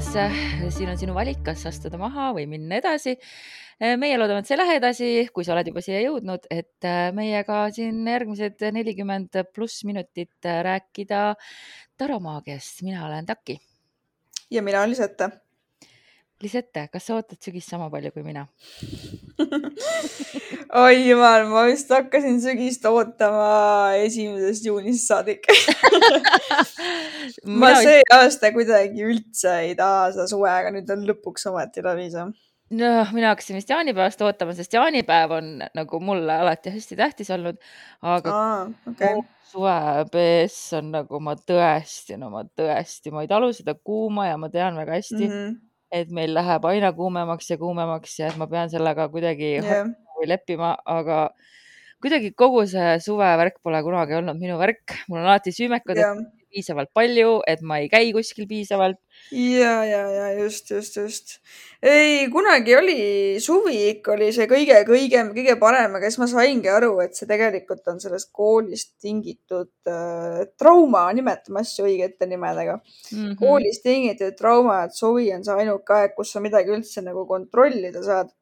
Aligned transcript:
kosmosepeatusesse. 0.00 0.70
siin 0.70 0.90
on 0.90 0.98
sinu 0.98 1.14
valik, 1.14 1.42
kas 1.44 1.66
astuda 1.68 1.98
maha 2.00 2.30
või 2.36 2.46
minna 2.48 2.78
edasi. 2.80 3.16
meie 3.80 4.16
loodame, 4.18 4.40
et 4.40 4.48
sa 4.48 4.54
ei 4.54 4.58
lähe 4.60 4.76
edasi, 4.76 5.10
kui 5.32 5.44
sa 5.44 5.54
oled 5.54 5.68
juba 5.70 5.80
siia 5.80 6.00
jõudnud, 6.04 6.46
et 6.52 6.88
meiega 7.16 7.62
siin 7.72 8.00
järgmised 8.08 8.60
nelikümmend 8.76 9.40
pluss 9.54 9.84
minutit 9.84 10.48
rääkida 10.68 11.34
taromaagiast. 12.00 12.82
mina 12.82 13.06
olen 13.06 13.26
Taki. 13.26 13.58
ja 14.50 14.62
mina 14.62 14.82
olen 14.82 15.40
Lisette. 16.40 16.70
Lisette, 16.70 16.88
kas 16.92 17.06
sa 17.06 17.16
ootad 17.18 17.40
sügist 17.42 17.70
sama 17.70 17.90
palju 17.92 18.10
kui 18.14 18.22
mina 18.24 18.46
oi 20.82 20.96
jumal, 21.02 21.46
ma 21.50 21.64
vist 21.68 21.90
hakkasin 21.92 22.40
sügist 22.42 22.84
ootama 22.88 23.96
esimesest 24.00 24.66
juunist 24.68 25.08
saadik 25.08 25.48
ma 27.62 27.74
see 27.80 28.00
aasta 28.16 28.52
kuidagi 28.54 29.04
üldse 29.08 29.56
ei 29.66 29.74
taha 29.78 30.10
seda 30.14 30.28
suve, 30.30 30.50
aga 30.52 30.72
nüüd 30.74 30.90
on 30.94 31.04
lõpuks 31.10 31.48
ometi 31.50 31.84
läbi 31.84 32.08
see 32.12 32.26
noh, 32.80 33.14
mina 33.16 33.32
hakkasin 33.34 33.58
vist 33.58 33.72
jaanipäevast 33.72 34.22
ootama, 34.24 34.54
sest 34.56 34.76
jaanipäev 34.76 35.36
on 35.40 35.54
nagu 35.76 36.00
mulle 36.04 36.40
alati 36.44 36.72
hästi 36.72 36.98
tähtis 36.98 37.32
olnud, 37.34 37.58
aga 38.06 38.36
Aa, 38.36 38.60
okay. 38.92 39.24
suve 39.50 40.06
BS 40.12 40.60
on 40.78 40.92
nagu 40.94 41.20
ma 41.24 41.34
tõesti, 41.36 42.16
no 42.20 42.30
ma 42.32 42.44
tõesti, 42.46 43.12
ma 43.14 43.26
ei 43.26 43.32
talu 43.32 43.50
seda 43.56 43.74
kuuma 43.74 44.30
ja 44.30 44.38
ma 44.40 44.52
tean 44.52 44.78
väga 44.78 45.00
hästi 45.00 45.24
mm, 45.24 45.34
-hmm. 45.34 45.58
Et 45.92 46.10
meil 46.14 46.34
läheb 46.36 46.66
aina 46.70 46.92
kuumemaks 46.96 47.50
ja 47.50 47.58
kuumemaks 47.60 48.18
ja 48.20 48.30
et 48.30 48.38
ma 48.40 48.46
pean 48.50 48.70
sellega 48.72 49.08
kuidagi 49.12 49.56
yeah. 49.58 49.88
leppima, 50.26 50.74
aga 50.86 51.30
kuidagi 52.02 52.32
kogu 52.32 52.64
see 52.70 52.98
suvevärk 53.04 53.58
pole 53.64 53.82
kunagi 53.84 54.18
olnud 54.20 54.38
minu 54.40 54.58
värk, 54.60 55.00
mul 55.08 55.22
on 55.22 55.30
alati 55.32 55.54
süümekad 55.56 55.98
yeah., 55.98 56.20
piisavalt 56.50 56.90
palju, 56.96 57.40
et 57.48 57.62
ma 57.66 57.78
ei 57.82 57.88
käi 57.92 58.10
kuskil 58.16 58.46
piisavalt. 58.50 58.98
ja, 59.34 59.72
ja, 59.84 60.02
ja 60.14 60.26
just, 60.38 60.70
just, 60.70 60.96
just. 60.96 61.36
ei, 61.82 62.26
kunagi 62.32 62.76
oli 62.76 62.98
suvi 63.42 63.76
ikka 63.90 64.14
oli 64.16 64.30
see 64.36 64.48
kõige-kõigem, 64.50 65.32
kõige 65.36 65.56
parem, 65.60 65.96
aga 65.98 66.10
siis 66.10 66.20
ma 66.22 66.28
saingi 66.30 66.72
aru, 66.72 66.92
et 67.04 67.18
see 67.18 67.28
tegelikult 67.30 67.86
on 67.92 68.00
sellest 68.02 68.30
koolist 68.36 68.96
tingitud 69.02 69.70
äh, 69.90 70.42
trauma, 70.60 71.06
nimetame 71.16 71.62
asju 71.64 71.86
õigete 71.88 72.28
nimedega 72.30 72.78
mm. 72.80 73.14
-hmm. 73.14 73.38
koolist 73.40 73.86
tingitud 73.86 74.36
trauma, 74.38 74.82
et 74.88 74.96
suvi 74.96 75.30
on 75.34 75.46
see 75.46 75.62
ainuke 75.64 75.96
aeg, 75.96 76.16
kus 76.18 76.34
sa 76.34 76.42
midagi 76.44 76.74
üldse 76.74 77.04
nagu 77.06 77.26
kontrollida 77.28 78.02
saad 78.04 78.34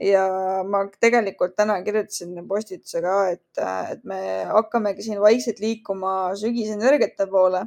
ja 0.00 0.24
ma 0.64 0.84
tegelikult 1.00 1.54
täna 1.56 1.76
kirjutasin 1.84 2.38
postituse 2.48 3.02
ka, 3.04 3.16
et, 3.34 3.62
et 3.92 4.04
me 4.08 4.20
hakkamegi 4.48 5.04
siin 5.04 5.20
vaikselt 5.20 5.60
liikuma 5.60 6.34
sügisenergiate 6.40 7.26
poole. 7.30 7.66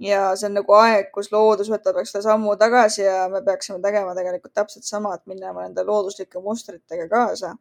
ja 0.00 0.30
see 0.36 0.48
on 0.48 0.54
nagu 0.56 0.72
aeg, 0.72 1.10
kus 1.14 1.28
loodus 1.32 1.68
võtab, 1.68 1.98
eks 2.00 2.14
ole, 2.14 2.22
sammu 2.24 2.54
tagasi 2.60 3.02
ja 3.04 3.26
me 3.28 3.42
peaksime 3.44 3.82
tegema 3.84 4.14
tegelikult 4.16 4.54
täpselt 4.56 4.86
sama, 4.88 5.12
et 5.14 5.26
minema 5.28 5.66
nende 5.66 5.84
looduslike 5.84 6.40
mustritega 6.40 7.08
kaasa 7.10 7.54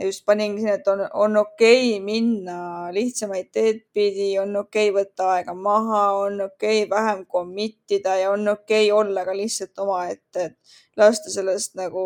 ja 0.00 0.06
just 0.06 0.24
paningi 0.26 0.62
siin, 0.62 0.74
et 0.74 0.88
on, 0.88 1.02
on 1.12 1.36
okei 1.36 1.96
okay 1.96 2.04
minna 2.04 2.56
lihtsamaid 2.92 3.50
teed 3.52 3.82
pidi, 3.92 4.30
on 4.40 4.56
okei 4.56 4.88
okay 4.90 4.96
võtta 4.96 5.28
aega 5.34 5.54
maha, 5.54 6.02
on 6.22 6.40
okei 6.46 6.84
okay 6.84 6.90
vähem 6.90 7.24
commit 7.26 7.96
ida 7.96 8.16
ja 8.22 8.30
on 8.32 8.48
okei 8.48 8.86
okay 8.90 8.98
olla 9.00 9.24
ka 9.28 9.36
lihtsalt 9.36 9.84
omaette, 9.84 10.44
et 10.44 10.56
lasta 11.00 11.32
sellest 11.32 11.76
nagu 11.78 12.02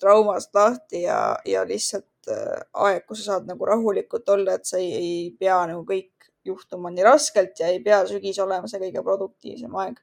traumast 0.00 0.54
lahti 0.54 1.02
ja, 1.04 1.36
ja 1.46 1.64
lihtsalt 1.68 2.30
äh, 2.32 2.60
aeg, 2.86 3.04
kus 3.06 3.24
sa 3.24 3.36
saad 3.36 3.50
nagu 3.50 3.68
rahulikult 3.68 4.28
olla, 4.34 4.56
et 4.56 4.68
sa 4.68 4.80
ei, 4.82 4.92
ei 4.96 5.16
pea 5.38 5.58
nagu 5.70 5.84
kõik 5.88 6.30
juhtuma 6.46 6.92
nii 6.94 7.06
raskelt 7.06 7.58
ja 7.60 7.70
ei 7.72 7.80
pea 7.84 8.04
sügis 8.08 8.38
olema 8.42 8.70
see 8.70 8.80
kõige 8.82 9.02
produktiivsem 9.06 9.74
aeg. 9.82 9.98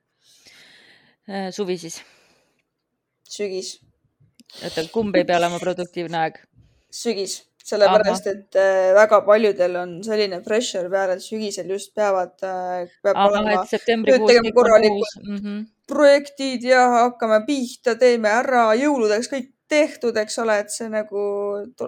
Äh, 1.29 1.49
suvi 1.55 1.79
siis? 1.79 2.01
sügis. 3.33 3.77
oota, 4.61 4.83
kumb 4.93 5.15
ei 5.17 5.25
pea 5.25 5.39
olema 5.39 5.59
produktiivne 5.61 6.19
aeg? 6.25 6.41
sügis, 6.93 7.39
sellepärast 7.65 8.27
Aha. 8.27 8.33
et 8.35 8.57
äh, 8.59 8.89
väga 8.93 9.21
paljudel 9.25 9.79
on 9.81 9.93
selline 10.05 10.41
pressure 10.45 10.91
peal, 10.91 11.15
et 11.15 11.23
sügisel 11.23 11.71
just 11.73 11.93
peavad, 11.97 12.35
peab 12.37 13.15
Aha, 13.15 13.29
olema 13.31 13.63
tööd 13.71 14.27
tegema 14.27 14.51
korralikult 14.59 15.23
mm 15.23 15.39
-hmm. 15.39 15.63
Projektid 15.93 16.65
ja 16.67 16.83
hakkame 16.97 17.43
pihta, 17.47 17.95
teeme 17.99 18.31
ära, 18.33 18.71
jõuludeks 18.77 19.31
kõik 19.31 19.49
tehtud, 19.73 20.17
eks 20.19 20.37
ole, 20.43 20.59
et 20.63 20.73
see 20.73 20.89
nagu, 20.91 21.23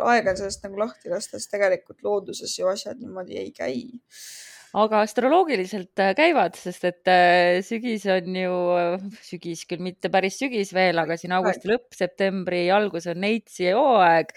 aeg 0.08 0.32
on 0.32 0.40
sellest 0.40 0.66
nagu 0.66 0.82
lahti 0.82 1.12
lasta, 1.12 1.38
sest 1.38 1.54
tegelikult 1.54 2.06
looduses 2.06 2.54
ju 2.58 2.70
asjad 2.72 3.02
niimoodi 3.02 3.40
ei 3.42 3.54
käi. 3.56 3.80
Aga 4.76 5.06
astroloogiliselt 5.06 6.02
äh, 6.04 6.12
käivad, 6.18 6.58
sest 6.60 6.84
et 6.90 7.08
äh, 7.08 7.62
sügis 7.64 8.04
on 8.12 8.36
ju, 8.36 8.56
sügis 9.24 9.64
küll 9.70 9.84
mitte 9.86 10.12
päris 10.12 10.36
sügis 10.42 10.74
veel, 10.76 11.00
aga 11.00 11.16
siin 11.20 11.32
augusti 11.38 11.72
lõpp, 11.72 11.96
septembri 11.96 12.66
algus 12.76 13.08
on 13.08 13.22
Neitsi 13.24 13.70
hooaeg 13.72 14.34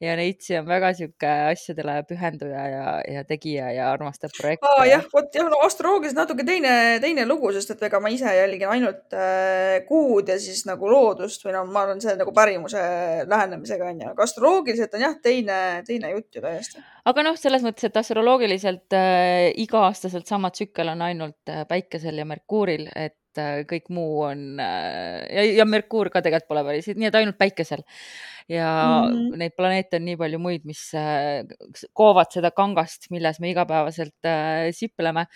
ja 0.00 0.14
Neitsi 0.16 0.56
on 0.56 0.64
väga 0.68 0.92
sihuke 0.96 1.30
asjadele 1.50 1.98
pühenduja 2.08 2.62
ja, 2.72 2.84
ja 3.04 3.24
tegija 3.28 3.68
ja 3.76 3.90
armastab 3.92 4.32
projekte. 4.36 4.68
aa 4.68 4.86
jah, 4.88 5.04
vot 5.12 5.34
jah, 5.36 5.48
no 5.52 5.60
astroloogiliselt 5.66 6.22
natuke 6.22 6.46
teine, 6.48 6.72
teine 7.04 7.26
lugu, 7.28 7.52
sest 7.52 7.74
et 7.74 7.84
ega 7.90 8.00
ma 8.00 8.12
ise 8.12 8.32
jälgin 8.36 8.72
ainult 8.72 9.16
äh, 9.16 9.82
kuud 9.88 10.32
ja 10.32 10.38
siis 10.40 10.64
nagu 10.68 10.88
loodust 10.88 11.44
või 11.44 11.54
no 11.56 11.66
ma 11.68 11.84
olen 11.88 12.00
selle 12.00 12.16
nagu 12.22 12.32
pärimuse 12.36 12.80
lähenemisega 13.28 13.90
onju, 13.92 14.14
aga 14.14 14.26
astroloogiliselt 14.28 14.96
on 14.96 15.06
jah, 15.06 15.18
teine, 15.22 15.60
teine 15.86 16.14
jutt 16.14 16.40
ju 16.40 16.44
täiesti. 16.46 16.84
aga 17.12 17.26
noh, 17.28 17.36
selles 17.40 17.66
mõttes, 17.66 17.90
et 17.90 18.00
astroloogiliselt 18.00 18.96
äh, 18.96 19.50
iga-aastaselt 19.60 20.30
sama 20.30 20.52
tsükkel 20.54 20.94
on 20.94 21.04
ainult 21.10 21.52
äh, 21.52 21.66
päikesel 21.68 22.22
ja 22.22 22.28
Merkuuril, 22.28 22.88
et 22.96 23.19
äh, 23.38 23.62
kõik 23.68 23.90
muu 23.94 24.22
on 24.26 24.60
äh, 24.62 25.22
ja, 25.30 25.44
ja 25.60 25.66
Merkuur 25.68 26.10
ka 26.10 26.22
tegelikult 26.24 26.50
pole 26.50 26.64
päris, 26.66 26.90
nii 26.94 27.08
et 27.10 27.18
ainult 27.20 27.38
päikesel 27.38 27.84
ja 28.50 28.68
mm 29.06 29.14
-hmm. 29.14 29.38
neid 29.42 29.56
planeete 29.56 30.00
on 30.00 30.04
nii 30.08 30.16
palju 30.20 30.38
muid, 30.42 30.64
mis 30.64 30.82
äh, 30.98 31.44
koovad 31.92 32.32
seda 32.32 32.50
kangast, 32.50 33.10
milles 33.10 33.40
me 33.40 33.50
igapäevaselt 33.50 34.30
sipleme 34.74 35.26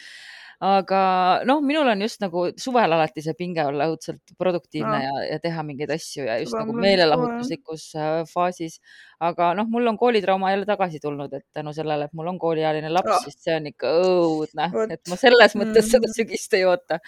aga 0.63 1.01
noh, 1.49 1.61
minul 1.65 1.89
on 1.91 2.03
just 2.05 2.21
nagu 2.23 2.45
suvel 2.61 2.95
alati 2.97 3.23
see 3.25 3.35
pinge 3.39 3.65
olla 3.67 3.89
õudselt 3.91 4.35
produktiivne 4.39 4.93
no. 4.93 5.03
ja, 5.03 5.25
ja 5.33 5.39
teha 5.43 5.65
mingeid 5.67 5.91
asju 5.95 6.27
ja 6.29 6.39
just 6.43 6.55
Suva, 6.55 6.63
nagu 6.63 6.77
meelelahutuslikus 6.79 7.87
äh, 7.99 8.13
faasis. 8.31 8.79
aga 9.25 9.53
noh, 9.59 9.69
mul 9.71 9.91
on 9.91 9.99
koolitrauma 9.99 10.53
jälle 10.53 10.69
tagasi 10.69 11.01
tulnud, 11.03 11.33
et 11.35 11.47
tänu 11.55 11.73
sellele, 11.75 12.09
et 12.09 12.17
mul 12.17 12.31
on 12.31 12.39
kooliealine 12.39 12.91
laps 12.93 13.11
no., 13.11 13.21
siis 13.27 13.39
see 13.47 13.57
on 13.57 13.71
ikka 13.71 13.95
õudne, 14.05 14.69
et 14.95 15.03
ma 15.11 15.19
selles 15.21 15.57
mõttes 15.59 15.87
mm. 15.87 15.91
seda 15.97 16.13
sügist 16.15 16.59
ei 16.59 16.67
oota. 16.69 17.01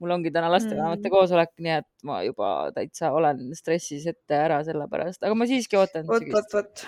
mul 0.00 0.16
ongi 0.16 0.32
täna 0.34 0.52
lastevanemate 0.52 1.08
mm. 1.08 1.14
koosolek, 1.16 1.54
nii 1.64 1.76
et 1.80 1.90
ma 2.08 2.22
juba 2.24 2.54
täitsa 2.76 3.12
olen 3.16 3.46
stressis 3.58 4.06
ette 4.10 4.38
ära 4.38 4.62
selle 4.66 4.88
pärast, 4.90 5.22
aga 5.24 5.36
ma 5.36 5.48
siiski 5.50 5.80
ootan. 5.80 6.08
vot, 6.08 6.30
vot, 6.32 6.56
vot. 6.58 6.86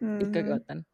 ikkagi 0.00 0.48
mm. 0.48 0.56
ootan 0.56 0.86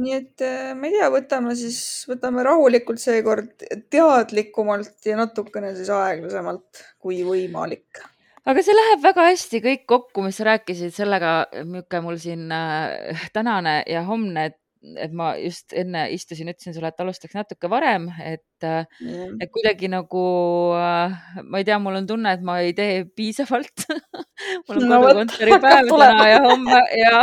nii 0.00 0.16
et 0.16 0.42
äh, 0.44 0.72
ma 0.78 0.88
ei 0.88 0.96
tea, 0.96 1.10
võtame 1.12 1.54
siis, 1.58 1.78
võtame 2.10 2.42
rahulikult 2.46 3.02
seekord 3.02 3.62
teadlikumalt 3.92 5.06
ja 5.06 5.20
natukene 5.20 5.74
siis 5.76 5.92
aeglasemalt, 5.94 6.82
kui 7.02 7.22
võimalik. 7.26 8.02
aga 8.44 8.64
see 8.64 8.74
läheb 8.74 9.04
väga 9.04 9.28
hästi 9.30 9.62
kõik 9.64 9.86
kokku, 9.90 10.26
mis 10.26 10.40
sa 10.40 10.50
rääkisid 10.50 10.94
sellega, 10.96 11.36
milline 11.62 12.02
mul 12.04 12.18
siin 12.22 12.50
äh, 12.52 13.28
tänane 13.36 13.82
ja 13.90 14.02
homne 14.08 14.50
et 15.00 15.12
ma 15.16 15.32
just 15.40 15.72
enne 15.76 16.06
istusin, 16.14 16.50
ütlesin 16.52 16.74
sulle, 16.76 16.90
et 16.92 17.02
alustaks 17.02 17.36
natuke 17.36 17.70
varem, 17.72 18.08
et 18.22 18.66
mm., 18.66 19.38
et 19.42 19.50
kuidagi 19.54 19.88
nagu, 19.92 20.24
äh, 20.78 21.14
ma 21.42 21.60
ei 21.60 21.66
tea, 21.68 21.78
mul 21.82 21.98
on 22.00 22.08
tunne, 22.08 22.34
et 22.36 22.44
ma 22.44 22.58
ei 22.64 22.74
tee 22.76 23.04
piisavalt. 23.16 23.86
Mul 24.68 24.80
on 24.82 24.88
no, 24.90 24.96
kodukontori 25.00 25.56
päev 25.62 25.88
täna 25.88 26.24
ja 26.26 26.38
homme 26.42 26.78
ja 26.98 27.20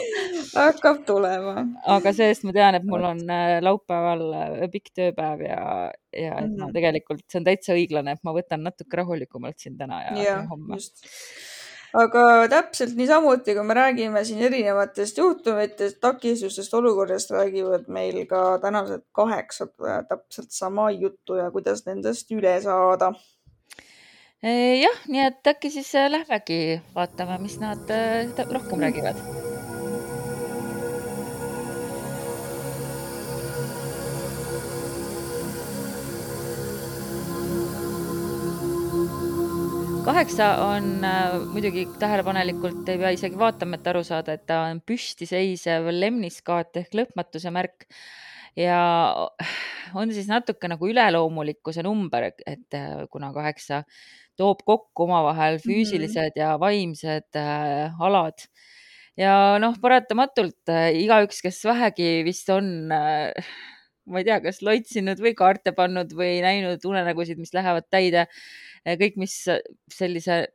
hakkab 0.66 1.00
tulema. 1.08 1.64
aga 1.96 2.12
see-eest 2.14 2.44
ma 2.46 2.52
tean, 2.54 2.76
et 2.76 2.84
mul 2.86 3.06
on 3.08 3.22
äh, 3.32 3.56
laupäeval 3.64 4.24
pikk 4.72 4.92
tööpäev 5.00 5.44
ja, 5.46 5.62
ja 6.14 6.34
et 6.36 6.50
mm 6.50 6.58
ma 6.60 6.68
tegelikult, 6.74 7.24
see 7.30 7.40
on 7.40 7.46
täitsa 7.48 7.74
õiglane, 7.74 8.14
et 8.14 8.22
ma 8.26 8.34
võtan 8.36 8.62
natuke 8.66 9.00
rahulikumalt 9.00 9.58
siin 9.62 9.78
täna 9.80 10.02
ja, 10.04 10.12
ja, 10.18 10.26
ja 10.28 10.36
homme. 10.50 10.76
just 10.76 11.00
aga 11.96 12.24
täpselt 12.50 12.94
niisamuti, 12.98 13.54
kui 13.56 13.66
me 13.66 13.74
räägime 13.74 14.22
siin 14.24 14.42
erinevatest 14.46 15.18
juhtumitest, 15.18 16.00
takistustest, 16.00 16.74
olukorrast, 16.74 17.34
räägivad 17.34 17.88
meil 17.88 18.22
ka 18.30 18.58
tänased 18.62 19.04
kaheksa 19.16 19.68
täpselt 20.08 20.50
sama 20.54 20.90
juttu 20.90 21.40
ja 21.40 21.50
kuidas 21.50 21.86
nendest 21.86 22.30
üle 22.32 22.56
saada. 22.62 23.12
jah, 24.42 25.04
nii 25.08 25.26
et 25.26 25.46
äkki 25.54 25.70
siis 25.70 25.94
äh, 25.94 26.08
lähmegi 26.10 26.80
vaatame, 26.94 27.38
mis 27.42 27.60
nad 27.60 27.90
äh, 27.92 28.46
rohkem 28.50 28.80
räägivad 28.80 29.49
kaheksa 40.10 40.46
on 40.66 41.04
äh, 41.06 41.36
muidugi 41.52 41.84
tähelepanelikult, 42.00 42.82
ei 42.90 42.98
pea 42.98 43.12
isegi 43.14 43.38
vaatama, 43.38 43.78
et 43.78 43.90
aru 43.92 44.02
saada, 44.06 44.34
et 44.34 44.42
ta 44.48 44.64
on 44.70 44.80
püstiseisev 44.82 45.86
lemniskaat 45.94 46.80
ehk 46.82 46.96
lõpmatuse 46.98 47.52
märk. 47.54 47.86
ja 48.58 48.80
on 49.94 50.10
siis 50.10 50.26
natuke 50.26 50.68
nagu 50.68 50.88
üleloomulikkuse 50.90 51.84
number, 51.86 52.32
et 52.46 52.78
kuna 53.12 53.30
kaheksa 53.36 53.84
toob 54.40 54.64
kokku 54.66 55.06
omavahel 55.06 55.60
Mhm. 55.60 55.66
füüsilised 55.68 56.38
ja 56.40 56.56
vaimsed 56.58 57.36
äh, 57.38 58.02
alad 58.02 58.46
ja 59.20 59.58
noh, 59.62 59.76
paratamatult 59.80 60.72
äh, 60.72 60.90
igaüks, 61.04 61.42
kes 61.44 61.62
vähegi 61.68 62.24
vist 62.26 62.50
on 62.50 62.90
äh, 62.92 63.30
ma 64.10 64.22
ei 64.22 64.28
tea, 64.28 64.40
kas 64.44 64.60
loitsinud 64.66 65.22
või 65.22 65.34
kaarte 65.38 65.72
pannud 65.76 66.12
või 66.16 66.40
näinud 66.44 66.84
unenägusid, 66.86 67.38
mis 67.40 67.54
lähevad 67.56 67.88
täide. 67.90 68.26
kõik, 68.84 69.16
mis 69.20 69.36
sellise 69.92 70.46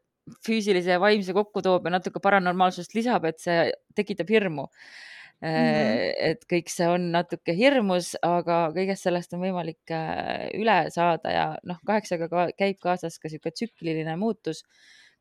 füüsilise 0.45 0.95
ja 0.95 1.01
vaimse 1.01 1.33
kokku 1.37 1.61
toob 1.65 1.85
ja 1.85 1.95
natuke 1.97 2.21
paranormaalsust 2.23 2.95
lisab, 2.97 3.27
et 3.29 3.39
see 3.43 3.67
tekitab 3.95 4.31
hirmu 4.33 4.65
mm. 4.65 5.47
-hmm. 5.47 6.13
et 6.31 6.45
kõik 6.51 6.71
see 6.73 6.87
on 6.89 7.11
natuke 7.13 7.53
hirmus, 7.57 8.15
aga 8.25 8.59
kõigest 8.75 9.05
sellest 9.05 9.33
on 9.37 9.43
võimalik 9.45 9.93
äh, 9.93 10.49
üle 10.57 10.79
saada 10.89 11.31
ja 11.31 11.47
noh, 11.63 11.79
kaheksaga 11.85 12.29
ka, 12.31 12.47
käib 12.57 12.79
kaasas 12.81 13.19
ka 13.19 13.29
sihuke 13.29 13.51
tsükliline 13.51 14.17
muutus 14.17 14.63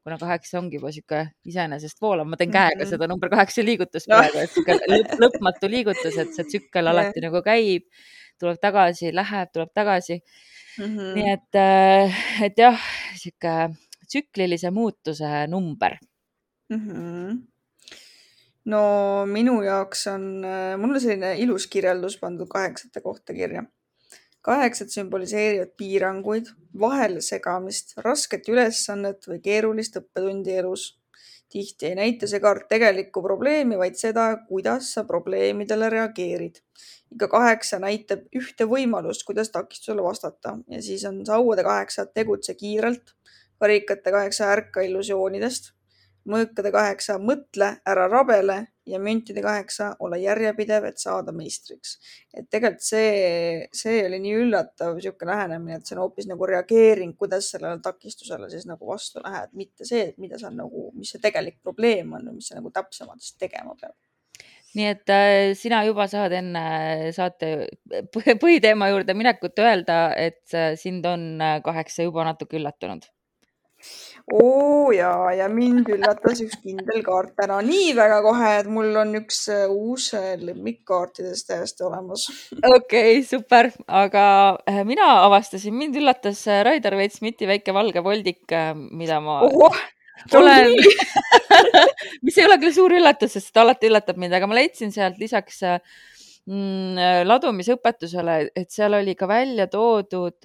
kuna 0.04 0.18
kaheksa 0.20 0.58
ongi 0.60 0.76
juba 0.76 0.90
sihuke 0.92 1.20
iseenesest 1.48 2.00
voolav, 2.02 2.28
ma 2.28 2.36
teen 2.36 2.52
käega 2.52 2.82
-hmm. 2.82 2.90
seda 2.90 3.06
number 3.08 3.30
kaheksa 3.32 3.64
liigutust 3.64 4.10
praegu, 4.10 4.38
et 4.38 4.50
sihuke 4.52 4.76
lõp, 4.92 5.14
lõpmatu 5.22 5.70
liigutus, 5.70 6.18
et 6.20 6.34
see 6.36 6.44
tsükkel 6.50 6.88
alati 6.92 7.24
nagu 7.24 7.40
käib, 7.44 7.86
tuleb 8.40 8.60
tagasi, 8.60 9.14
läheb, 9.14 9.52
tuleb 9.52 9.70
tagasi 9.74 10.20
mm. 10.78 10.84
-hmm. 10.84 11.14
nii 11.14 11.32
et, 11.32 11.54
äh, 11.54 12.22
et 12.48 12.58
jah, 12.58 12.80
sihuke 13.16 13.54
tsüklilise 14.06 14.70
muutuse 14.70 15.46
number 15.46 15.96
mm. 16.68 16.80
-hmm. 16.80 17.38
no 18.64 18.82
minu 19.26 19.62
jaoks 19.62 20.06
on, 20.06 20.44
äh, 20.44 20.74
mul 20.78 20.94
on 20.94 21.00
selline 21.00 21.34
ilus 21.38 21.66
kirjeldus 21.66 22.18
pandud 22.18 22.48
kaheksate 22.48 23.00
kohta 23.00 23.32
kirja. 23.32 23.64
kaheksad 24.44 24.90
sümboliseerivad 24.92 25.70
piiranguid, 25.76 26.50
vahelesegamist, 26.80 27.94
rasket 28.04 28.48
ülesannet 28.48 29.24
või 29.28 29.38
keerulist 29.40 29.96
õppetundi 29.96 30.58
elus. 30.60 30.98
tihti 31.48 31.86
ei 31.86 31.94
näita 31.94 32.26
see 32.26 32.40
kaart 32.40 32.68
tegelikku 32.68 33.22
probleemi, 33.22 33.76
vaid 33.78 33.94
seda, 33.94 34.24
kuidas 34.48 34.92
sa 34.94 35.04
probleemidele 35.04 35.88
reageerid. 35.90 36.56
Iga 37.14 37.28
kaheksa 37.30 37.78
näitab 37.82 38.24
ühte 38.36 38.66
võimalust, 38.70 39.24
kuidas 39.26 39.50
takistusele 39.54 40.02
vastata. 40.02 40.58
Ja 40.68 40.82
siis 40.82 41.04
on 41.08 41.22
sauade 41.26 41.64
kaheksa, 41.66 42.06
tegutse 42.06 42.54
kiirelt 42.54 43.14
karikate 43.60 44.12
kaheksa 44.12 44.50
ärka 44.52 44.82
illusioonidest, 44.84 45.72
mõõkade 46.28 46.72
kaheksa 46.72 47.16
mõtle, 47.20 47.70
ära 47.86 48.06
rabele 48.10 48.56
ja 48.88 48.98
müntide 49.00 49.42
kaheksa 49.44 49.90
ole 50.04 50.18
järjepidev, 50.22 50.88
et 50.88 51.00
saada 51.00 51.32
meistriks. 51.32 51.98
et 52.34 52.48
tegelikult 52.50 52.84
see, 52.84 53.68
see 53.72 54.02
oli 54.06 54.18
nii 54.24 54.34
üllatav 54.42 54.96
niisugune 54.96 55.30
lähenemine, 55.32 55.78
et 55.78 55.86
see 55.86 55.96
on 55.96 56.02
hoopis 56.04 56.28
nagu 56.28 56.48
reageering, 56.48 57.14
kuidas 57.16 57.50
sellele 57.54 57.80
takistusele 57.84 58.50
siis 58.50 58.66
nagu 58.68 58.88
vastu 58.88 59.22
lähed, 59.24 59.52
mitte 59.52 59.88
see, 59.88 60.08
et 60.10 60.18
mida 60.18 60.40
sa 60.40 60.50
nagu, 60.50 60.90
mis 60.96 61.14
see 61.14 61.22
tegelik 61.22 61.60
probleem 61.62 62.12
on 62.18 62.28
või 62.30 62.40
mis 62.40 62.50
sa 62.50 62.58
nagu 62.58 62.72
täpsemalt 62.74 63.24
siis 63.24 63.38
tegema 63.40 63.76
pead 63.80 63.96
nii 64.78 64.86
et 64.90 65.12
äh, 65.14 65.54
sina 65.58 65.82
juba 65.86 66.06
saad 66.10 66.34
enne 66.36 66.64
saate 67.16 67.50
põhiteema 68.14 68.90
juurde 68.92 69.16
minekut 69.16 69.58
öelda, 69.62 69.98
et 70.16 70.54
äh, 70.54 70.74
sind 70.80 71.06
on 71.06 71.34
äh, 71.40 71.60
kaheksa 71.64 72.06
juba 72.08 72.26
natuke 72.30 72.58
üllatunud 72.60 73.06
oo 74.32 74.92
jaa, 74.94 75.32
ja 75.36 75.48
mind 75.52 75.88
üllatas 75.92 76.40
üks 76.44 76.56
kindel 76.62 77.02
kaart 77.04 77.34
täna 77.36 77.58
nii 77.64 77.92
väga 77.96 78.20
kohe, 78.24 78.50
et 78.60 78.68
mul 78.72 78.96
on 79.00 79.12
üks 79.20 79.42
äh, 79.52 79.66
uus 79.68 80.08
äh, 80.16 80.34
lemmikkaartidest 80.40 81.50
täiesti 81.50 81.84
olemas. 81.84 82.26
okei 82.56 83.18
okay,, 83.18 83.22
super, 83.28 83.68
aga 83.88 84.24
äh, 84.70 84.80
mina 84.88 85.10
avastasin, 85.26 85.76
mind 85.76 86.00
üllatas 86.00 86.46
Raidar 86.68 86.96
Veits-Miti 87.00 87.48
väike 87.50 87.76
valge 87.76 88.04
voldik, 88.04 88.56
mida 88.96 89.20
ma 89.24 89.42
Ohoh, 89.44 89.76
olen 90.34 90.72
mis 92.26 92.38
ei 92.38 92.46
ole 92.46 92.58
küll 92.62 92.74
suur 92.76 92.94
üllatus, 92.96 93.36
sest 93.36 93.52
ta 93.54 93.64
alati 93.64 93.90
üllatab 93.90 94.20
mind, 94.20 94.36
aga 94.36 94.48
ma 94.50 94.58
leidsin 94.58 94.92
sealt 94.94 95.18
lisaks 95.20 95.62
mm, 95.64 97.26
ladumisõpetusele, 97.26 98.38
et 98.54 98.70
seal 98.70 98.94
oli 99.00 99.16
ka 99.18 99.28
välja 99.30 99.66
toodud, 99.72 100.38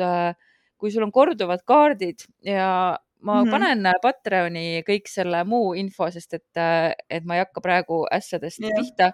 kui 0.80 0.92
sul 0.94 1.06
on 1.06 1.14
korduvad 1.14 1.64
kaardid 1.68 2.26
ja 2.46 2.98
ma 3.22 3.44
mm 3.44 3.48
-hmm. 3.48 3.52
panen 3.52 3.86
äh, 3.86 3.94
Patreoni 4.02 4.84
kõik 4.88 5.08
selle 5.12 5.44
muu 5.44 5.74
info, 5.74 6.12
sest 6.12 6.34
et, 6.34 6.58
äh, 6.58 6.94
et 7.10 7.26
ma 7.26 7.36
ei 7.36 7.44
hakka 7.44 7.62
praegu 7.62 8.06
asjadest 8.12 8.64
yeah. 8.64 8.76
pihta, 8.76 9.12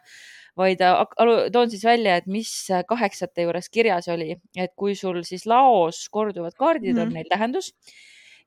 vaid 0.58 0.82
äh, 0.82 1.06
toon 1.52 1.70
siis 1.70 1.84
välja, 1.84 2.16
et 2.16 2.28
mis 2.28 2.52
kaheksate 2.88 3.42
juures 3.42 3.70
kirjas 3.70 4.08
oli, 4.08 4.38
et 4.56 4.72
kui 4.76 4.96
sul 4.96 5.24
siis 5.24 5.46
laos 5.46 6.10
korduvad 6.10 6.54
kaardid 6.54 6.94
mm, 6.94 6.98
-hmm. 6.98 7.08
on 7.08 7.14
neil 7.14 7.30
tähendus 7.30 7.74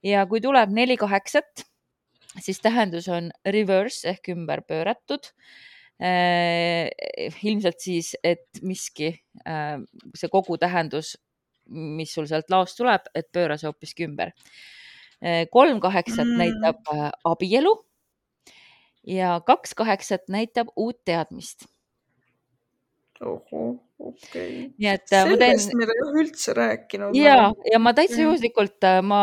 ja 0.02 0.26
kui 0.26 0.40
tuleb 0.40 0.70
neli 0.70 0.96
kaheksat, 0.96 1.66
siis 2.36 2.60
tähendus 2.60 3.08
on 3.12 3.30
reverse 3.46 4.08
ehk 4.12 4.32
ümber 4.34 4.62
pööratud 4.68 5.30
eh,. 6.00 6.90
ilmselt 7.42 7.80
siis, 7.80 8.14
et 8.22 8.62
miski 8.62 9.14
eh,, 9.44 9.78
see 10.14 10.32
kogu 10.32 10.58
tähendus, 10.60 11.16
mis 11.68 12.12
sul 12.14 12.28
sealt 12.28 12.50
laost 12.50 12.78
tuleb, 12.80 13.08
et 13.14 13.32
pööra 13.32 13.58
see 13.60 13.68
hoopiski 13.68 14.06
ümber 14.08 14.32
Äh, 15.18 15.46
kolm 15.50 15.80
kaheksat 15.82 16.26
mm. 16.26 16.38
näitab 16.38 16.90
abielu 17.26 17.72
ja 19.06 19.40
kaks 19.46 19.74
kaheksat 19.74 20.28
näitab 20.30 20.70
uut 20.76 21.00
teadmist. 21.04 21.66
Ohoh, 23.24 23.76
okei 23.98 24.08
okay.. 24.08 24.56
nii 24.78 24.90
et 24.90 25.12
äh, 25.12 25.26
sellest 25.26 25.70
teen... 25.70 25.78
me 25.80 25.86
ei 25.88 26.02
ole 26.04 26.24
üldse 26.24 26.54
rääkinud. 26.56 27.16
ja, 27.18 27.50
ja 27.72 27.80
ma 27.82 27.94
täitsa 27.96 28.20
juhuslikult, 28.22 28.88
ma 29.06 29.20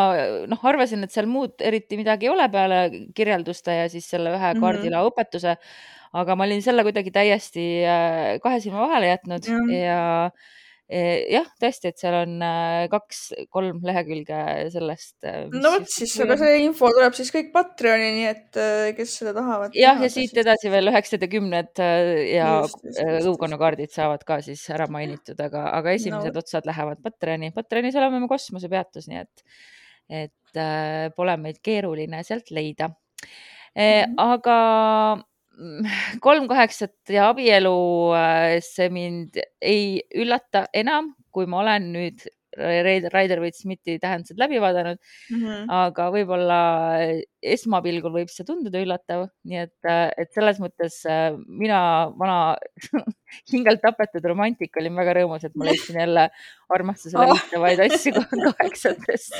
noh, 0.51 0.65
arvasin, 0.71 1.05
et 1.07 1.15
seal 1.15 1.29
muud 1.31 1.63
eriti 1.63 1.99
midagi 1.99 2.29
ei 2.29 2.33
ole 2.33 2.47
peale 2.51 2.81
kirjelduste 3.17 3.79
ja 3.81 3.85
siis 3.91 4.09
selle 4.11 4.35
ühe 4.35 4.51
kaardilao 4.59 5.05
mm 5.05 5.07
-hmm. 5.07 5.13
õpetuse. 5.13 5.57
aga 6.15 6.35
ma 6.35 6.45
olin 6.47 6.61
selle 6.63 6.83
kuidagi 6.87 7.11
täiesti 7.11 7.63
kahe 8.43 8.59
silma 8.63 8.85
vahele 8.87 9.09
jätnud 9.13 9.49
ja, 9.51 9.63
ja 9.75 10.03
jah, 10.85 11.47
tõesti, 11.61 11.89
et 11.89 11.97
seal 11.97 12.15
on 12.19 12.33
äh, 12.45 12.85
kaks-kolm 12.91 13.79
lehekülge 13.85 14.39
sellest. 14.73 15.15
Äh, 15.25 15.47
no 15.53 15.71
vot 15.73 15.89
siis, 15.89 16.13
aga 16.21 16.37
see 16.37 16.59
info 16.61 16.91
tuleb 16.93 17.15
siis 17.17 17.31
kõik 17.33 17.49
Patreoni, 17.55 18.11
nii 18.19 18.27
et 18.29 18.59
äh, 18.61 18.89
kes 18.97 19.15
seda 19.21 19.33
tahavad. 19.37 19.73
jah, 19.77 19.97
ja 20.01 20.11
siit 20.13 20.37
edasi 20.37 20.69
veel 20.73 20.91
üheksad 20.93 21.25
ja 21.25 21.31
kümned 21.31 21.83
ja 22.29 22.49
õukonnakaardid 23.25 23.93
saavad 23.95 24.25
ka 24.27 24.39
siis 24.45 24.61
ära 24.73 24.85
mainitud, 24.91 25.39
aga, 25.41 25.67
aga 25.73 25.95
esimesed 25.97 26.35
no. 26.35 26.45
otsad 26.45 26.69
lähevad 26.69 27.01
Patreoni. 27.05 27.53
Patreonis 27.55 27.97
oleme 27.97 28.21
me 28.21 28.29
kosmosepeatus, 28.29 29.09
nii 29.09 29.23
et, 29.23 29.45
et 30.25 30.61
äh, 30.61 31.07
pole 31.17 31.37
meid 31.41 31.63
keeruline 31.65 32.21
sealt 32.27 32.53
leida 32.53 32.91
eh,. 33.73 34.05
Mm 34.05 34.13
-hmm. 34.13 34.19
aga 34.21 35.25
kolm 36.25 36.47
kaheksat 36.51 37.13
ja 37.15 37.29
abielu, 37.33 37.75
äh, 38.17 38.57
see 38.65 38.89
mind 38.93 39.39
ei 39.61 40.01
üllata 40.15 40.65
enam, 40.75 41.13
kui 41.35 41.47
ma 41.49 41.63
olen 41.63 41.91
nüüd 41.95 42.25
Raider 42.55 43.41
Waite 43.41 43.57
Smithi 43.57 43.97
tähendused 43.99 44.39
läbi 44.39 44.61
vaadanud 44.63 44.97
mm. 44.97 45.39
-hmm. 45.41 45.65
aga 45.75 46.05
võib-olla 46.13 46.59
esmapilgul 47.43 48.13
võib 48.13 48.31
see 48.31 48.47
tunduda 48.47 48.79
üllatav, 48.79 49.25
nii 49.43 49.59
et, 49.65 49.75
äh, 49.89 50.07
et 50.17 50.31
selles 50.33 50.61
mõttes 50.63 51.01
äh, 51.09 51.35
mina, 51.47 51.79
vana 52.19 52.55
hingelt 53.53 53.83
tapetud 53.83 54.25
romantik, 54.25 54.71
olin 54.79 54.95
väga 54.95 55.17
rõõmus, 55.19 55.43
et 55.43 55.55
ma 55.55 55.67
leidsin 55.67 55.99
jälle 55.99 56.29
armastusele 56.69 57.27
viitavaid 57.33 57.79
oh. 57.83 57.89
asju 57.89 58.15
kaheksatest 58.15 59.35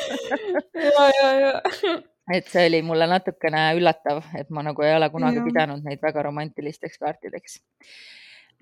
ja, 0.76 1.08
ja, 1.22 1.32
ja 1.40 1.96
et 2.34 2.48
see 2.50 2.66
oli 2.70 2.82
mulle 2.86 3.08
natukene 3.10 3.68
üllatav, 3.78 4.24
et 4.40 4.50
ma 4.50 4.64
nagu 4.66 4.86
ei 4.86 4.96
ole 4.96 5.10
kunagi 5.14 5.42
ja. 5.42 5.46
pidanud 5.46 5.86
neid 5.86 6.02
väga 6.02 6.26
romantilisteks 6.26 6.98
kaartideks. 7.02 7.60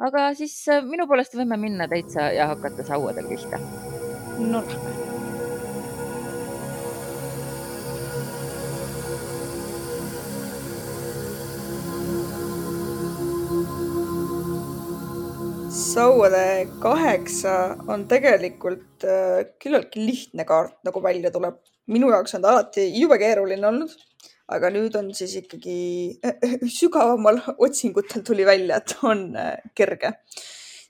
aga 0.03 0.31
siis 0.35 0.57
äh, 0.67 0.83
minu 0.83 1.07
poolest 1.07 1.37
võime 1.37 1.57
minna 1.59 1.87
täitsa 1.87 2.31
ja 2.35 2.49
hakata 2.51 2.83
sauadel 2.87 3.29
pihta. 3.31 3.61
no 4.39 4.63
lähme. 4.67 5.11
sauade 15.93 16.67
kaheksa 16.81 17.77
on 17.87 18.07
tegelikult 18.09 19.05
äh, 19.05 19.45
küllaltki 19.61 20.03
lihtne 20.05 20.45
kaart, 20.45 20.79
nagu 20.85 21.01
välja 21.03 21.31
tuleb 21.31 21.59
minu 21.91 22.09
jaoks 22.11 22.35
on 22.37 22.43
ta 22.43 22.51
alati 22.53 22.87
jube 22.95 23.17
keeruline 23.21 23.67
olnud, 23.67 23.93
aga 24.53 24.69
nüüd 24.73 24.95
on 24.99 25.11
siis 25.15 25.35
ikkagi 25.41 26.19
sügavamal 26.79 27.41
otsingutel 27.57 28.23
tuli 28.25 28.45
välja, 28.47 28.79
et 28.79 28.95
on 29.03 29.25
äh, 29.39 29.57
kerge. 29.75 30.13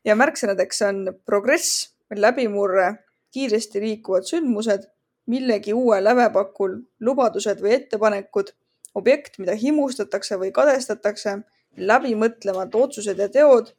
ja 0.05 0.15
märksõnadeks 0.19 0.81
on 0.89 1.05
progress, 1.25 1.93
läbimurre, 2.13 2.89
kiiresti 3.33 3.81
liikuvad 3.81 4.27
sündmused, 4.27 4.89
millegi 5.31 5.73
uue 5.73 6.01
lävepakul 6.03 6.75
lubadused 7.00 7.62
või 7.63 7.77
ettepanekud, 7.77 8.51
objekt, 8.93 9.39
mida 9.39 9.55
himustatakse 9.57 10.38
või 10.38 10.51
kadestatakse, 10.53 11.39
läbimõtlemata 11.77 12.77
otsused 12.77 13.17
ja 13.17 13.29
teod, 13.31 13.71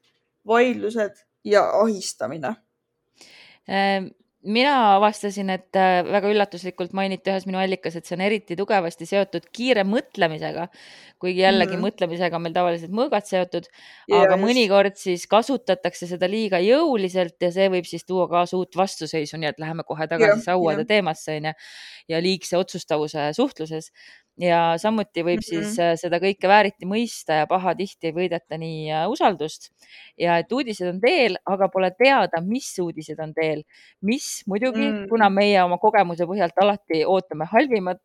vaidlused 0.49 1.21
ja 1.47 1.69
ahistamine 1.79 2.57
Ehm, 3.67 4.13
mina 4.45 4.75
avastasin, 4.97 5.51
et 5.55 5.79
äh, 5.79 6.03
väga 6.05 6.31
üllatuslikult 6.33 6.93
mainiti 6.97 7.33
ühes 7.33 7.47
minu 7.49 7.59
allikas, 7.61 7.97
et 7.97 8.09
see 8.09 8.17
on 8.17 8.25
eriti 8.27 8.57
tugevasti 8.59 9.07
seotud 9.09 9.47
kiire 9.55 9.85
mõtlemisega, 9.89 10.67
kuigi 11.23 11.41
jällegi 11.45 11.73
mm 11.73 11.79
-hmm. 11.79 11.87
mõtlemisega 11.89 12.37
on 12.37 12.45
meil 12.45 12.57
tavaliselt 12.57 12.93
mõõgad 12.93 13.29
seotud, 13.29 13.69
aga 14.11 14.35
just. 14.35 14.45
mõnikord 14.45 15.01
siis 15.01 15.27
kasutatakse 15.31 16.09
seda 16.11 16.29
liiga 16.29 16.61
jõuliselt 16.61 17.37
ja 17.41 17.53
see 17.55 17.71
võib 17.73 17.89
siis 17.89 18.05
tuua 18.05 18.29
kaasa 18.29 18.57
uut 18.57 18.77
vastuseisu, 18.77 19.41
nii 19.41 19.53
et 19.55 19.59
läheme 19.59 19.85
kohe 19.85 20.07
tagasi 20.09 20.45
sauade 20.45 20.85
teemasse 20.85 21.39
onju 21.39 21.55
ja 22.09 22.21
liigse 22.21 22.57
otsustavuse 22.57 23.33
suhtluses 23.33 23.91
ja 24.41 24.75
samuti 24.83 25.23
võib 25.23 25.39
mm 25.39 25.47
-hmm. 25.47 25.65
siis 25.65 25.79
äh, 25.79 25.93
seda 25.99 26.19
kõike 26.19 26.49
vääriti 26.51 26.87
mõista 26.91 27.41
ja 27.43 27.47
pahatihti 27.47 28.11
ei 28.11 28.15
võideta 28.17 28.59
nii 28.59 28.91
äh, 28.91 29.05
usaldust 29.11 29.71
ja 30.19 30.39
et 30.43 30.53
uudised 30.53 30.89
on 30.89 31.01
teel, 31.01 31.37
aga 31.47 31.69
pole 31.69 31.91
teada, 31.99 32.41
mis 32.43 32.73
uudised 32.83 33.21
on 33.21 33.35
teel, 33.35 33.63
mis 34.03 34.43
muidugi 34.47 34.83
mm, 34.89 34.97
-hmm. 34.97 35.09
kuna 35.09 35.31
meie 35.31 35.63
oma 35.63 35.79
kogemuse 35.79 36.27
põhjalt 36.27 36.59
alati 36.61 37.05
ootame 37.07 37.47
halvimat 37.51 38.01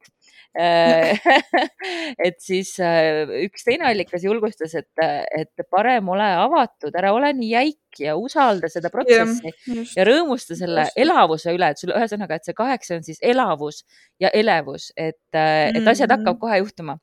et 2.26 2.40
siis 2.42 2.72
üks 2.80 3.66
teine 3.68 3.86
allikas 3.90 4.24
julgustas, 4.26 4.74
et, 4.80 5.04
et 5.38 5.66
parem 5.70 6.10
ole 6.10 6.26
avatud, 6.42 6.96
ära 6.98 7.12
ole 7.14 7.30
nii 7.38 7.52
jäik 7.52 8.02
ja 8.02 8.16
usalda 8.18 8.70
seda 8.72 8.90
protsessi 8.94 9.52
ja, 9.52 9.84
ja 9.98 10.06
rõõmusta 10.10 10.58
selle 10.58 10.88
just. 10.88 10.98
elavuse 11.00 11.54
üle, 11.54 11.70
et 11.70 11.82
sul 11.82 11.94
ühesõnaga, 11.94 12.40
et 12.40 12.50
see 12.50 12.58
kaheksa 12.58 12.98
on 12.98 13.06
siis 13.06 13.22
elavus 13.22 13.84
ja 14.22 14.34
elevus, 14.34 14.90
et, 14.98 15.22
et 15.34 15.86
asjad 15.86 16.10
hakkab 16.10 16.36
mm. 16.36 16.42
kohe 16.42 16.60
juhtuma. 16.64 16.98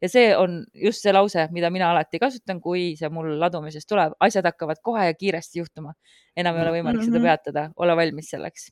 ja 0.00 0.08
see 0.08 0.28
on 0.36 0.60
just 0.74 1.04
see 1.04 1.12
lause, 1.16 1.48
mida 1.56 1.70
mina 1.72 1.90
alati 1.94 2.20
kasutan, 2.20 2.60
kui 2.60 2.94
see 3.00 3.10
mul 3.12 3.32
ladumisest 3.40 3.88
tuleb, 3.88 4.16
asjad 4.20 4.48
hakkavad 4.48 4.84
kohe 4.84 5.08
ja 5.08 5.16
kiiresti 5.16 5.64
juhtuma. 5.64 5.96
enam 6.36 6.56
ei 6.56 6.62
ole 6.62 6.76
võimalik 6.78 7.00
mm 7.00 7.02
-hmm. 7.02 7.04
seda 7.04 7.18
mm-hmm. 7.18 7.28
peatada, 7.28 7.70
ole 7.76 7.96
valmis 7.96 8.30
selleks 8.36 8.70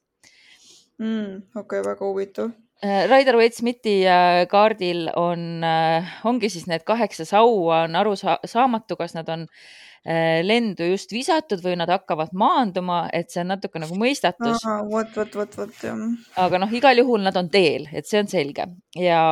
mm,. 0.99 1.37
okei 1.57 1.81
okay,, 1.81 1.91
väga 1.91 2.05
huvitav 2.05 2.51
äh, 2.51 2.68
Raider 2.83 3.37
Waite 3.37 3.59
Smithi 3.59 4.01
äh, 4.07 4.45
kaardil 4.51 5.09
on, 5.17 5.65
äh, 5.67 6.07
ongi 6.25 6.51
siis 6.53 6.69
need 6.71 6.85
kaheksa 6.87 7.27
saua 7.27 7.85
on 7.89 7.97
arusaamatu, 7.99 8.97
kas 9.01 9.17
nad 9.19 9.29
on 9.35 9.49
äh, 9.49 9.89
Äh, 10.09 10.41
lendu 10.47 10.87
just 10.89 11.11
visatud 11.13 11.61
või 11.61 11.75
nad 11.77 11.91
hakkavad 11.91 12.31
maanduma, 12.39 13.01
et 13.13 13.33
see 13.33 13.43
on 13.43 13.51
natuke 13.51 13.81
nagu 13.83 13.97
mõistatus. 13.99 14.63
vot, 14.89 15.11
vot, 15.13 15.35
vot, 15.41 15.57
vot 15.59 15.83
jah. 15.85 15.99
aga 16.39 16.61
noh, 16.63 16.71
igal 16.73 16.97
juhul 17.03 17.21
nad 17.27 17.37
on 17.37 17.51
teel, 17.53 17.89
et 17.93 18.07
see 18.09 18.23
on 18.23 18.31
selge 18.31 18.65
ja 18.97 19.23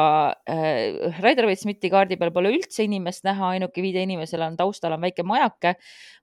äh, 0.44 1.14
Rider-Waite 1.22 1.62
Smithi 1.62 1.88
kaardi 1.92 2.18
peal 2.20 2.34
pole 2.34 2.50
üldse 2.52 2.84
inimest 2.84 3.24
näha, 3.24 3.54
ainuke 3.54 3.84
viide 3.84 4.02
inimesele 4.04 4.50
on 4.50 4.58
taustal 4.58 4.98
on 4.98 5.06
väike 5.06 5.24
majake. 5.24 5.76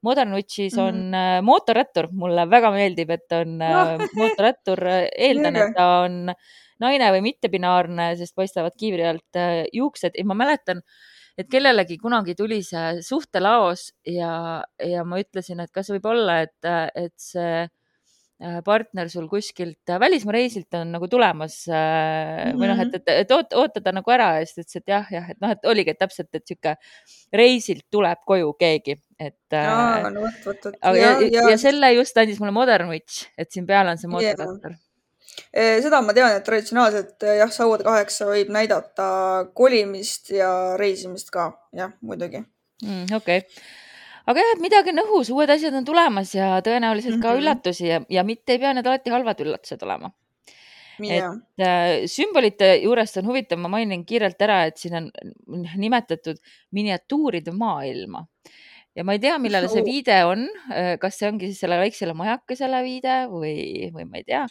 Modern 0.03 0.35
Witchis 0.35 0.75
on 0.77 0.99
mm 0.99 1.13
-hmm. 1.15 1.39
äh, 1.39 1.41
mootorrättur, 1.49 2.11
mulle 2.11 2.45
väga 2.49 2.71
meeldib, 2.75 3.09
et 3.09 3.31
on 3.39 3.61
äh, 3.61 3.97
mootorrättur, 4.19 4.85
eeldan, 5.17 5.55
et 5.55 5.73
ta 5.73 5.87
on 6.03 6.35
naine 6.83 7.09
või 7.15 7.23
mittebinaarne, 7.31 8.13
sest 8.19 8.35
paistavad 8.35 8.75
kiivri 8.79 9.07
alt 9.07 9.39
äh, 9.39 9.63
juuksed 9.73 10.19
ja 10.19 10.27
ma 10.27 10.37
mäletan 10.37 10.83
äh, 10.83 11.01
et 11.39 11.49
kellelegi 11.51 11.97
kunagi 12.01 12.35
tuli 12.37 12.61
see 12.65 12.99
suhtelaos 13.05 13.87
ja, 14.09 14.33
ja 14.81 15.05
ma 15.07 15.21
ütlesin, 15.21 15.63
et 15.63 15.71
kas 15.73 15.89
võib 15.93 16.05
olla, 16.11 16.41
et, 16.45 16.69
et 16.99 17.13
see 17.21 17.63
äh, 17.63 18.59
partner 18.65 19.09
sul 19.09 19.25
kuskilt 19.31 19.93
välismaa 20.03 20.35
reisilt 20.37 20.77
on 20.77 20.93
nagu 20.97 21.09
tulemas 21.09 21.63
mm 21.67 21.73
-hmm. 21.73 22.61
või 22.61 22.69
noh, 22.69 22.83
et, 22.85 22.99
et, 22.99 23.13
et 23.25 23.33
oota, 23.33 23.57
oota 23.63 23.81
ta 23.81 23.95
nagu 23.95 24.13
ära 24.13 24.29
ja 24.37 24.45
siis 24.45 24.55
ta 24.55 24.61
ütles, 24.61 24.81
et 24.83 24.95
jah, 24.95 25.11
jah, 25.17 25.33
et 25.33 25.41
noh, 25.41 25.55
et 25.57 25.65
oligi 25.73 25.95
et 25.95 26.01
täpselt, 26.05 26.29
et 26.33 26.45
sihuke 26.47 26.75
reisilt 27.33 27.85
tuleb 27.91 28.21
koju 28.25 28.53
keegi, 28.59 28.99
et. 29.19 29.57
no 30.13 30.29
ja, 30.93 31.17
ja, 31.17 31.19
ja, 31.31 31.49
ja 31.49 31.57
selle 31.57 31.93
just 31.97 32.17
andis 32.17 32.39
mulle 32.39 32.53
Modern 32.53 32.93
Witch, 32.93 33.29
et 33.37 33.51
siin 33.51 33.65
peal 33.65 33.89
on 33.89 33.97
see 33.97 34.11
mootorrattur 34.11 34.73
yeah 34.77 34.81
seda 35.53 36.01
ma 36.05 36.15
tean, 36.15 36.33
et 36.37 36.45
traditsionaalselt 36.45 37.25
eh, 37.27 37.37
jah, 37.41 37.51
sauade 37.53 37.85
kaheksa 37.85 38.27
võib 38.29 38.51
näidata 38.53 39.07
kolimist 39.57 40.33
ja 40.33 40.49
reisimist 40.79 41.31
ka, 41.33 41.51
jah, 41.75 41.93
muidugi 42.01 42.43
mm,. 42.43 43.07
okei 43.19 43.43
okay., 43.43 43.63
aga 44.29 44.43
jah, 44.43 44.55
et 44.55 44.63
midagi 44.63 44.93
on 44.93 45.03
õhus, 45.05 45.31
uued 45.35 45.53
asjad 45.53 45.75
on 45.77 45.87
tulemas 45.87 46.33
ja 46.35 46.55
tõenäoliselt 46.65 47.19
ka 47.19 47.27
mm 47.27 47.31
-hmm. 47.31 47.41
üllatusi 47.41 47.87
ja, 47.87 48.01
ja 48.09 48.23
mitte 48.27 48.55
ei 48.55 48.61
pea 48.61 48.73
need 48.73 48.87
alati 48.87 49.13
halvad 49.13 49.41
üllatused 49.45 49.83
olema 49.83 50.11
yeah.. 51.01 51.33
et 51.33 51.65
äh, 51.65 52.05
sümbolite 52.09 52.75
juurest 52.83 53.17
on 53.21 53.27
huvitav, 53.31 53.59
ma 53.59 53.71
mainin 53.71 54.05
kiirelt 54.05 54.41
ära, 54.41 54.63
et 54.69 54.77
siin 54.77 54.95
on 54.99 55.09
nimetatud 55.77 56.39
miniatuuride 56.71 57.51
maailma 57.51 58.25
ja 58.97 59.05
ma 59.05 59.15
ei 59.15 59.21
tea, 59.23 59.37
millele 59.41 59.69
see 59.71 59.83
viide 59.85 60.19
on, 60.29 60.45
äh, 60.73 60.93
kas 61.01 61.17
see 61.19 61.29
ongi 61.29 61.49
siis 61.49 61.63
selle 61.63 61.79
väiksele 61.81 62.15
majakesele 62.17 62.83
viide 62.85 63.17
või, 63.31 63.89
või 63.95 64.05
ma 64.09 64.21
ei 64.21 64.27
tea, 64.27 64.43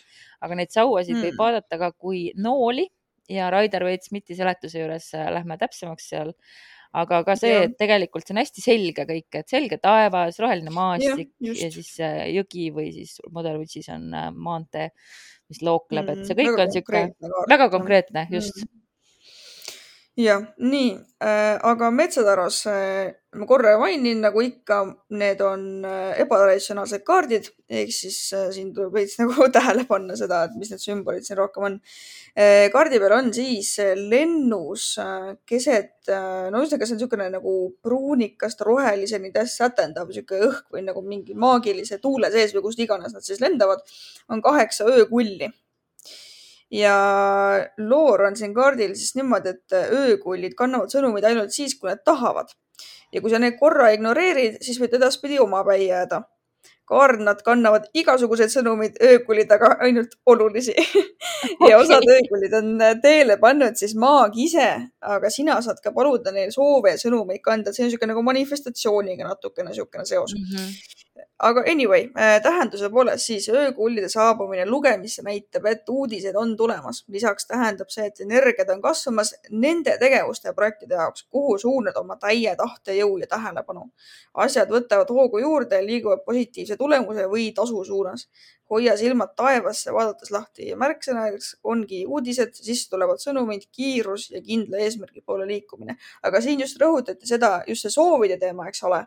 aga 0.42 0.58
neid 0.58 0.74
sauasid 0.74 1.16
hmm. 1.16 1.28
võib 1.28 1.40
vaadata 1.44 1.78
ka 1.80 1.92
kui 1.94 2.26
nooli 2.34 2.88
ja 3.30 3.50
Raider 3.54 3.86
Waite 3.86 4.08
Smithi 4.08 4.36
seletuse 4.38 4.82
juures 4.82 5.12
äh, 5.18 5.30
lähme 5.34 5.58
täpsemaks 5.60 6.10
seal. 6.14 6.34
aga 6.92 7.22
ka 7.24 7.38
see, 7.40 7.62
et 7.64 7.78
tegelikult 7.80 8.26
see 8.26 8.34
on 8.34 8.42
hästi 8.42 8.62
selge 8.66 9.06
kõik, 9.08 9.38
et 9.38 9.48
selge 9.48 9.78
taevas, 9.80 10.36
roheline 10.42 10.74
maastik 10.74 11.30
ja, 11.40 11.54
ja 11.56 11.70
siis 11.72 11.94
äh, 12.04 12.26
jõgi 12.34 12.68
või 12.74 12.90
siis 12.92 13.16
Witchis 13.32 13.88
on 13.94 14.10
maantee, 14.36 14.90
mis 15.48 15.62
lookleb, 15.64 16.10
et 16.12 16.26
see 16.26 16.34
hmm, 16.34 16.42
kõik 16.42 16.52
väga 16.52 16.66
on 16.66 16.74
niisugune 16.74 17.48
väga 17.54 17.72
konkreetne, 17.72 18.28
just. 18.34 18.60
Mm 18.60 18.81
jah, 20.16 20.42
nii 20.60 20.92
äh,, 21.24 21.56
aga 21.64 21.88
metsataras 21.90 22.66
äh, 22.68 23.14
ma 23.32 23.46
korra 23.48 23.78
mainin, 23.80 24.18
nagu 24.20 24.42
ikka, 24.44 24.82
need 25.16 25.40
on 25.40 25.62
äh, 25.88 26.18
ebatraditsionaalsed 26.20 27.00
kaardid 27.06 27.48
ehk 27.72 27.94
siis 27.96 28.18
äh, 28.36 28.50
siin 28.52 28.74
tuleb 28.76 28.92
veits 28.92 29.16
nagu 29.22 29.46
tähele 29.54 29.86
panna 29.88 30.16
seda, 30.20 30.42
et 30.44 30.58
mis 30.60 30.68
need 30.68 30.82
sümbolid 30.84 31.24
siin 31.24 31.40
rohkem 31.40 31.64
on 31.70 31.78
äh,. 32.36 32.68
kaardi 32.74 33.00
peal 33.00 33.16
on 33.16 33.32
siis 33.32 33.72
äh, 33.80 33.94
lennus 33.96 34.90
äh, 35.00 35.32
keset 35.48 36.12
äh,, 36.12 36.52
no 36.52 36.60
ühesõnaga, 36.60 36.90
see 36.90 36.98
on 36.98 37.00
niisugune 37.00 37.30
nagu 37.38 37.56
pruunikast 37.80 38.60
roheliseni 38.68 39.32
sätendav 39.48 40.12
niisugune 40.12 40.50
õhk 40.50 40.76
või 40.76 40.84
nagu 40.90 41.06
mingi 41.06 41.32
maagilise 41.32 42.02
tuule 42.04 42.28
sees 42.34 42.52
või 42.52 42.68
kust 42.68 42.84
iganes 42.84 43.16
nad 43.16 43.24
siis 43.24 43.40
lendavad, 43.40 43.80
on 44.28 44.44
kaheksa 44.44 44.84
öökulli 44.92 45.48
ja 46.72 46.96
loor 47.78 48.26
on 48.28 48.36
siin 48.36 48.54
kaardil 48.54 48.94
siis 48.96 49.14
niimoodi, 49.18 49.54
et 49.56 49.78
öökullid 49.92 50.56
kannavad 50.58 50.92
sõnumeid 50.92 51.26
ainult 51.28 51.54
siis, 51.54 51.76
kui 51.78 51.90
nad 51.90 52.02
tahavad. 52.04 52.52
ja 53.12 53.20
kui 53.20 53.30
sa 53.30 53.38
neid 53.38 53.58
korra 53.60 53.90
ignoreerid, 53.92 54.62
siis 54.64 54.78
võid 54.80 54.94
edaspidi 54.96 55.38
omapäi 55.40 55.86
jääda. 55.86 56.22
kaarnad 56.92 57.38
kannavad 57.44 57.84
igasuguseid 57.94 58.50
sõnumeid, 58.52 58.96
öökullid 59.00 59.52
aga 59.52 59.76
ainult 59.86 60.16
olulisi 60.26 60.72
okay. 60.72 61.70
ja 61.70 61.78
osad 61.78 62.08
öökullid 62.08 62.56
on 62.58 62.72
teele 63.02 63.36
pannud 63.40 63.76
siis 63.76 63.94
maag 63.94 64.36
ise, 64.36 64.68
aga 65.00 65.30
sina 65.30 65.60
saad 65.62 65.80
ka 65.84 65.92
paluda 65.92 66.32
neil 66.32 66.50
soove 66.52 66.96
ja 66.96 66.98
sõnumeid 67.04 67.40
kanda, 67.44 67.72
see 67.72 67.84
on 67.84 67.88
niisugune 67.90 68.12
nagu 68.12 68.24
manifestatsiooniga 68.26 69.28
natukene 69.28 69.70
niisugune 69.70 70.04
seos 70.08 70.34
mm. 70.36 70.50
-hmm 70.50 71.00
aga 71.42 71.64
anyway 71.72 72.06
äh,, 72.18 72.36
tähenduse 72.42 72.90
poolest 72.90 73.26
siis 73.26 73.48
öökullide 73.50 74.08
saabumine 74.08 74.66
lugemisse 74.66 75.24
näitab, 75.26 75.66
et 75.66 75.88
uudised 75.88 76.36
on 76.38 76.56
tulemas. 76.56 77.04
lisaks 77.08 77.46
tähendab 77.46 77.90
see, 77.90 78.06
et 78.06 78.20
energiad 78.20 78.70
on 78.70 78.82
kasvamas 78.82 79.34
nende 79.50 79.96
tegevuste 79.98 80.48
ja 80.48 80.54
projektide 80.54 80.94
jaoks, 80.94 81.26
kuhu 81.30 81.58
suunad 81.58 81.98
oma 81.98 82.16
täie 82.16 82.54
tahtejõu 82.56 83.18
ja 83.24 83.26
tähelepanu. 83.34 83.88
asjad 84.46 84.70
võtavad 84.70 85.10
hoogu 85.10 85.42
juurde 85.42 85.82
ja 85.82 85.86
liiguvad 85.86 86.24
positiivse 86.26 86.76
tulemuse 86.76 87.26
või 87.34 87.50
tasu 87.56 87.84
suunas 87.84 88.28
hoia 88.72 88.94
silmad 88.96 89.34
taevasse, 89.36 89.92
vaadates 89.92 90.30
lahti 90.32 90.70
ja 90.70 90.76
märksõnadeks 90.80 91.50
ongi 91.68 92.02
uudised, 92.08 92.54
sisse 92.56 92.88
tulevad 92.92 93.20
sõnumid, 93.20 93.66
kiirus 93.76 94.30
ja 94.32 94.40
kindla 94.44 94.80
eesmärgi 94.86 95.20
poole 95.26 95.46
liikumine. 95.48 95.96
aga 96.22 96.40
siin 96.40 96.60
just 96.64 96.80
rõhutati 96.80 97.28
seda, 97.28 97.52
just 97.68 97.84
see 97.84 97.92
soovide 97.92 98.38
teema, 98.40 98.68
eks 98.68 98.84
ole. 98.88 99.02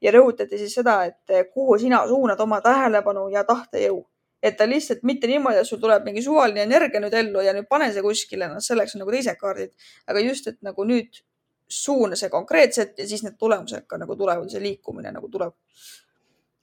ja 0.00 0.12
rõhutati 0.14 0.58
siis 0.60 0.74
seda, 0.78 1.00
et 1.10 1.50
kuhu 1.54 1.77
sina 1.78 2.04
suunad 2.08 2.40
oma 2.40 2.60
tähelepanu 2.64 3.28
ja 3.34 3.44
tahtejõu. 3.44 4.04
et 4.42 4.56
ta 4.56 4.68
lihtsalt 4.70 5.00
mitte 5.02 5.26
niimoodi, 5.26 5.58
et 5.58 5.66
sul 5.66 5.80
tuleb 5.82 6.04
mingi 6.06 6.22
suvaline 6.22 6.62
energia 6.62 7.00
nüüd 7.02 7.14
ellu 7.14 7.40
ja 7.42 7.52
nüüd 7.52 7.66
pane 7.66 7.88
see 7.92 8.02
kuskile, 8.02 8.46
noh, 8.46 8.62
selleks 8.62 8.94
on 8.94 9.02
nagu 9.02 9.10
teised 9.10 9.38
kaardid. 9.40 9.72
aga 10.06 10.20
just, 10.20 10.46
et 10.46 10.62
nagu 10.62 10.84
nüüd 10.84 11.22
suuna 11.68 12.16
see 12.16 12.30
konkreetselt 12.30 12.98
ja 12.98 13.06
siis 13.08 13.24
need 13.24 13.34
tulemused 13.38 13.86
ka 13.86 13.98
nagu 13.98 14.16
tulevad, 14.16 14.48
see 14.50 14.62
liikumine 14.62 15.10
nagu 15.12 15.28
tuleb 15.28 15.52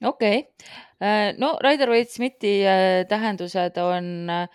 okei 0.04 0.38
okay., 0.38 1.34
no 1.38 1.56
Rider-Waite 1.62 2.12
Smithi 2.12 2.66
äh, 2.66 3.04
tähendused 3.08 3.78
on 3.80 4.30
äh, 4.30 4.48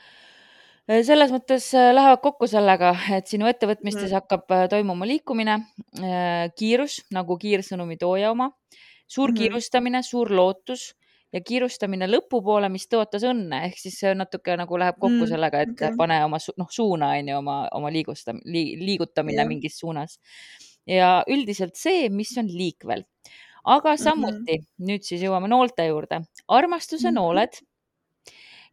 selles 1.05 1.31
mõttes 1.33 1.71
äh, 1.77 1.91
lähevad 1.95 2.21
kokku 2.23 2.49
sellega, 2.49 2.93
et 3.15 3.29
sinu 3.29 3.49
ettevõtmistes 3.49 4.09
mm. 4.09 4.15
hakkab 4.19 4.55
toimuma 4.73 5.07
liikumine, 5.07 5.59
kiirus 6.57 7.01
nagu 7.13 7.37
kiirsõnumi 7.41 7.97
tooja 8.01 8.33
oma, 8.33 8.51
suur 9.11 9.31
mm. 9.31 9.39
kiirustamine, 9.41 10.01
suur 10.07 10.31
lootus 10.31 10.91
ja 11.31 11.41
kiirustamine 11.43 12.07
lõpupoole, 12.09 12.69
mis 12.71 12.87
tõotas 12.91 13.23
õnne, 13.27 13.65
ehk 13.67 13.79
siis 13.79 13.99
see 14.03 14.15
natuke 14.15 14.55
nagu 14.59 14.79
läheb 14.79 14.97
kokku 14.99 15.23
mm, 15.23 15.29
sellega, 15.31 15.61
et 15.65 15.75
okay. 15.75 15.95
pane 15.99 16.17
oma 16.25 16.39
noh, 16.59 16.71
suuna 16.71 17.13
on 17.19 17.31
ju 17.31 17.37
oma, 17.39 17.59
oma 17.77 17.91
liigusta- 17.93 18.35
li,, 18.43 18.65
liigutamine 18.79 19.39
yeah. 19.39 19.47
mingis 19.47 19.79
suunas. 19.79 20.19
ja 20.87 21.21
üldiselt 21.29 21.77
see, 21.77 22.09
mis 22.09 22.33
on 22.41 22.49
liikvel 22.49 23.05
aga 23.63 23.97
samuti 23.97 24.57
mm 24.57 24.63
-hmm. 24.63 24.85
nüüd 24.89 25.03
siis 25.05 25.21
jõuame 25.21 25.47
noolte 25.47 25.85
juurde, 25.85 26.21
armastuse 26.47 27.07
mm 27.07 27.11
-hmm. 27.11 27.15
nooled 27.15 27.61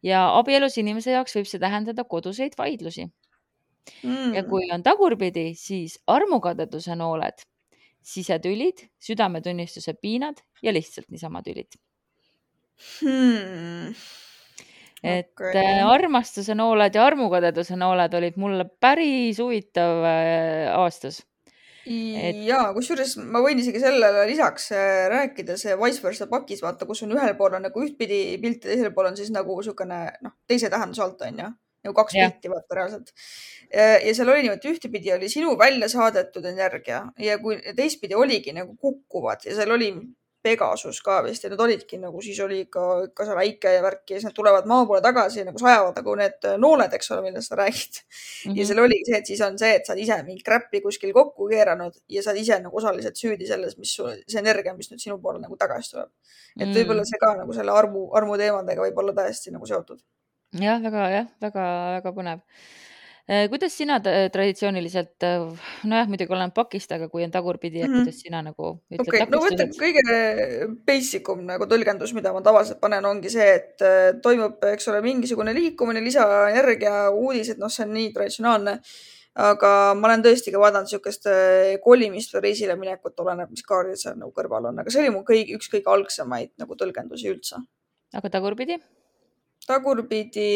ja 0.03 0.37
abielus 0.37 0.77
inimese 0.77 1.11
jaoks 1.11 1.35
võib 1.35 1.47
see 1.47 1.59
tähendada 1.59 2.03
koduseid 2.03 2.57
vaidlusi 2.57 3.05
mm.. 4.03 4.33
ja 4.33 4.43
kui 4.43 4.71
on 4.71 4.83
tagurpidi, 4.83 5.53
siis 5.55 5.99
armukadeduse 6.07 6.95
nooled, 6.95 7.45
sisetülid, 8.05 8.85
südametunnistuse 9.03 9.93
piinad 9.93 10.41
ja 10.63 10.73
lihtsalt 10.73 11.09
niisama 11.09 11.43
tülid. 11.43 11.79
Hmm.. 13.01 13.95
et 15.03 15.31
okay. 15.35 15.55
Äh, 15.55 15.81
armastuse 15.83 16.55
nooled 16.55 16.95
ja 16.95 17.05
armukadeduse 17.07 17.75
nooled 17.79 18.13
olid 18.15 18.37
mulle 18.39 18.65
päris 18.79 19.39
huvitav 19.43 20.05
äh, 20.07 20.69
aastas. 20.75 21.19
Et.... 21.89 22.43
ja 22.45 22.59
kusjuures 22.75 23.15
ma 23.31 23.41
võin 23.43 23.59
isegi 23.59 23.81
sellele 23.81 24.25
lisaks 24.29 24.69
äh, 24.75 25.07
rääkida, 25.11 25.55
see 25.59 25.75
vice 25.79 26.03
versa 26.03 26.27
pakis, 26.31 26.61
vaata, 26.63 26.87
kus 26.87 27.03
on 27.03 27.15
ühel 27.15 27.33
pool 27.39 27.55
on 27.57 27.65
nagu 27.67 27.83
ühtpidi 27.83 28.37
pilt 28.43 28.67
ja 28.67 28.75
teisel 28.75 28.93
pool 28.95 29.09
on 29.09 29.17
siis 29.17 29.31
nagu 29.35 29.55
niisugune 29.57 30.01
noh, 30.23 30.35
teise 30.47 30.71
tähenduse 30.71 31.03
alt 31.03 31.23
on 31.27 31.41
ju, 31.43 31.49
nagu 31.83 31.95
kaks 31.95 32.15
ja. 32.15 32.29
pilti 32.29 32.51
vaata 32.51 32.79
reaalselt. 32.79 33.11
ja 33.71 34.13
seal 34.15 34.29
oli 34.29 34.45
niimoodi, 34.45 34.73
ühtepidi 34.73 35.13
oli 35.15 35.29
sinu 35.31 35.57
välja 35.59 35.89
saadetud 35.91 36.45
energia 36.45 37.03
ja 37.19 37.37
kui 37.39 37.59
teistpidi 37.75 38.15
oligi 38.15 38.55
nagu 38.55 38.75
kukkuvad 38.75 39.45
ja 39.45 39.55
seal 39.55 39.77
oli 39.77 39.93
Pegasus 40.41 41.01
ka 41.03 41.17
vist 41.25 41.43
ja 41.43 41.49
need 41.51 41.59
olidki 41.59 41.97
nagu 41.99 42.21
siis 42.23 42.37
oli 42.39 42.61
ikka, 42.63 42.83
ikka 43.09 43.25
see 43.27 43.35
väike 43.35 43.73
ja 43.73 43.81
värk 43.83 44.05
ja 44.07 44.15
siis 44.19 44.29
nad 44.29 44.35
tulevad 44.37 44.69
maa 44.71 44.85
poole 44.87 45.01
tagasi 45.03 45.43
nagu 45.43 45.59
sajavad 45.59 45.97
nagu 45.99 46.13
need 46.15 46.47
nooled, 46.63 46.95
eks 46.95 47.11
ole, 47.11 47.25
millest 47.25 47.51
sa 47.51 47.57
räägid 47.59 47.99
mm. 47.99 48.05
-hmm. 48.45 48.59
ja 48.59 48.67
seal 48.69 48.79
oligi 48.85 49.09
see, 49.09 49.19
et 49.19 49.31
siis 49.33 49.41
on 49.43 49.59
see, 49.59 49.73
et 49.75 49.85
sa 49.85 49.93
oled 49.93 50.03
ise 50.05 50.21
mingit 50.23 50.45
kräppi 50.47 50.81
kuskil 50.85 51.11
kokku 51.17 51.49
keeranud 51.51 51.99
ja 52.15 52.23
sa 52.23 52.31
oled 52.31 52.41
ise 52.45 52.59
nagu 52.63 52.79
osaliselt 52.79 53.19
süüdi 53.19 53.49
selles, 53.51 53.75
mis 53.81 53.91
sul, 53.99 54.13
see 54.27 54.39
energia, 54.39 54.73
mis 54.77 54.91
nüüd 54.93 55.03
sinu 55.03 55.19
poole 55.19 55.43
nagu 55.43 55.59
tagasi 55.59 55.91
tuleb. 55.91 56.09
et 56.09 56.55
mm 56.55 56.63
-hmm. 56.63 56.77
võib-olla 56.77 57.03
see 57.11 57.19
ka 57.19 57.35
nagu 57.41 57.53
selle 57.59 57.75
armu, 57.75 58.07
armu 58.15 58.37
teemadega 58.37 58.87
võib 58.87 59.03
olla 59.03 59.13
täiesti 59.13 59.51
nagu 59.51 59.65
seotud. 59.65 59.99
Jah, 60.53 60.79
väga 60.81 61.09
jah, 61.13 61.27
väga-väga 61.41 62.15
põnev 62.15 62.45
Äh, 63.29 63.45
kuidas 63.45 63.75
sina 63.77 63.99
traditsiooniliselt, 64.01 65.21
äh, 65.21 65.43
nojah, 65.85 66.07
muidugi 66.09 66.33
oleneb 66.33 66.55
pakist, 66.55 66.89
aga 66.95 67.05
kui 67.11 67.21
on 67.21 67.29
tagurpidi, 67.29 67.83
et 67.83 67.85
-hmm. 67.85 68.01
kuidas 68.01 68.23
sina 68.23 68.41
nagu 68.41 68.71
ütled 68.89 69.05
okay. 69.05 69.27
no 69.29 69.41
ma 69.43 69.51
ütlen, 69.53 69.69
kõige 69.77 70.15
basic 70.87 71.29
um 71.29 71.43
nagu 71.45 71.67
tõlgendus, 71.69 72.15
mida 72.17 72.33
ma 72.33 72.41
tavaliselt 72.41 72.81
panen, 72.81 73.05
ongi 73.05 73.29
see, 73.29 73.45
et 73.59 73.85
äh, 73.85 74.17
toimub, 74.23 74.57
eks 74.73 74.89
ole, 74.89 75.03
mingisugune 75.05 75.53
liikumine, 75.53 76.01
lisaenergia, 76.01 77.11
uudised, 77.11 77.61
noh, 77.61 77.69
see 77.69 77.85
on 77.85 77.93
nii 77.99 78.09
traditsionaalne. 78.17 78.79
aga 79.39 79.93
ma 79.95 80.07
olen 80.07 80.23
tõesti 80.25 80.51
ka 80.51 80.59
vaadanud 80.59 80.89
niisugust 80.89 81.27
kolimist 81.83 82.33
või 82.33 82.41
reisile 82.47 82.75
minekut, 82.75 83.13
oleneb, 83.19 83.51
mis 83.53 83.61
kaardid 83.63 84.01
seal 84.01 84.17
nagu 84.17 84.33
kõrval 84.33 84.71
on, 84.71 84.79
aga 84.81 84.89
see 84.89 85.05
oli 85.05 85.13
mu 85.13 85.21
kõige, 85.23 85.53
üks 85.55 85.69
kõige 85.69 85.93
algsemaid 85.93 86.57
nagu 86.57 86.75
tõlgendusi 86.75 87.29
üldse. 87.29 87.61
aga 88.13 88.29
tagurpidi? 88.29 88.81
Tagurpidi 89.69 90.49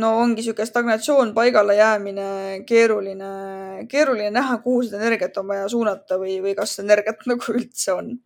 no 0.00 0.12
ongi 0.20 0.42
niisugune 0.42 0.68
stagnatsioon, 0.68 1.32
paigale 1.36 1.76
jäämine, 1.78 2.28
keeruline, 2.68 3.30
keeruline 3.90 4.30
näha, 4.34 4.58
kuhu 4.64 4.84
seda 4.86 5.00
energiat 5.00 5.36
on 5.40 5.48
vaja 5.52 5.68
suunata 5.72 6.18
või, 6.20 6.38
või 6.44 6.56
kas 6.58 6.78
energiat 6.82 7.24
nagu 7.30 7.54
üldse 7.54 7.94
on. 7.96 8.16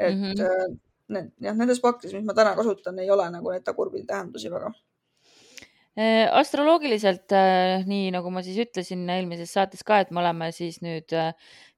et 0.00 0.16
mm 0.16 0.30
-hmm. 0.32 0.78
need 1.12 1.32
jah, 1.44 1.56
nendes 1.56 1.80
pakkides, 1.80 2.14
mis 2.16 2.24
ma 2.24 2.34
täna 2.34 2.54
kasutan, 2.56 2.98
ei 2.98 3.10
ole 3.10 3.26
nagu 3.30 3.50
neid 3.52 3.64
tagurpidi 3.66 4.06
tähendusi 4.08 4.50
väga 4.50 4.70
äh, 5.98 6.28
astroloogiliselt, 6.40 7.32
äh, 7.32 7.84
nii 7.86 8.10
nagu 8.14 8.30
ma 8.30 8.42
siis 8.42 8.56
ütlesin 8.64 9.04
eelmises 9.10 9.52
saates 9.52 9.84
ka, 9.84 10.00
et 10.00 10.10
me 10.10 10.20
oleme 10.22 10.52
siis 10.56 10.80
nüüd 10.80 11.12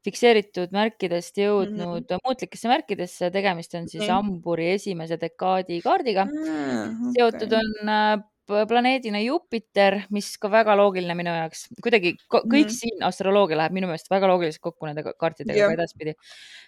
fikseeritud 0.05 0.73
märkidest 0.75 1.38
jõudnud 1.38 2.03
mm 2.03 2.07
-hmm. 2.07 2.27
muutlikesse 2.27 2.69
märkidesse, 2.69 3.31
tegemist 3.31 3.75
on 3.75 3.88
siis 3.88 4.03
-hmm. 4.05 4.15
hamburi 4.15 4.71
esimese 4.77 5.19
dekaadi 5.21 5.81
kaardiga 5.81 6.25
mm. 6.25 6.45
-hmm. 6.45 7.12
seotud 7.17 7.53
on 7.61 8.23
planeedina 8.46 9.20
Jupiter, 9.22 9.98
mis 10.11 10.33
ka 10.40 10.50
väga 10.50 10.74
loogiline 10.78 11.14
minu 11.18 11.33
jaoks, 11.35 11.66
kuidagi 11.83 12.14
kõik 12.26 12.42
mm 12.44 12.57
-hmm. 12.59 12.74
siin 12.74 13.05
astroloogia 13.07 13.59
läheb 13.61 13.76
minu 13.76 13.87
meelest 13.90 14.11
väga 14.11 14.28
loogiliselt 14.31 14.62
kokku 14.62 14.87
nende 14.87 15.05
kaartidega 15.05 15.59
yeah. 15.59 15.70
ka 15.70 15.78
edaspidi. 15.78 16.14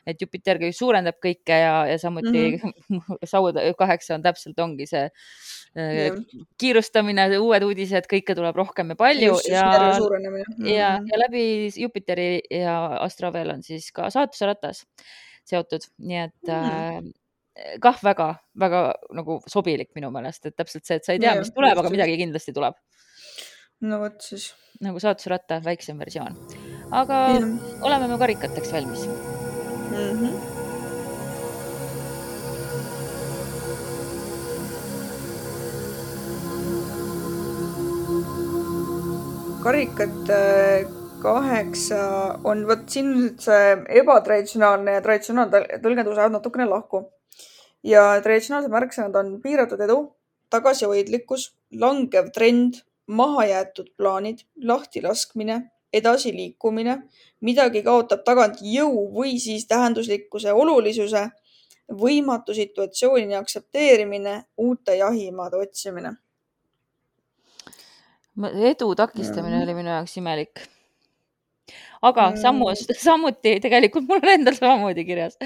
et 0.06 0.20
Jupiter 0.20 0.58
suurendab 0.72 1.18
kõike 1.24 1.58
ja, 1.60 1.86
ja 1.86 1.98
samuti 1.98 2.30
mm 2.62 2.74
-hmm. 2.90 3.18
sauad 3.24 3.58
kaheksa 3.78 4.14
on 4.14 4.22
täpselt 4.22 4.58
ongi 4.58 4.86
see 4.86 5.08
yeah. 5.76 6.16
kiirustamine, 6.58 7.38
uued 7.38 7.62
uudised, 7.62 8.06
kõike 8.10 8.34
tuleb 8.34 8.56
rohkem 8.56 8.94
ja 8.94 8.96
palju 8.96 9.32
Just, 9.34 9.48
ja, 9.48 9.98
ja, 10.64 11.00
ja 11.10 11.18
läbi 11.26 11.70
Jupiteri 11.76 12.40
ja 12.50 12.86
Astrovel 13.00 13.50
on 13.50 13.62
siis 13.62 13.92
ka 13.92 14.10
saatuse 14.10 14.46
ratas 14.46 14.86
seotud, 15.44 15.82
nii 15.98 16.18
et 16.18 16.42
mm 16.48 16.70
-hmm 16.70 17.12
kah 17.82 17.98
väga-väga 18.02 18.82
nagu 19.14 19.38
sobilik 19.50 19.90
minu 19.94 20.10
meelest, 20.14 20.46
et 20.48 20.56
täpselt 20.58 20.86
see, 20.86 20.98
et 20.98 21.06
sa 21.06 21.14
ei 21.14 21.22
tea, 21.22 21.36
mis 21.38 21.52
tuleb, 21.54 21.78
aga 21.78 21.92
midagi 21.92 22.18
kindlasti 22.18 22.54
tuleb. 22.56 22.74
no 23.86 24.00
vot 24.02 24.18
siis. 24.22 24.50
nagu 24.82 24.98
saatusratta 25.02 25.60
väiksem 25.64 25.98
versioon. 26.02 26.34
aga 26.90 27.20
ja. 27.36 27.46
oleme 27.86 28.10
me 28.10 28.18
karikateks 28.18 28.74
valmis 28.74 29.06
mm? 29.06 30.18
-hmm. 30.18 30.34
karikat 39.64 40.30
äh, 40.30 40.84
kaheksa 41.22 41.98
on, 42.44 42.66
vot 42.68 42.88
siin 42.88 43.38
see 43.40 43.76
ebatraditsionaalne 44.02 44.98
ja 44.98 45.02
traditsionaalne 45.04 45.80
tõlgendus 45.80 46.18
lähevad 46.18 46.34
natukene 46.36 46.66
lahku 46.68 47.06
ja 47.84 48.02
traditsionaalsed 48.24 48.72
märksõnad 48.72 49.16
on 49.20 49.36
piiratud 49.42 49.80
edu, 49.84 49.98
tagasihoidlikkus, 50.52 51.50
langev 51.80 52.30
trend, 52.34 52.80
mahajäetud 53.06 53.92
plaanid, 53.98 54.44
lahtilaskmine, 54.56 55.60
edasiliikumine, 55.94 56.98
midagi 57.44 57.84
kaotab 57.86 58.24
tagant 58.26 58.60
jõu 58.64 59.06
või 59.14 59.36
siis 59.42 59.66
tähenduslikkuse 59.70 60.52
olulisuse, 60.52 61.28
võimatu 61.92 62.54
situatsiooni 62.56 63.36
aktsepteerimine, 63.36 64.42
uute 64.56 64.96
jahimaade 64.96 65.56
otsimine. 65.56 66.16
edu 68.70 68.94
takistamine 68.94 69.62
oli 69.62 69.74
minu 69.74 69.88
jaoks 69.88 70.16
imelik 70.16 70.64
aga 72.04 72.26
mm. 72.30 72.40
sammu, 72.40 72.68
samuti 72.98 73.56
tegelikult 73.64 74.06
mul 74.08 74.20
on 74.22 74.32
endal 74.34 74.56
samamoodi 74.58 75.04
kirjas, 75.08 75.36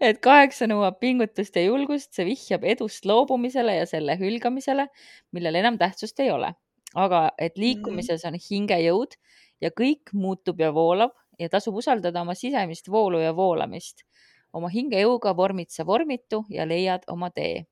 et 0.00 0.20
kaheksa 0.24 0.68
nõuab 0.70 0.98
pingutust 1.02 1.56
ja 1.58 1.66
julgust, 1.66 2.12
see 2.16 2.26
vihjab 2.28 2.64
edust 2.68 3.08
loobumisele 3.08 3.78
ja 3.80 3.86
selle 3.88 4.16
hülgamisele, 4.20 4.88
millel 5.36 5.60
enam 5.60 5.78
tähtsust 5.80 6.20
ei 6.24 6.32
ole. 6.34 6.54
aga 6.94 7.28
et 7.36 7.52
mm. 7.52 7.60
liikumises 7.60 8.22
on 8.24 8.36
hingejõud 8.40 9.18
ja 9.60 9.70
kõik 9.76 10.14
muutub 10.16 10.60
ja 10.60 10.70
voolab 10.72 11.12
ja 11.38 11.48
tasub 11.52 11.76
usaldada 11.76 12.22
oma 12.22 12.34
sisemist 12.34 12.88
voolu 12.88 13.20
ja 13.20 13.34
voolamist. 13.36 14.04
oma 14.52 14.70
hingejõuga 14.72 15.36
vormid 15.36 15.68
sa 15.70 15.84
vormitu 15.86 16.44
ja 16.48 16.64
leiad 16.64 17.04
oma 17.08 17.30
tee 17.30 17.66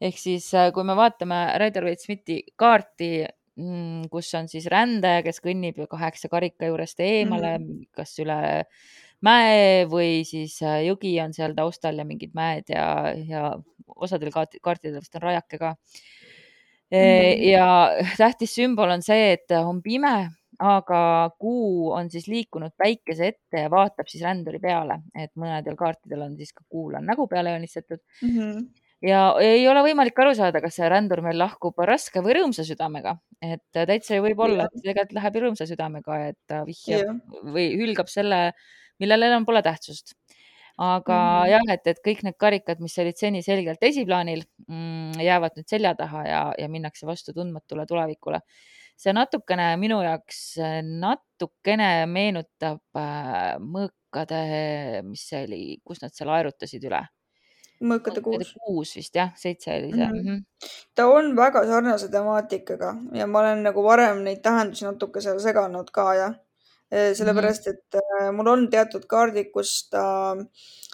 ehk 0.00 0.18
siis, 0.18 0.52
kui 0.74 0.84
me 0.86 0.94
vaatame 0.94 1.40
Rider-Waite-Smithi 1.58 2.54
kaarti 2.56 3.08
Mm, 3.18 3.37
kus 4.10 4.30
on 4.38 4.48
siis 4.50 4.68
rändaja, 4.70 5.24
kes 5.26 5.42
kõnnib 5.42 5.80
kaheksa 5.90 6.30
karika 6.30 6.68
juurest 6.68 7.00
eemale 7.02 7.56
mm, 7.58 7.64
-hmm. 7.64 7.90
kas 7.96 8.14
üle 8.22 8.38
mäe 9.24 9.86
või 9.90 10.22
siis 10.28 10.60
äh, 10.62 10.84
jõgi 10.86 11.16
on 11.22 11.34
seal 11.34 11.56
taustal 11.56 11.98
ja 11.98 12.06
mingid 12.06 12.34
mäed 12.38 12.70
ja, 12.70 13.14
ja 13.16 13.50
osadel 13.96 14.30
kaartidel 14.30 15.00
vist 15.00 15.16
on 15.18 15.22
rajake 15.22 15.58
ka 15.58 15.74
mm. 15.74 16.98
-hmm. 16.98 17.46
ja 17.50 17.68
tähtis 18.16 18.54
sümbol 18.54 18.90
on 18.94 19.02
see, 19.02 19.32
et 19.32 19.50
on 19.58 19.82
pime, 19.82 20.30
aga 20.58 21.30
kuu 21.38 21.90
on 21.92 22.10
siis 22.10 22.28
liikunud 22.28 22.72
päikese 22.78 23.26
ette 23.34 23.66
ja 23.66 23.70
vaatab 23.70 24.06
siis 24.06 24.22
ränduri 24.22 24.58
peale, 24.58 25.02
et 25.14 25.34
mõnedel 25.34 25.76
kaartidel 25.76 26.22
on 26.22 26.36
siis 26.36 26.52
ka 26.52 26.64
kuul 26.68 26.94
on 26.94 27.06
nägu 27.06 27.26
peale 27.26 27.50
joonistatud 27.50 28.00
mm. 28.22 28.28
-hmm 28.28 28.68
ja 29.04 29.20
ei 29.42 29.66
ole 29.70 29.82
võimalik 29.86 30.18
aru 30.18 30.34
saada, 30.36 30.62
kas 30.62 30.78
see 30.78 30.88
rändur 30.90 31.22
meil 31.24 31.38
lahkub 31.38 31.78
raske 31.86 32.22
või 32.24 32.38
rõõmsa 32.38 32.64
südamega, 32.66 33.14
et 33.44 33.62
täitsa 33.72 34.18
ju 34.18 34.24
võib 34.26 34.40
olla, 34.42 34.66
et 34.66 34.82
tegelikult 34.82 35.14
läheb 35.18 35.38
rõõmsa 35.44 35.68
südamega, 35.70 36.18
et 36.32 36.38
ta 36.50 36.64
vihjab 36.66 37.04
ja. 37.06 37.42
või 37.54 37.68
hülgab 37.78 38.10
selle, 38.10 38.40
millel 39.02 39.28
enam 39.28 39.46
pole 39.48 39.62
tähtsust. 39.66 40.16
aga 40.78 41.14
mm 41.18 41.50
jah, 41.50 41.68
et, 41.74 41.86
et 41.90 42.00
kõik 42.04 42.24
need 42.26 42.36
karikad, 42.38 42.80
mis 42.80 42.98
olid 43.02 43.18
seni 43.18 43.42
selgelt 43.42 43.82
esiplaanil 43.82 44.44
mm,, 44.66 45.20
jäävad 45.22 45.56
nüüd 45.58 45.68
selja 45.70 45.94
taha 45.98 46.24
ja, 46.26 46.42
ja 46.58 46.68
minnakse 46.68 47.06
vastu 47.06 47.32
tundmatule 47.34 47.86
tulevikule. 47.86 48.40
see 48.98 49.12
natukene 49.14 49.76
minu 49.78 50.00
jaoks 50.02 50.58
natukene 50.82 52.06
meenutab 52.10 52.82
äh, 52.98 53.54
mõõkade, 53.62 55.02
mis 55.06 55.22
see 55.30 55.44
oli, 55.46 55.62
kus 55.84 56.02
nad 56.02 56.14
seal 56.14 56.34
aerutasid 56.34 56.82
üle 56.90 57.04
mõõkade 57.84 58.22
kuus. 58.24 58.52
kuus 58.64 58.94
vist 58.96 59.14
jah, 59.14 59.30
seitse 59.38 59.70
oli 59.74 59.92
see 59.92 60.06
mm. 60.06 60.18
-hmm. 60.24 60.68
ta 60.94 61.06
on 61.12 61.34
väga 61.36 61.64
sarnase 61.66 62.08
temaatikaga 62.12 62.94
ja 63.14 63.26
ma 63.26 63.40
olen 63.44 63.62
nagu 63.68 63.84
varem 63.84 64.22
neid 64.26 64.42
tähendusi 64.42 64.86
natuke 64.86 65.22
seal 65.24 65.40
seganud 65.42 65.90
ka 65.94 66.08
jah. 66.14 66.36
sellepärast 66.88 67.66
et 67.68 67.96
äh, 68.00 68.30
mul 68.32 68.48
on 68.48 68.62
teatud 68.72 69.02
kaardid, 69.06 69.50
kus 69.52 69.90
ta, 69.92 70.04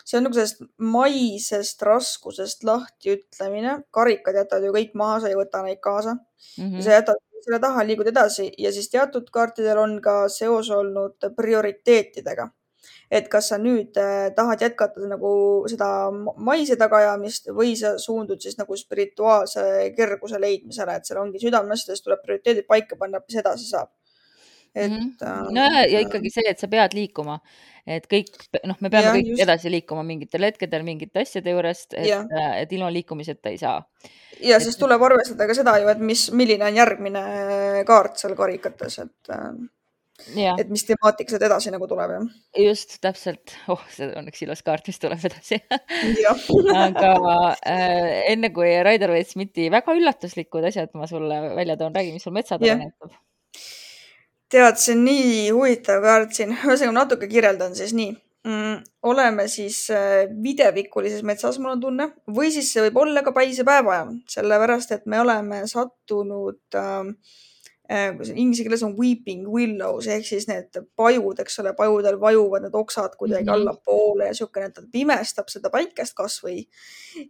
see 0.05 0.19
on 0.19 0.25
nagu 0.27 0.35
sellest 0.35 0.65
maisest 0.79 1.83
raskusest 1.83 2.65
lahtiütlemine. 2.65 3.85
karikad 3.91 4.35
jätad 4.35 4.67
ju 4.67 4.73
kõik 4.75 4.97
maha, 4.99 5.21
sa 5.21 5.31
ei 5.31 5.39
võta 5.39 5.63
neid 5.63 5.81
kaasa 5.81 6.17
mm. 6.17 6.65
-hmm. 6.65 6.83
sa 6.83 6.99
jätad 6.99 7.23
selle 7.45 7.61
taha, 7.61 7.87
liigud 7.87 8.09
edasi 8.09 8.51
ja 8.59 8.73
siis 8.73 8.91
teatud 8.91 9.31
kaartidel 9.31 9.79
on 9.79 10.01
ka 10.03 10.29
seos 10.29 10.71
olnud 10.71 11.31
prioriteetidega 11.37 12.49
et 13.11 13.29
kas 13.33 13.51
sa 13.53 13.59
nüüd 13.61 13.99
äh, 14.01 14.31
tahad 14.37 14.63
jätkata 14.65 15.09
nagu 15.09 15.33
seda 15.71 15.89
maise 16.37 16.77
tagaajamist 16.81 17.51
või 17.57 17.75
sa 17.79 17.95
suundud 18.01 18.41
siis 18.43 18.57
nagu 18.61 18.77
spirituaalse 18.79 19.67
kerguse 19.97 20.41
leidmisele, 20.41 20.97
et 20.97 21.09
seal 21.09 21.21
ongi 21.23 21.43
südameasjades 21.43 22.05
tuleb 22.05 22.25
prioriteedid 22.25 22.69
paika 22.71 22.99
panna, 23.01 23.23
mis 23.25 23.39
edasi 23.43 23.69
saab. 23.71 23.93
et 24.75 24.91
mm. 24.91 25.17
-hmm. 25.21 25.53
no 25.55 25.63
ja, 25.63 25.85
ja 25.87 26.01
ikkagi 26.01 26.31
see, 26.35 26.51
et 26.51 26.59
sa 26.59 26.69
pead 26.69 26.95
liikuma, 26.95 27.39
et 27.87 28.07
kõik, 28.11 28.33
noh, 28.65 28.77
me 28.81 28.91
peame 28.91 29.07
ja, 29.07 29.13
kõik 29.15 29.29
just. 29.29 29.43
edasi 29.43 29.71
liikuma 29.71 30.03
mingitel 30.03 30.43
hetkedel 30.43 30.83
mingite 30.83 31.21
asjade 31.21 31.51
juurest, 31.51 31.95
et, 31.95 32.11
äh, 32.11 32.57
et 32.63 32.73
ilma 32.73 32.91
liikumiseta 32.91 33.53
ei 33.53 33.59
saa. 33.59 33.85
ja 34.41 34.57
et... 34.57 34.63
siis 34.63 34.77
tuleb 34.77 35.03
arvestada 35.03 35.47
ka 35.47 35.55
seda 35.55 35.79
ju, 35.79 35.89
et 35.89 35.99
mis, 35.99 36.31
milline 36.33 36.67
on 36.67 36.83
järgmine 36.83 37.25
kaart 37.87 38.19
seal 38.19 38.35
karikates, 38.35 38.99
et 38.99 39.35
et 40.15 40.71
mis 40.71 40.85
temaatika 40.87 41.35
sealt 41.35 41.45
edasi 41.49 41.73
nagu 41.75 41.89
tuleb, 41.91 42.13
jah? 42.15 42.27
just, 42.65 42.97
täpselt. 43.03 43.57
oh, 43.73 43.83
see 43.91 44.07
on 44.15 44.31
üks 44.31 44.45
ilus 44.47 44.63
kaart, 44.67 44.87
mis 44.91 45.01
tuleb 45.03 45.25
edasi 45.31 45.59
aga 46.85 47.13
äh, 47.67 48.23
enne 48.31 48.53
kui 48.55 48.71
Raider 48.87 49.11
Waite-Smithi 49.15 49.71
väga 49.75 49.97
üllatuslikud 49.99 50.69
asjad 50.71 50.95
ma 50.95 51.09
sulle 51.11 51.41
välja 51.59 51.79
toon, 51.81 51.95
räägi, 51.97 52.15
mis 52.15 52.27
sul 52.27 52.37
metsatele 52.37 52.79
näitab. 52.85 53.17
tead, 54.55 54.79
see 54.79 54.95
on 54.95 55.03
nii 55.09 55.33
huvitav 55.51 56.05
kaart 56.05 56.37
siin, 56.39 56.55
ühesõnaga 56.61 56.99
natuke 57.01 57.31
kirjeldan 57.31 57.75
siis 57.75 57.97
nii 57.99 58.13
mm,. 58.47 58.77
oleme 59.11 59.49
siis 59.51 59.83
äh, 59.91 60.29
videvikulises 60.47 61.27
metsas, 61.27 61.59
mul 61.59 61.75
on 61.75 61.83
tunne, 61.89 62.13
või 62.39 62.55
siis 62.55 62.71
see 62.71 62.87
võib 62.87 63.03
olla 63.03 63.27
ka 63.27 63.35
päisepäevaajal, 63.35 64.15
sellepärast 64.31 64.95
et 64.95 65.11
me 65.11 65.25
oleme 65.27 65.65
sattunud 65.71 66.63
Äh, 66.79 67.11
inglise 67.91 68.63
keeles 68.65 68.83
on 68.83 68.95
weeping 68.97 69.45
willows 69.53 70.07
ehk 70.09 70.25
siis 70.25 70.47
need 70.49 70.79
pajud, 70.97 71.41
eks 71.43 71.59
ole, 71.61 71.75
pajudel 71.77 72.17
vajuvad 72.21 72.65
need 72.65 72.77
oksad 72.81 73.17
kuidagi 73.21 73.45
mm 73.45 73.51
-hmm. 73.51 73.61
allapoole 73.61 74.25
ja 74.25 74.33
niisugune, 74.33 74.71
ta 74.71 74.83
pimestab 74.93 75.49
seda 75.53 75.71
päikest 75.71 76.15
kasvõi. 76.17 76.65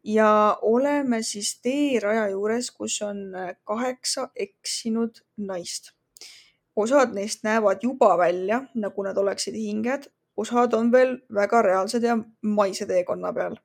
ja 0.04 0.58
oleme 0.62 1.22
siis 1.22 1.60
teeraja 1.62 2.28
juures, 2.28 2.70
kus 2.70 3.02
on 3.02 3.34
äh, 3.34 3.56
kaheksa 3.64 4.28
eksinud 4.36 5.24
naist. 5.36 5.90
osad 6.76 7.14
neist 7.14 7.42
näevad 7.42 7.78
juba 7.82 8.18
välja, 8.18 8.64
nagu 8.74 9.02
nad 9.02 9.16
oleksid 9.16 9.54
hinged, 9.54 10.06
osad 10.36 10.72
on 10.74 10.92
veel 10.92 11.18
väga 11.34 11.62
reaalsed 11.62 12.02
ja 12.02 12.18
maise 12.42 12.86
teekonna 12.86 13.32
peal. 13.32 13.56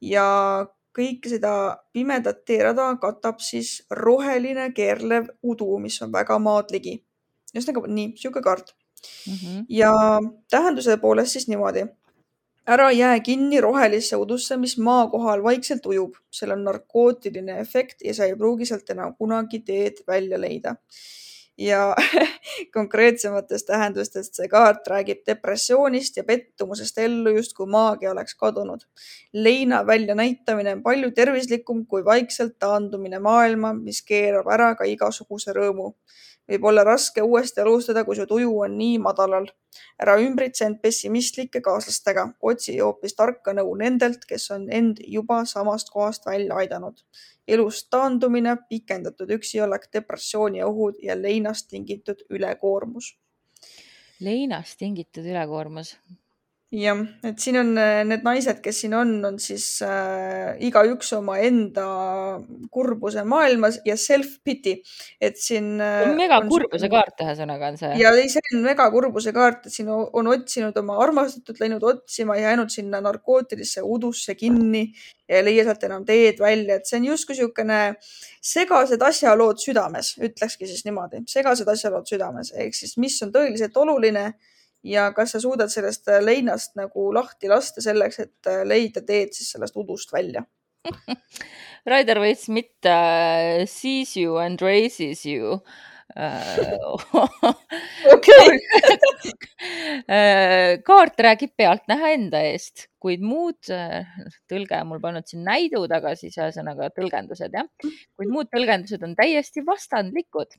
ja 0.00 0.66
kõike 0.96 1.30
seda 1.32 1.52
pimedat 1.92 2.44
teerada 2.48 2.90
katab 3.00 3.40
siis 3.40 3.80
roheline 3.90 4.68
keerlev 4.76 5.30
udu, 5.42 5.78
mis 5.78 5.98
on 6.02 6.12
väga 6.12 6.38
maad 6.38 6.70
ligi. 6.74 7.00
ühesõnaga 7.54 7.88
nii, 7.88 8.12
sihuke 8.16 8.42
kaart 8.44 8.72
mm. 8.72 9.34
-hmm. 9.34 9.64
ja 9.68 9.92
tähenduse 10.50 10.96
poolest 10.96 11.32
siis 11.32 11.48
niimoodi. 11.48 11.86
ära 12.66 12.90
jää 12.90 13.20
kinni 13.20 13.60
rohelisse 13.60 14.16
udusse, 14.16 14.56
mis 14.56 14.78
maa 14.78 15.06
kohal 15.10 15.42
vaikselt 15.42 15.86
ujub, 15.86 16.14
seal 16.30 16.50
on 16.50 16.64
narkootiline 16.64 17.58
efekt 17.60 18.04
ja 18.04 18.14
sa 18.14 18.24
ei 18.24 18.36
pruugi 18.36 18.66
sealt 18.66 18.90
enam 18.90 19.16
kunagi 19.18 19.58
teed 19.58 20.04
välja 20.06 20.40
leida 20.40 20.76
ja 21.58 21.94
konkreetsematest 22.76 23.66
tähendustest 23.66 24.38
see 24.38 24.48
kaart 24.48 24.88
räägib 24.88 25.22
depressioonist 25.26 26.16
ja 26.16 26.24
pettumusest 26.24 26.98
ellu, 26.98 27.34
justkui 27.36 27.66
maagia 27.66 28.10
oleks 28.10 28.34
kadunud. 28.34 28.80
leina 29.32 29.86
väljanäitamine 29.86 30.72
on 30.72 30.82
palju 30.82 31.10
tervislikum 31.10 31.86
kui 31.86 32.04
vaikselt 32.04 32.58
taandumine 32.58 33.18
maailma, 33.18 33.72
mis 33.74 34.02
keerab 34.02 34.48
ära 34.48 34.74
ka 34.74 34.84
igasuguse 34.84 35.52
rõõmu 35.52 35.92
võib 36.50 36.64
olla 36.64 36.84
raske 36.84 37.22
uuesti 37.22 37.60
alustada, 37.62 38.04
kui 38.04 38.16
su 38.16 38.26
tuju 38.26 38.54
on 38.66 38.78
nii 38.78 38.98
madalal. 38.98 39.50
ära 40.02 40.18
ümbritse 40.20 40.66
end 40.66 40.80
pessimistlike 40.82 41.60
kaaslastega, 41.64 42.26
otsi 42.42 42.74
hoopis 42.78 43.14
tarka 43.16 43.54
nõu 43.56 43.72
nendelt, 43.78 44.26
kes 44.28 44.50
on 44.50 44.66
end 44.70 44.98
juba 45.14 45.44
samast 45.48 45.88
kohast 45.94 46.26
välja 46.26 46.58
aidanud. 46.60 46.98
Elust 47.48 47.88
taandumine, 47.90 48.56
pikendatud 48.68 49.30
üksiolek, 49.30 49.88
depressiooni 49.92 50.62
ohud 50.62 50.98
ja 51.02 51.16
leinast 51.22 51.68
tingitud 51.68 52.24
ülekoormus. 52.30 53.16
leinast 54.20 54.78
tingitud 54.78 55.24
ülekoormus 55.26 55.96
jah, 56.72 57.00
et 57.28 57.40
siin 57.42 57.58
on 57.60 57.70
äh, 57.76 58.00
need 58.08 58.22
naised, 58.24 58.60
kes 58.64 58.78
siin 58.84 58.94
on, 58.96 59.10
on 59.28 59.36
siis 59.42 59.66
äh, 59.84 60.54
igaüks 60.64 61.10
omaenda 61.18 61.84
kurbuse 62.72 63.24
maailmas 63.28 63.76
ja 63.84 63.96
self-pity, 64.00 64.78
et 65.20 65.36
siin 65.40 65.74
äh,. 65.84 66.08
mega 66.16 66.40
kurbuse 66.48 66.88
on... 66.88 66.94
kaart 66.94 67.20
ühesõnaga 67.26 67.72
on 67.72 67.76
see. 67.80 67.90
ja 68.00 68.12
ei, 68.16 68.30
see 68.32 68.54
on 68.56 68.64
mega 68.64 68.86
kurbuse 68.94 69.34
kaart, 69.36 69.68
et 69.68 69.76
siin 69.76 69.90
on, 69.92 70.06
on 70.16 70.30
otsinud 70.32 70.78
oma 70.80 70.96
armastatut, 71.04 71.60
läinud 71.60 71.84
otsima 71.84 72.38
jäänud 72.40 72.72
sinna 72.72 73.02
narkootilisse 73.04 73.84
udusse 73.84 74.36
kinni 74.38 74.86
ja 75.28 75.42
ei 75.42 75.46
leia 75.50 75.66
sealt 75.68 75.84
enam 75.90 76.06
teed 76.08 76.40
välja, 76.40 76.78
et 76.80 76.88
see 76.88 77.02
on 77.02 77.10
justkui 77.10 77.36
niisugune 77.36 77.82
segased 78.40 79.04
asjalood 79.04 79.60
südames, 79.60 80.14
ütlekski 80.24 80.70
siis 80.70 80.86
niimoodi, 80.88 81.20
segased 81.28 81.68
asjalood 81.68 82.08
südames 82.08 82.54
ehk 82.56 82.80
siis, 82.80 82.96
mis 83.02 83.20
on 83.24 83.34
tõeliselt 83.34 83.76
oluline 83.84 84.30
ja 84.84 85.10
kas 85.16 85.36
sa 85.36 85.42
suudad 85.42 85.70
sellest 85.72 86.10
äh, 86.10 86.22
leinast 86.24 86.76
nagu 86.78 87.12
lahti 87.14 87.50
lasta 87.50 87.84
selleks, 87.84 88.18
et 88.18 88.50
äh, 88.50 88.64
leida 88.66 89.04
teed 89.06 89.34
siis 89.36 89.52
sellest 89.54 89.78
udust 89.78 90.12
välja 90.12 90.44
Raider 91.92 92.18
Waits 92.22 92.48
mitte 92.48 92.90
uh, 92.90 93.62
sees 93.70 94.16
you 94.16 94.38
and 94.42 94.62
raises 94.62 95.26
you 95.26 95.60
okei. 98.14 98.48
kaart 100.88 101.20
räägib 101.24 101.54
pealtnäha 101.56 102.10
enda 102.12 102.42
eest, 102.50 102.90
kuid 103.00 103.24
muud, 103.24 103.56
tõlge 104.50 104.82
mul 104.84 105.00
pannud 105.00 105.24
siin 105.28 105.40
näidud, 105.46 105.88
aga 105.88 106.12
siis 106.18 106.36
ühesõnaga 106.36 106.90
tõlgendused 106.92 107.56
jah, 107.56 107.64
kuid 107.80 108.28
muud 108.28 108.50
tõlgendused 108.52 109.00
on 109.08 109.16
täiesti 109.16 109.64
vastandlikud. 109.64 110.52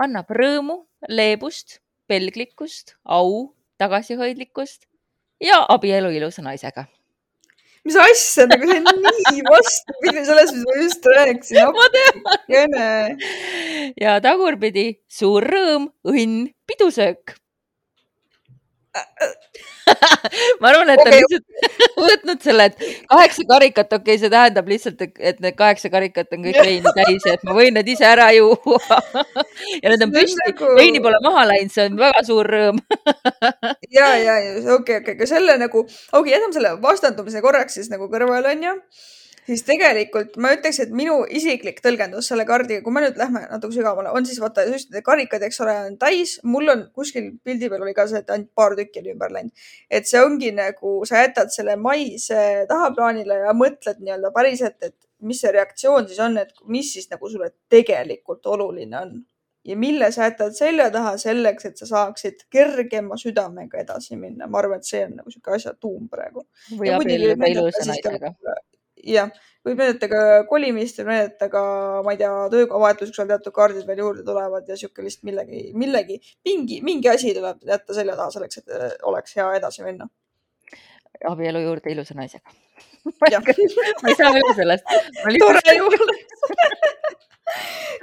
annab 0.00 0.32
rõõmu, 0.32 0.88
leebust, 1.12 1.83
pelglikkust, 2.08 2.96
au, 3.04 3.54
tagasihoidlikkust 3.78 4.86
ja 5.44 5.64
abielu 5.68 6.10
ilusa 6.14 6.42
naisega. 6.42 6.86
mis 7.84 7.96
asja, 8.00 8.46
nagu 8.48 8.64
see 8.70 8.80
on 8.80 9.00
nii 9.04 9.42
vastupidi 9.44 10.24
sellest, 10.24 10.56
mis 10.56 10.64
ma 10.64 10.76
just 10.82 11.08
rääkisin. 11.16 11.58
ja 14.00 14.18
tagurpidi 14.24 14.86
suur 15.08 15.44
rõõm, 15.44 15.90
õnn, 16.08 16.52
pidusöök 16.66 17.36
ma 20.60 20.70
arvan, 20.70 20.90
et 20.94 21.00
ta 21.02 21.12
lihtsalt 21.12 21.72
võtnud 22.06 22.42
selle, 22.44 22.66
et 22.70 22.84
kaheksa 23.10 23.46
karikat, 23.48 23.88
okei 23.90 24.14
okay,, 24.14 24.20
see 24.22 24.32
tähendab 24.32 24.68
lihtsalt, 24.70 25.02
et 25.02 25.40
need 25.44 25.56
kaheksa 25.58 25.90
karikat 25.92 26.34
on 26.36 26.44
kõik 26.46 26.60
veini 26.60 26.94
täis 26.96 27.26
et 27.30 27.42
ma 27.46 27.56
võin 27.56 27.74
need 27.76 27.90
ise 27.94 28.06
ära 28.08 28.30
juua. 28.36 29.00
Ja 29.82 29.90
need 29.90 30.02
on 30.04 30.12
püsti 30.14 30.38
nagu..., 30.40 30.70
veini 30.78 31.00
pole 31.02 31.18
maha 31.24 31.44
läinud, 31.50 31.72
see 31.72 31.88
on 31.88 31.98
väga 31.98 32.22
suur 32.26 32.48
rõõm. 32.48 32.80
Ja, 33.92 34.14
ja, 34.18 34.38
ja 34.42 34.54
okei 34.58 34.74
okay,, 34.74 34.78
okei 34.78 34.98
okay., 35.00 35.14
aga 35.14 35.28
selle 35.30 35.58
nagu, 35.60 35.84
okei 35.84 36.20
okay,, 36.20 36.32
jätame 36.34 36.56
selle 36.56 36.74
vastandumise 36.82 37.42
korraks 37.44 37.78
siis 37.78 37.90
nagu 37.92 38.08
kõrvale, 38.12 38.54
onju 38.56 38.78
siis 39.48 39.64
tegelikult 39.66 40.38
ma 40.40 40.52
ütleks, 40.56 40.80
et 40.84 40.92
minu 40.96 41.20
isiklik 41.38 41.80
tõlgendus 41.84 42.30
selle 42.30 42.46
kaardiga, 42.48 42.82
kui 42.84 42.94
me 42.94 43.02
nüüd 43.04 43.18
lähme 43.20 43.44
natuke 43.50 43.76
sügavamale, 43.76 44.12
on 44.16 44.26
siis 44.28 44.40
vaata 44.42 44.64
need 44.70 45.00
karikad, 45.06 45.44
eks 45.46 45.60
ole, 45.64 45.76
on 45.90 45.98
täis. 46.00 46.38
mul 46.42 46.72
on 46.72 46.86
kuskil 46.96 47.30
pildi 47.44 47.70
peal 47.72 47.84
oli 47.84 47.94
ka 47.96 48.06
see, 48.10 48.22
et 48.24 48.32
ainult 48.34 48.52
paar 48.56 48.76
tükki 48.78 49.02
oli 49.02 49.14
ümber 49.14 49.34
läinud. 49.34 49.66
et 49.90 50.08
see 50.10 50.22
ongi 50.22 50.52
nagu, 50.56 50.96
sa 51.08 51.24
jätad 51.24 51.52
selle 51.54 51.76
maise 51.76 52.40
tahaplaanile 52.70 53.44
ja 53.44 53.54
mõtled 53.56 54.00
nii-öelda 54.00 54.32
päriselt, 54.34 54.80
et 54.82 54.96
mis 55.24 55.40
see 55.40 55.52
reaktsioon 55.52 56.08
siis 56.08 56.20
on, 56.20 56.36
et 56.38 56.52
mis 56.68 56.92
siis 56.96 57.08
nagu 57.12 57.30
sulle 57.30 57.52
tegelikult 57.72 58.46
oluline 58.46 58.98
on 59.00 59.14
ja 59.64 59.76
mille 59.76 60.10
sa 60.12 60.28
jätad 60.28 60.52
selja 60.56 60.90
taha 60.92 61.16
selleks, 61.20 61.64
et 61.64 61.80
sa 61.80 61.86
saaksid 61.88 62.44
kergema 62.52 63.16
südamega 63.16 63.80
edasi 63.80 64.16
minna. 64.16 64.46
ma 64.46 64.60
arvan, 64.60 64.82
et 64.82 64.88
see 64.88 65.04
on 65.06 65.16
nagu 65.20 65.32
sihuke 65.32 65.56
asja 65.56 65.74
tuum 65.80 66.08
praegu. 66.08 66.44
või 66.76 66.92
abielluda 66.92 67.52
ilusa 67.52 67.88
naisega 67.88 68.32
jah, 69.06 69.30
võib 69.66 69.80
näidata 69.80 70.08
ka 70.10 70.20
kolimist, 70.50 70.98
võib 71.00 71.12
näidata 71.12 71.48
ka, 71.52 71.62
ma 72.06 72.14
ei 72.14 72.20
tea, 72.20 72.32
töökohavahetus, 72.52 73.12
kus 73.12 73.20
seal 73.20 73.30
teatud 73.30 73.54
kaardid 73.56 73.86
veel 73.88 74.02
juurde 74.04 74.26
tulevad 74.26 74.68
ja 74.68 74.76
sihuke 74.80 75.04
lihtsalt 75.04 75.28
millegi, 75.30 75.64
millegi, 75.78 76.20
mingi, 76.48 76.80
mingi 76.86 77.10
asi 77.12 77.34
tuleb 77.36 77.64
jätta 77.68 77.96
selja 77.96 78.18
taha 78.20 78.36
selleks, 78.36 78.62
et 78.62 78.76
äh, 78.76 78.86
oleks 79.10 79.36
hea 79.38 79.48
edasi 79.60 79.86
minna. 79.86 80.08
abielu 81.30 81.60
juurde 81.62 81.92
ilusa 81.92 82.16
naisega 82.18 82.50
ma 83.20 83.28
ei 84.08 84.16
saa 84.16 84.32
üle 84.32 84.54
sellest. 84.56 84.96
tore 85.38 85.76
juurde 85.78 86.18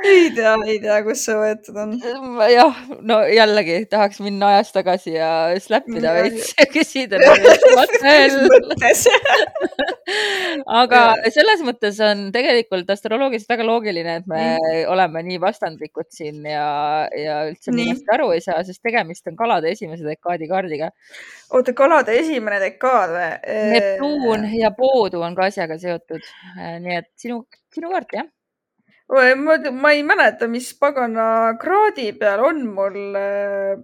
ei 0.06 0.30
tea, 0.36 0.54
ei 0.70 0.78
tea, 0.82 0.98
kust 1.06 1.26
see 1.26 1.36
võetud 1.38 1.78
on. 1.82 1.94
jah, 2.52 2.76
no 3.02 3.18
jällegi 3.26 3.80
tahaks 3.90 4.20
minna 4.22 4.52
ajas 4.54 4.70
tagasi 4.76 5.16
ja 5.16 5.30
släppida 5.62 6.12
Ja- 6.12 6.16
veits 6.22 6.52
ja 6.60 6.66
küsida 6.76 7.18
aga 10.82 11.02
selles 11.34 11.64
mõttes 11.66 11.98
on 12.06 12.28
tegelikult 12.36 12.90
astroloogiliselt 12.94 13.54
väga 13.54 13.66
loogiline, 13.66 14.18
et 14.22 14.28
me 14.30 14.44
oleme 14.92 15.24
nii 15.26 15.40
vastandlikud 15.42 16.10
siin 16.14 16.44
ja, 16.46 16.66
ja 17.16 17.38
üldse 17.50 17.74
millestki 17.76 18.14
aru 18.14 18.32
ei 18.36 18.44
saa, 18.46 18.62
sest 18.68 18.82
tegemist 18.86 19.28
on 19.32 19.40
kalade 19.40 19.72
esimese 19.74 20.06
dekaadi 20.06 20.50
kaardiga. 20.52 20.92
oota, 21.50 21.74
kalade 21.78 22.18
esimene 22.20 22.60
dekaad 22.62 23.16
või? 23.16 23.32
Neptuun 23.74 24.46
ja 24.60 24.70
Poodu 24.78 25.24
on 25.26 25.36
ka 25.38 25.50
asjaga 25.50 25.80
seotud. 25.82 26.24
nii 26.86 27.00
et 27.02 27.10
sinu, 27.18 27.44
sinu 27.74 27.90
kaart 27.94 28.18
jah? 28.20 28.30
ma, 29.12 29.58
ma 29.72 29.92
ei 29.92 30.04
mäleta, 30.08 30.48
mis 30.48 30.72
pagana 30.80 31.54
kraadi 31.62 32.12
peal 32.20 32.44
on 32.48 32.62
mul 32.76 32.98
äh, 33.20 33.76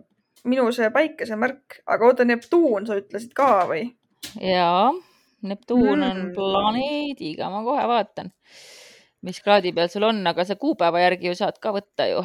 minu 0.47 0.69
see 0.71 0.89
päikesemärk, 0.93 1.81
aga 1.87 2.05
oota, 2.07 2.25
Neptuun 2.25 2.87
sa 2.87 2.95
ütlesid 2.99 3.33
ka 3.35 3.65
või? 3.69 3.87
jaa, 4.41 4.91
Neptuun 5.47 6.03
on 6.03 6.17
Mm. 6.27 6.33
planeediga, 6.35 7.49
ma 7.53 7.63
kohe 7.63 7.83
vaatan, 7.87 8.31
mis 9.21 9.41
kraadi 9.43 9.73
peal 9.75 9.89
sul 9.91 10.03
on, 10.07 10.23
aga 10.27 10.43
sa 10.47 10.55
kuupäeva 10.55 10.99
järgi 11.03 11.27
ju 11.29 11.35
saad 11.35 11.59
ka 11.61 11.71
võtta 11.75 12.07
ju. 12.09 12.23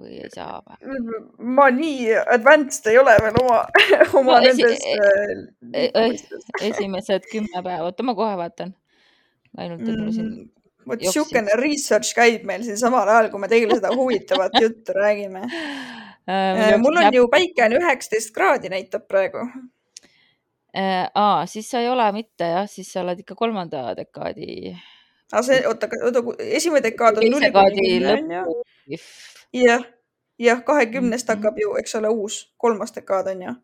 või 0.00 0.16
ei 0.24 0.30
saa 0.34 0.58
või? 0.66 0.98
ma 1.38 1.68
nii 1.70 2.08
advanced 2.34 2.86
ei 2.90 2.98
ole 2.98 3.12
veel 3.22 3.36
oma, 3.44 3.60
oma 4.18 4.40
No 4.40 4.48
esi- 4.48 4.64
nendes 4.66 4.80
äh, 4.82 4.96
e- 5.70 5.84
liikumistes. 5.86 6.48
esimesed 6.66 7.28
kümme 7.30 7.62
päeva, 7.62 7.84
oota 7.86 8.02
ma 8.02 8.14
kohe 8.18 8.34
vaatan. 8.40 8.74
ainult, 9.58 9.86
et 9.86 9.98
mul 10.00 10.10
siin 10.12 10.26
Mhm. 10.32 10.48
Vot 10.90 11.02
siukene 11.14 11.56
research 11.60 12.14
käib 12.16 12.44
meil 12.48 12.62
siin 12.66 12.78
samal 12.80 13.08
ajal, 13.08 13.30
kui 13.32 13.40
me 13.42 13.48
teile 13.48 13.76
seda 13.78 13.90
huvitavat 13.96 14.52
juttu 14.62 14.92
räägime. 14.96 15.42
äh,. 16.28 16.76
mul 16.82 16.96
on 17.02 17.14
ju 17.14 17.28
päike 17.32 17.64
on 17.68 17.76
üheksateist 17.80 18.34
kraadi 18.36 18.68
näitab 18.72 19.06
praegu. 19.08 19.46
äh,. 20.76 21.06
aa, 21.14 21.46
siis 21.46 21.70
sa 21.70 21.80
ei 21.80 21.88
ole 21.88 22.12
mitte 22.12 22.44
jah, 22.44 22.68
siis 22.70 22.92
sa 22.92 23.00
oled 23.04 23.18
ikka 23.24 23.34
kolmanda 23.34 23.94
dekaadi. 23.96 24.76
aga 25.32 25.42
see, 25.46 25.62
oota, 25.68 25.88
oota, 26.04 26.22
esimene 26.58 26.82
dekaad 26.90 27.18
on 27.18 27.24
teise 27.24 27.32
null 27.38 27.52
kaadi 27.54 27.80
kuni 27.80 28.98
jah, 29.64 29.82
jah, 30.38 30.62
kahekümnest 30.64 31.28
Mhm. 31.28 31.36
hakkab 31.36 31.58
ju, 31.58 31.74
eks 31.78 31.94
ole, 31.98 32.08
uus 32.08 32.40
kolmas 32.58 32.92
dekaad 32.96 33.26
on 33.34 33.42
ju. 33.48 33.54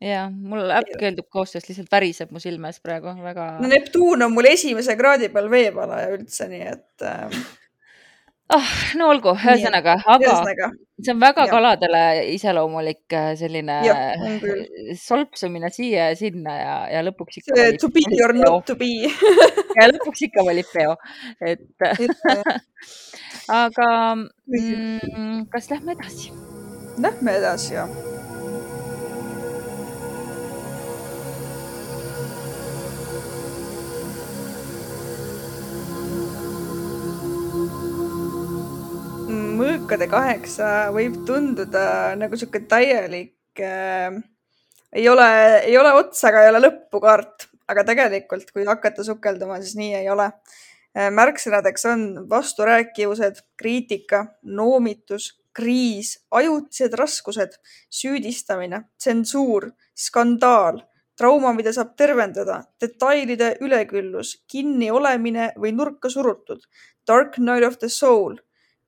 Ja 0.00 0.26
mul 0.32 0.70
äpp 0.74 0.92
keeldub 1.00 1.28
koostööst, 1.32 1.68
lihtsalt 1.70 1.90
väriseb 1.92 2.30
mu 2.32 2.42
silme 2.42 2.70
ees 2.70 2.80
praegu 2.84 3.12
väga 3.20 3.52
no. 3.60 3.70
Neptuun 3.70 4.26
on 4.26 4.34
mul 4.34 4.48
esimese 4.50 4.96
kraadi 4.98 5.30
peal 5.32 5.50
veepalaja 5.52 6.14
üldse, 6.16 6.48
nii 6.50 6.68
et 6.72 7.04
äh, 7.06 7.40
ah, 8.56 8.76
no 9.00 9.10
olgu, 9.12 9.34
ühesõnaga, 9.36 9.98
aga 10.04 10.30
ühesõnaga 10.30 10.70
see 11.04 11.14
on 11.14 11.20
väga 11.20 11.44
jah. 11.46 11.50
kaladele 11.52 12.02
iseloomulik 12.34 13.14
äh, 13.16 13.30
selline 13.38 13.78
Jah, 13.86 14.24
on 14.26 14.38
küll. 14.42 14.64
solpsumine 15.00 15.70
siia 15.72 16.10
ja 16.10 16.18
sinna 16.18 16.56
ja, 16.56 16.76
ja 16.94 17.02
lõpuks 17.06 17.40
ikka 17.40 17.70
to 17.80 17.90
be 17.94 18.04
or 18.24 18.34
not 18.36 18.66
to 18.68 18.76
be. 18.80 18.92
ja 19.78 19.88
lõpuks 19.92 20.26
ikka 20.28 20.44
valib 20.46 20.68
peo, 20.72 20.96
et 21.40 21.64
aga 23.64 23.90
mm, 24.16 25.50
kas 25.52 25.70
lähme 25.72 25.96
edasi? 25.98 26.32
Lähme 27.00 27.36
edasi 27.40 27.76
ja. 27.78 27.88
Mõõkade 39.90 40.06
kaheksa 40.06 40.66
võib 40.94 41.16
tunduda 41.26 42.14
nagu 42.14 42.36
sihuke 42.38 42.60
täielik 42.70 43.58
äh,, 43.58 44.20
ei 44.94 45.08
ole, 45.10 45.24
ei 45.66 45.74
ole 45.80 45.90
otsa 45.98 46.28
ega 46.28 46.44
ei 46.44 46.50
ole 46.52 46.60
lõppu 46.62 47.00
kaart, 47.02 47.48
aga 47.66 47.82
tegelikult, 47.88 48.52
kui 48.54 48.62
hakata 48.68 49.02
sukelduma, 49.02 49.56
siis 49.58 49.74
nii 49.74 49.96
ei 49.98 50.06
ole 50.12 50.28
äh,. 50.30 51.08
märksõnadeks 51.10 51.88
on 51.90 52.04
vasturääkivused, 52.30 53.40
kriitika, 53.58 54.20
noomitus, 54.46 55.32
kriis, 55.50 56.20
ajutised 56.30 56.94
raskused, 56.94 57.56
süüdistamine, 57.90 58.84
tsensuur, 58.94 59.72
skandaal, 59.98 60.84
trauma, 61.18 61.50
mida 61.56 61.72
saab 61.74 61.96
tervendada, 61.98 62.60
detailide 62.78 63.56
üleküllus, 63.58 64.36
kinniolemine 64.46 65.50
või 65.58 65.74
nurka 65.74 66.14
surutud, 66.14 66.62
dark 67.10 67.40
night 67.42 67.66
of 67.66 67.80
the 67.82 67.90
soul, 67.90 68.38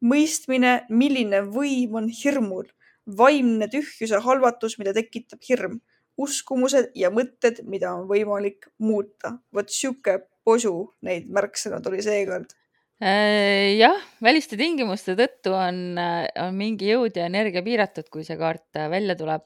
mõistmine, 0.03 0.83
milline 0.91 1.45
võim 1.47 1.97
on 2.01 2.09
hirmul, 2.13 2.67
vaimne 3.07 3.69
tühjuse 3.71 4.21
halvatus, 4.23 4.79
mida 4.79 4.95
tekitab 4.97 5.43
hirm, 5.49 5.81
uskumused 6.21 6.91
ja 6.99 7.11
mõtted, 7.15 7.63
mida 7.65 7.93
on 7.95 8.09
võimalik 8.11 8.69
muuta. 8.79 9.39
vot 9.55 9.71
sihuke 9.71 10.19
posu 10.45 10.93
neid 11.03 11.31
sõnu 11.55 11.81
tuli 11.83 12.03
seekord. 12.03 12.53
Äh, 13.03 13.75
jah, 13.79 13.99
väliste 14.23 14.57
tingimuste 14.57 15.17
tõttu 15.19 15.55
on, 15.59 15.99
on 15.99 16.55
mingi 16.55 16.93
jõud 16.93 17.17
ja 17.17 17.27
energia 17.27 17.63
piiratud, 17.63 18.07
kui 18.09 18.23
see 18.23 18.37
kaart 18.39 18.79
äh, 18.79 18.91
välja 18.91 19.17
tuleb. 19.19 19.43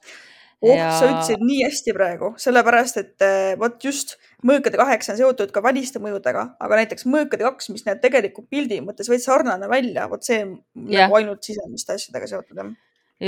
Oh 0.66 0.76
ja..., 0.76 0.88
sa 0.98 1.10
ütlesid 1.10 1.42
nii 1.44 1.60
hästi 1.66 1.94
praegu, 1.96 2.32
sellepärast 2.40 3.00
et 3.02 3.24
eh, 3.26 3.52
vot 3.60 3.76
just 3.82 4.16
mõõkade 4.46 4.80
kaheksa 4.80 5.14
on 5.14 5.20
seotud 5.20 5.52
ka 5.54 5.62
väliste 5.64 6.02
mõjudega, 6.02 6.48
aga 6.62 6.80
näiteks 6.82 7.06
mõõkade 7.10 7.46
kaks, 7.46 7.70
mis 7.74 7.86
näeb 7.86 8.02
tegelikult 8.02 8.50
pildi 8.52 8.82
mõttes 8.84 9.10
veits 9.12 9.28
sarnane 9.28 9.70
välja, 9.70 10.08
vot 10.10 10.26
see 10.26 10.42
on 10.44 10.58
nagu 10.92 11.20
ainult 11.20 11.46
sisemiste 11.46 11.96
asjadega 11.96 12.30
seotud 12.30 12.60
jah. 12.60 12.72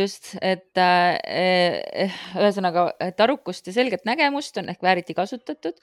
just, 0.00 0.34
et 0.44 0.80
äh, 0.82 2.18
ühesõnaga, 2.36 2.88
et 3.08 3.20
arukust 3.24 3.70
ja 3.70 3.76
selget 3.76 4.04
nägemust 4.08 4.58
on 4.60 4.68
ehk 4.72 4.84
vääriti 4.84 5.16
kasutatud 5.16 5.78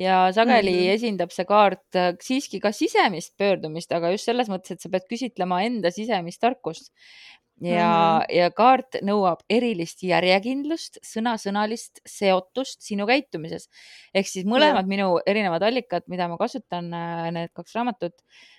ja 0.00 0.24
sageli 0.34 0.72
mm. 0.72 0.80
-hmm. 0.80 0.96
esindab 0.98 1.36
see 1.36 1.46
kaart 1.48 2.00
siiski 2.20 2.60
ka 2.60 2.72
sisemist 2.72 3.36
pöördumist, 3.38 3.92
aga 3.92 4.10
just 4.16 4.30
selles 4.30 4.50
mõttes, 4.50 4.74
et 4.74 4.82
sa 4.82 4.90
pead 4.90 5.06
küsitlema 5.10 5.62
enda 5.68 5.94
sisemist 5.94 6.42
tarkust. 6.42 6.90
Ja 7.60 8.18
mm, 8.18 8.22
-hmm. 8.22 8.36
ja 8.36 8.50
kaart 8.50 8.96
nõuab 9.02 9.44
erilist 9.50 10.02
järjekindlust, 10.02 10.98
sõnasõnalist 11.06 12.00
seotust 12.06 12.82
sinu 12.82 13.06
käitumises. 13.06 13.68
ehk 14.14 14.26
siis 14.26 14.44
mõlemad 14.44 14.82
Jah. 14.82 14.88
minu 14.88 15.20
erinevad 15.26 15.62
allikad, 15.62 16.02
mida 16.06 16.28
ma 16.28 16.36
kasutan, 16.36 16.90
need 17.32 17.50
kaks 17.54 17.74
raamatut, 17.74 18.14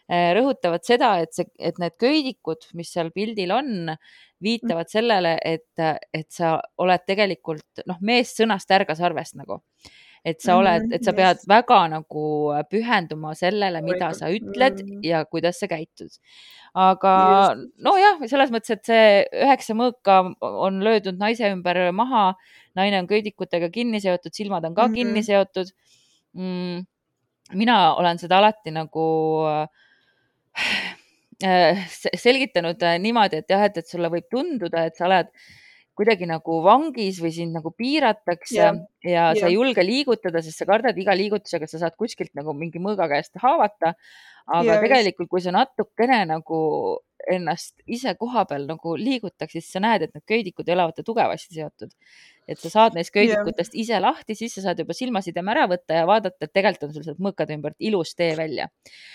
rõhutavad 0.10 0.84
seda, 0.84 1.20
et 1.20 1.34
see, 1.34 1.46
et 1.60 1.78
need 1.80 1.98
köidikud, 2.00 2.68
mis 2.74 2.92
seal 2.94 3.12
pildil 3.12 3.52
on, 3.52 3.98
viitavad 4.42 4.90
sellele, 4.90 5.38
et, 5.44 5.80
et 6.14 6.32
sa 6.32 6.62
oled 6.78 7.06
tegelikult 7.08 7.86
noh, 7.88 7.98
meest 8.02 8.38
sõnast 8.38 8.72
ärga 8.72 8.96
sarvest 8.96 9.36
nagu. 9.36 9.62
Et 10.26 10.42
sa 10.42 10.56
oled, 10.58 10.88
Mhm, 10.88 10.94
et 10.98 11.04
sa 11.06 11.12
pead 11.14 11.38
just. 11.38 11.48
väga 11.48 11.80
nagu 11.92 12.26
pühenduma 12.72 13.36
sellele, 13.38 13.82
mida 13.86 14.12
sa 14.18 14.26
ütled 14.34 14.80
Mhm. 14.82 15.04
ja 15.06 15.24
kuidas 15.26 15.60
sa 15.60 15.68
käitud. 15.68 16.10
aga 16.76 17.56
nojah, 17.80 18.18
selles 18.28 18.50
mõttes, 18.52 18.70
et 18.74 18.84
see 18.86 19.26
üheksa 19.46 19.74
mõõka 19.78 20.36
on 20.42 20.82
löödud 20.84 21.18
naise 21.18 21.48
ümber 21.54 21.92
maha, 21.94 22.34
naine 22.76 23.00
on 23.00 23.08
köidikutega 23.08 23.70
kinni 23.72 24.02
seotud, 24.04 24.34
silmad 24.36 24.66
on 24.66 24.76
ka 24.76 24.88
mm 24.88 24.92
-hmm. 24.92 24.96
Kinni 24.96 25.24
seotud 25.24 25.72
mm,. 26.34 26.86
mina 27.54 27.96
olen 27.96 28.18
seda 28.18 28.38
alati 28.42 28.72
nagu 28.72 29.46
äh, 31.44 31.88
se- 31.88 32.10
selgitanud 32.18 32.82
äh, 32.84 32.98
niimoodi, 33.00 33.38
et 33.44 33.50
jah, 33.50 33.64
et, 33.68 33.78
et 33.78 33.88
sulle 33.88 34.10
võib 34.10 34.28
tunduda, 34.32 34.86
et 34.90 34.96
sa 34.98 35.06
oled 35.06 35.28
kuidagi 35.96 36.28
nagu 36.30 36.60
vangis 36.66 37.20
või 37.24 37.32
sind 37.36 37.56
nagu 37.56 37.72
piiratakse 37.76 38.58
ja, 38.58 38.70
Jah, 39.06 39.32
ja 39.32 39.40
sa 39.40 39.50
ei 39.50 39.58
julge 39.58 39.84
liigutada, 39.86 40.42
sest 40.44 40.62
sa 40.62 40.68
kardad 40.70 40.98
iga 41.00 41.16
liigutusega, 41.16 41.70
sa 41.70 41.82
saad 41.86 41.96
kuskilt 42.00 42.34
nagu 42.38 42.56
mingi 42.58 42.82
mõõga 42.84 43.08
käest 43.12 43.38
haavata. 43.42 43.96
aga 44.46 44.66
Ja 44.68 44.76
ja, 44.76 44.82
tegelikult, 44.84 45.30
kui 45.32 45.42
sa 45.42 45.54
natukene 45.56 46.24
nagu 46.30 46.60
ennast 47.32 47.80
ise 47.90 48.14
koha 48.20 48.46
peal 48.50 48.68
nagu 48.70 48.96
liigutaks, 49.00 49.56
siis 49.58 49.72
sa 49.72 49.82
näed, 49.82 50.06
et 50.06 50.14
need 50.14 50.26
köidikud 50.30 50.68
ei 50.68 50.76
ole 50.76 50.90
vaata 50.90 51.06
tugevasti 51.06 51.58
seotud. 51.58 51.94
Et 52.48 52.60
sa 52.60 52.70
saad 52.70 52.94
neist 52.94 53.12
köidikutest 53.14 53.74
ise 53.74 54.00
lahti, 54.00 54.36
siis 54.36 54.54
sa 54.56 54.62
saad 54.62 54.80
juba 54.80 54.94
silmasideme 54.94 55.52
ära 55.52 55.68
võtta 55.68 55.94
ja 55.94 56.06
vaadata, 56.06 56.46
et 56.46 56.54
tegelikult 56.54 56.84
on 56.90 56.94
sul 56.94 57.04
sealt 57.04 57.20
mõõkade 57.20 57.56
ümbert 57.58 57.76
ilus 57.80 58.16
tee 58.16 58.36
välja. 58.38 58.68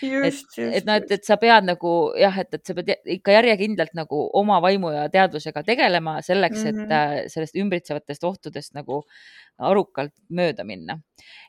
just. 0.02 0.58
et 0.58 0.84
noh, 0.86 0.94
et, 0.94 1.10
et 1.10 1.24
sa 1.24 1.36
pead 1.36 1.64
nagu 1.64 2.12
jah, 2.18 2.38
et, 2.38 2.54
et 2.54 2.64
sa 2.66 2.74
pead 2.74 2.90
ikka 3.06 3.32
järjekindlalt 3.32 3.94
nagu 3.94 4.30
oma 4.34 4.60
vaimu 4.60 4.90
ja 4.92 5.08
teadvusega 5.08 5.62
tegelema 5.62 6.20
selleks, 6.22 6.64
et 6.64 6.74
Mhm. 6.74 6.90
äh, 6.92 7.24
sellest 7.28 7.54
ümbritsevatest 7.56 8.24
ohtudest 8.24 8.74
nagu 8.74 9.04
arukalt 9.58 10.12
mööda 10.30 10.64
minna. 10.64 10.98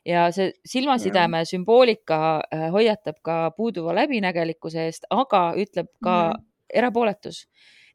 ja 0.06 0.30
see 0.32 0.52
silmasideme 0.66 1.44
sümboolika 1.48 2.42
äh, 2.52 2.70
hoiatab 2.70 3.16
ka 3.24 3.50
puuduva 3.56 3.94
läbinägelikkuse 3.94 4.84
eest, 4.86 5.04
aga 5.10 5.52
ütleb 5.56 5.86
ka 6.04 6.32
Mhm. 6.32 6.44
erapooletus. 6.74 7.46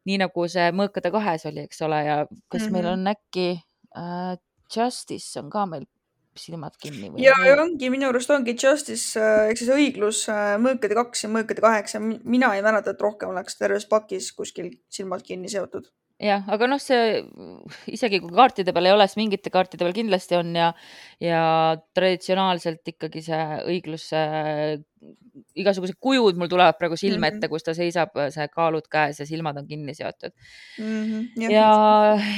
nii 0.08 0.18
nagu 0.22 0.48
see 0.48 0.72
mõõkade 0.72 1.12
kahes 1.12 1.46
oli, 1.46 1.60
eks 1.68 1.82
ole, 1.82 1.98
ja 2.06 2.26
kas 2.50 2.62
mm 2.62 2.68
-hmm. 2.68 2.72
meil 2.72 2.84
Mhm. 2.86 2.94
on 2.94 3.08
äkki 3.08 3.62
äh, 3.96 4.34
Justice 4.74 5.40
on 5.40 5.52
ka 5.54 5.66
meil 5.70 5.86
silmad 6.38 6.76
kinni 6.82 7.10
või? 7.10 7.24
ja, 7.24 7.34
ja 7.46 7.56
ongi 7.62 7.90
minu 7.94 8.10
arust 8.12 8.32
ongi 8.34 8.54
justice 8.54 9.22
ehk 9.50 9.58
siis 9.58 9.72
õiglus 9.74 10.26
mõõkade 10.62 10.98
kaks 11.00 11.26
ja 11.26 11.32
mõõkade 11.34 11.64
kaheksa. 11.64 12.02
mina 12.04 12.52
ei 12.56 12.62
mäleta, 12.66 12.94
et 12.94 13.02
rohkem 13.02 13.34
oleks 13.34 13.58
terves 13.58 13.88
pakis 13.90 14.30
kuskil 14.38 14.70
silmad 14.94 15.26
kinni 15.26 15.50
seotud 15.50 15.90
jah, 16.18 16.46
aga 16.50 16.68
noh, 16.70 16.82
see 16.82 17.22
isegi 17.94 18.20
kui 18.24 18.34
kaartide 18.34 18.74
peal 18.74 18.90
ei 18.90 18.96
ole, 18.96 19.06
siis 19.10 19.20
mingite 19.20 19.54
kaartide 19.54 19.86
peal 19.86 19.96
kindlasti 19.96 20.38
on 20.40 20.54
ja, 20.58 20.72
ja 21.22 21.42
traditsionaalselt 21.98 22.94
ikkagi 22.94 23.22
see 23.26 23.42
õiglus, 23.70 24.10
igasugused 25.58 26.00
kujud 26.02 26.40
mul 26.42 26.50
tulevad 26.50 26.78
praegu 26.80 26.98
silme 26.98 27.20
mm 27.20 27.24
-hmm. 27.24 27.38
ette, 27.38 27.50
kus 27.52 27.66
ta 27.68 27.76
seisab, 27.78 28.18
see 28.34 28.48
kaalud 28.50 28.88
käes 28.90 29.20
ja 29.22 29.28
silmad 29.30 29.60
on 29.62 29.68
kinni 29.70 29.94
seotud 29.94 30.34
mm. 30.34 31.04
-hmm, 31.04 31.44
jah. 31.44 31.52
ja 31.54 31.68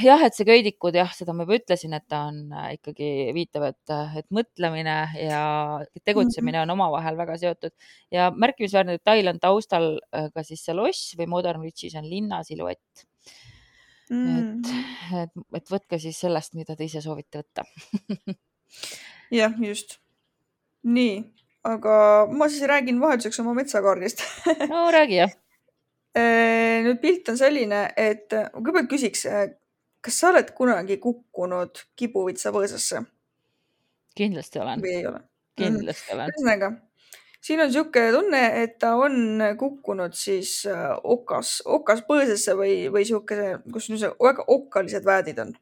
jah, 0.04 0.24
et 0.28 0.36
see 0.36 0.44
köidikud 0.44 0.94
jah, 1.00 1.08
seda 1.16 1.32
ma 1.32 1.46
juba 1.48 1.56
ütlesin, 1.56 1.96
et 1.96 2.04
ta 2.08 2.26
on 2.28 2.52
äh, 2.52 2.74
ikkagi 2.76 3.32
viitab, 3.32 3.70
et, 3.72 3.94
et 4.20 4.28
mõtlemine 4.28 4.98
ja 5.24 5.44
tegutsemine 6.04 6.58
mm 6.58 6.60
-hmm. 6.60 6.70
on 6.70 6.76
omavahel 6.76 7.16
väga 7.16 7.38
seotud 7.40 7.72
ja 8.12 8.30
märkimisväärne 8.30 8.98
detail 9.00 9.32
on 9.32 9.40
taustal 9.40 9.86
äh, 10.12 10.28
ka 10.34 10.42
siis 10.42 10.64
see 10.64 10.76
loss 10.76 11.16
või 11.16 11.26
Modern 11.26 11.64
Witchis 11.64 11.96
on 11.96 12.04
linna 12.04 12.44
siluett 12.44 13.08
mm.. 14.10 14.38
et, 14.38 14.72
et, 15.24 15.44
et 15.60 15.72
võtke 15.74 16.00
siis 16.02 16.18
sellest, 16.20 16.56
mida 16.58 16.76
te 16.76 16.86
ise 16.86 17.02
soovite 17.04 17.42
võtta 17.42 17.66
jah, 19.40 19.54
just. 19.62 19.98
nii, 20.86 21.22
aga 21.68 21.94
ma 22.32 22.50
siis 22.50 22.66
räägin 22.70 23.00
vahelduseks 23.02 23.40
oma 23.44 23.54
metsakaardist 23.60 24.24
no 24.70 24.88
räägi 24.94 25.22
jah 25.22 25.32
äh, 26.18 26.82
nüüd 26.86 27.00
pilt 27.02 27.32
on 27.32 27.40
selline, 27.40 27.86
et 27.96 28.28
kõigepealt 28.30 28.90
küsiks, 28.90 29.24
äh, 29.30 29.48
kas 30.00 30.20
sa 30.20 30.30
oled 30.34 30.52
kunagi 30.56 31.00
kukkunud 31.02 31.86
kibuvitsa 31.98 32.54
põõsasse? 32.54 33.04
kindlasti 34.18 34.62
olen. 34.62 34.84
või 34.84 34.96
ei 34.98 35.10
ole? 35.10 35.24
kindlasti 35.60 36.10
mm. 36.10 36.16
olen. 36.16 36.32
ühesõnaga 36.34 36.72
siin 37.40 37.60
on 37.60 37.70
niisugune 37.70 38.12
tunne, 38.12 38.42
et 38.62 38.76
ta 38.82 38.94
on 39.00 39.42
kukkunud 39.58 40.14
siis 40.16 40.60
äh, 40.68 40.92
okas, 41.02 41.60
okas 41.64 42.04
põõsasse 42.08 42.54
või, 42.58 42.76
või 42.92 43.04
niisuguse, 43.04 43.50
kus 43.72 43.90
niisugused 43.90 44.20
väga 44.20 44.46
okkalised 44.56 45.08
väädid 45.08 45.42
on. 45.46 45.56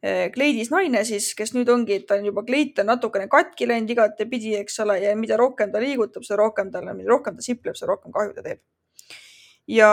Äh, 0.00 0.26
kleidis 0.34 0.72
naine 0.72 1.04
siis, 1.04 1.32
kes 1.36 1.52
nüüd 1.56 1.68
ongi, 1.72 2.00
ta 2.08 2.16
on 2.16 2.30
juba 2.30 2.44
kleit 2.48 2.78
on 2.80 2.88
natukene 2.92 3.28
katki 3.32 3.68
läinud 3.68 3.92
igatepidi, 3.96 4.56
eks 4.62 4.80
ole, 4.86 5.00
ja 5.04 5.14
mida 5.16 5.36
rohkem 5.40 5.72
ta 5.72 5.82
liigutab, 5.82 6.24
seda 6.26 6.40
rohkem 6.40 6.72
talle, 6.72 6.96
mida 6.96 7.12
rohkem 7.12 7.36
ta 7.36 7.44
sipleb, 7.44 7.76
seda 7.76 7.92
rohkem 7.94 8.16
kahju 8.16 8.36
ta 8.36 8.46
teeb 8.46 8.64
ja 9.70 9.90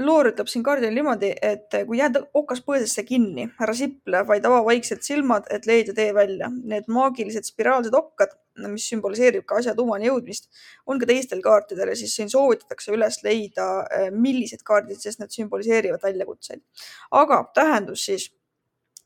loor 0.00 0.30
ütleb 0.30 0.48
siin 0.48 0.62
kaardil 0.64 0.94
niimoodi, 0.94 1.32
et 1.44 1.74
kui 1.88 1.98
jääda 1.98 2.22
okas 2.38 2.62
põõsasse 2.64 3.04
kinni, 3.04 3.48
ära 3.60 3.74
siple, 3.76 4.22
vaid 4.28 4.46
ava 4.48 4.62
vaikselt 4.64 5.04
silmad, 5.04 5.48
et 5.52 5.66
leida 5.68 5.92
tee 5.96 6.14
välja. 6.16 6.48
Need 6.48 6.88
maagilised 6.92 7.44
spiraalsed 7.48 7.92
okkad 7.98 8.32
mis 8.68 8.84
sümboliseerib 8.90 9.46
ka 9.48 9.58
asja 9.60 9.74
tuumani 9.74 10.08
jõudmist, 10.08 10.48
on 10.86 11.00
ka 11.00 11.08
teistel 11.08 11.42
kaartidel 11.44 11.92
ja 11.92 11.96
siis 11.96 12.14
siin 12.16 12.30
soovitatakse 12.30 12.92
üles 12.92 13.20
leida, 13.24 13.68
äh, 13.86 14.10
millised 14.12 14.64
kaardid, 14.66 15.00
sest 15.00 15.22
need 15.22 15.32
sümboliseerivad 15.34 16.02
väljakutseid. 16.02 16.62
aga 17.10 17.42
tähendus 17.54 18.04
siis, 18.04 18.30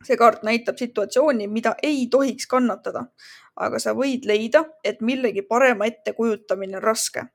see 0.04 0.16
kaart 0.16 0.42
näitab 0.42 0.78
situatsiooni, 0.78 1.46
mida 1.48 1.74
ei 1.82 2.06
tohiks 2.10 2.46
kannatada, 2.46 3.06
aga 3.56 3.78
sa 3.78 3.94
võid 3.94 4.26
leida, 4.28 4.64
et 4.84 5.00
millegi 5.00 5.42
parema 5.42 5.86
ettekujutamine 5.86 6.76
on 6.76 6.82
raske. 6.82 7.26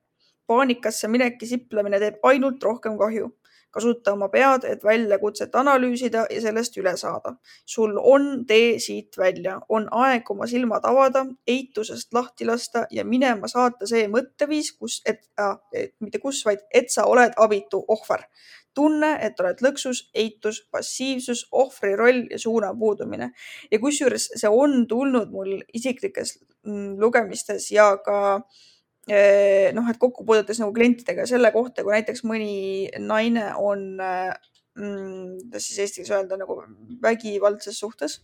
paanikasse 0.47 1.07
minek 1.07 1.41
ja 1.41 1.47
siplemine 1.47 1.99
teeb 1.99 2.25
ainult 2.27 2.63
rohkem 2.63 2.97
kahju 2.97 3.29
kasuta 3.71 4.13
oma 4.13 4.27
pead, 4.29 4.65
et 4.67 4.83
väljakutset 4.83 5.55
analüüsida 5.55 6.25
ja 6.29 6.41
sellest 6.43 6.77
üle 6.77 6.95
saada. 6.97 7.35
sul 7.65 7.97
on 7.97 8.45
tee 8.47 8.79
siit 8.79 9.17
välja, 9.17 9.59
on 9.69 9.87
aeg 9.91 10.31
oma 10.31 10.47
silmad 10.47 10.85
avada, 10.85 11.25
eitusest 11.47 12.13
lahti 12.13 12.45
lasta 12.45 12.85
ja 12.91 13.05
minema 13.05 13.47
saata 13.47 13.87
see 13.87 14.07
mõtteviis, 14.07 14.73
kus, 14.77 15.01
et 15.05 15.23
äh,, 15.39 15.91
mitte 15.99 16.19
kus, 16.19 16.45
vaid 16.45 16.65
et 16.73 16.91
sa 16.91 17.05
oled 17.05 17.37
abitu 17.37 17.85
ohver. 17.87 18.27
tunne, 18.73 19.17
et 19.19 19.39
oled 19.39 19.59
lõksus, 19.59 20.05
eitus, 20.15 20.61
passiivsus, 20.71 21.41
ohvri 21.51 21.95
roll 21.99 22.21
ja 22.31 22.39
suuna 22.39 22.73
puudumine. 22.79 23.31
ja 23.71 23.79
kusjuures 23.79 24.29
see 24.35 24.49
on 24.49 24.87
tulnud 24.87 25.31
mul 25.31 25.57
isiklikes 25.73 26.37
mm, 26.65 26.99
lugemistes 26.99 27.71
ja 27.71 27.97
ka 27.97 28.19
äh, 28.35 28.69
noh, 29.09 29.87
et 29.89 29.97
kokku 29.97 30.25
puutudes 30.25 30.59
nagu 30.61 30.73
klientidega 30.75 31.25
selle 31.29 31.51
kohta, 31.51 31.83
kui 31.83 31.95
näiteks 31.95 32.21
mõni 32.27 32.89
naine 33.01 33.47
on 33.57 33.87
mm,, 33.97 35.39
kuidas 35.47 35.69
siis 35.69 35.79
eesti 35.79 36.01
keeles 36.01 36.13
öelda, 36.17 36.37
nagu 36.41 36.59
vägivaldses 37.01 37.79
suhtes 37.79 38.19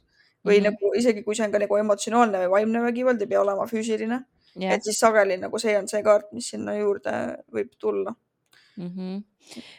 või 0.45 0.59
mm 0.59 0.65
-hmm. 0.65 0.69
nagu 0.69 0.93
isegi 0.95 1.23
kui 1.23 1.35
see 1.35 1.47
on 1.47 1.51
ka 1.51 1.59
nagu 1.59 1.79
emotsionaalne 1.81 2.43
või 2.45 2.51
vaimne 2.55 2.83
vägivald, 2.85 3.21
ei 3.21 3.31
pea 3.31 3.41
olema 3.41 3.65
füüsiline 3.67 4.21
yeah.. 4.55 4.75
et 4.75 4.83
siis 4.83 4.99
sageli 4.99 5.37
nagu 5.41 5.59
see 5.59 5.75
on 5.79 5.87
see 5.87 6.03
kaart, 6.03 6.31
mis 6.37 6.49
sinna 6.53 6.77
juurde 6.77 7.13
võib 7.53 7.73
tulla 7.79 8.13
mm. 8.77 8.87
-hmm. 8.87 9.23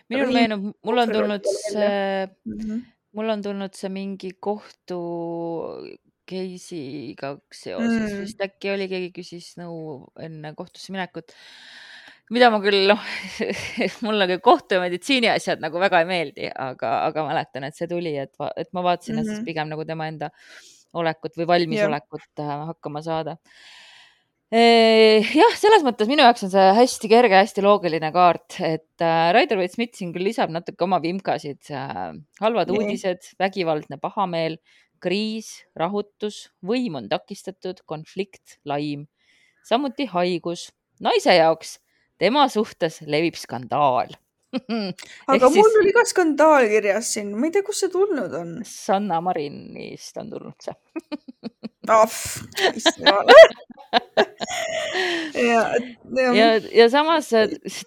minul 0.09 0.35
meenub, 0.35 0.69
mul 0.83 0.99
on 1.05 1.15
tulnud 1.15 1.49
see 1.55 2.27
-hmm. 2.27 2.83
mul 3.13 3.35
on 3.37 3.43
tulnud 3.43 3.75
see 3.75 3.89
mingi 3.89 4.35
kohtu 4.41 5.01
case'iga 6.29 7.35
seoses 7.55 8.13
mm. 8.13 8.23
vist 8.25 8.45
äkki 8.45 8.73
oli, 8.75 8.89
keegi 8.91 9.13
küsis 9.17 9.53
nõu 9.61 10.07
enne 10.23 10.55
kohtusse 10.59 10.95
minekut. 10.95 11.35
mida 12.35 12.51
ma 12.53 12.61
küll 12.65 12.91
noh 12.91 13.05
mulle 14.07 14.29
küll 14.33 14.45
kohtu 14.45 14.77
ja 14.77 14.85
meditsiini 14.85 15.31
asjad 15.33 15.65
nagu 15.65 15.81
väga 15.81 16.03
ei 16.05 16.11
meeldi, 16.11 16.53
aga, 16.53 16.95
aga 17.09 17.27
mäletan, 17.31 17.69
et 17.69 17.79
see 17.79 17.89
tuli, 17.91 18.17
et, 18.21 18.35
et 18.57 18.73
ma 18.77 18.85
vaatasin 18.85 19.17
mm, 19.17 19.19
-hmm. 19.19 19.25
et 19.25 19.33
siis 19.33 19.41
mhm. 19.41 19.49
pigem 19.49 19.73
nagu 19.73 19.89
tema 19.89 20.09
enda 20.13 20.31
olekut 20.99 21.37
või 21.37 21.49
valmisolekut 21.49 22.41
yeah. 22.41 22.65
hakkama 22.73 23.03
saada 23.05 23.37
jah, 24.49 25.57
selles 25.61 25.85
mõttes 25.85 26.09
minu 26.09 26.25
jaoks 26.25 26.47
on 26.47 26.53
see 26.53 26.69
hästi 26.79 27.11
kerge, 27.13 27.37
hästi 27.37 27.65
loogiline 27.65 28.09
kaart, 28.15 28.57
et 28.65 29.05
äh, 29.05 29.29
Raider 29.37 29.61
Waite-Smith 29.61 29.99
siin 29.99 30.15
küll 30.15 30.25
lisab 30.25 30.53
natuke 30.55 30.87
oma 30.87 31.03
vimkasid 31.05 31.69
äh,. 31.69 32.17
halvad 32.41 32.73
nee. 32.73 32.79
uudised, 32.81 33.35
vägivaldne 33.41 34.01
pahameel, 34.01 34.57
kriis, 35.01 35.65
rahutus, 35.77 36.49
võim 36.65 36.99
on 37.01 37.09
takistatud, 37.09 37.83
konflikt, 37.87 38.59
laim, 38.65 39.07
samuti 39.65 40.07
haigus. 40.07 40.71
naise 41.01 41.35
jaoks, 41.35 41.79
tema 42.19 42.49
suhtes 42.49 43.03
levib 43.07 43.35
skandaal 43.39 44.17
aga 45.33 45.51
mul 45.53 45.69
siis... 45.69 45.79
oli 45.83 45.93
ka 45.97 46.05
skandaal 46.09 46.69
kirjas 46.71 47.13
siin, 47.17 47.35
ma 47.37 47.49
ei 47.49 47.55
tea, 47.55 47.65
kust 47.67 47.85
see 47.85 47.93
tulnud 47.93 48.33
on. 48.39 48.55
Sanna 48.69 49.21
Marinist 49.25 50.17
on 50.21 50.31
tulnud 50.33 50.69
see 50.69 50.77
oh,. 51.89 52.19
ja, 55.35 55.75
ja, 56.17 56.33
ja, 56.35 56.49
ja 56.75 56.87
samas 56.93 57.31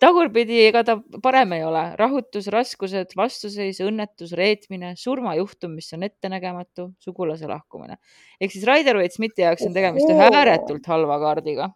tagurpidi, 0.02 0.58
ega 0.66 0.84
ta 0.86 0.96
parem 1.24 1.54
ei 1.58 1.64
ole. 1.66 1.84
rahutus, 2.00 2.48
raskused, 2.54 3.14
vastuseis, 3.18 3.82
õnnetus, 3.86 4.34
reetmine, 4.38 4.96
surmajuhtum, 4.98 5.76
mis 5.78 5.92
on 5.98 6.08
ettenägematu, 6.08 6.92
sugulase 7.02 7.50
lahkumine. 7.50 8.00
ehk 8.42 8.54
siis 8.54 8.66
Raider 8.68 8.98
Waite-Smithi 9.02 9.46
jaoks 9.46 9.68
on 9.68 9.76
tegemist 9.78 10.10
ühe 10.10 10.30
ääretult 10.42 10.90
halva 10.90 11.20
kaardiga 11.22 11.70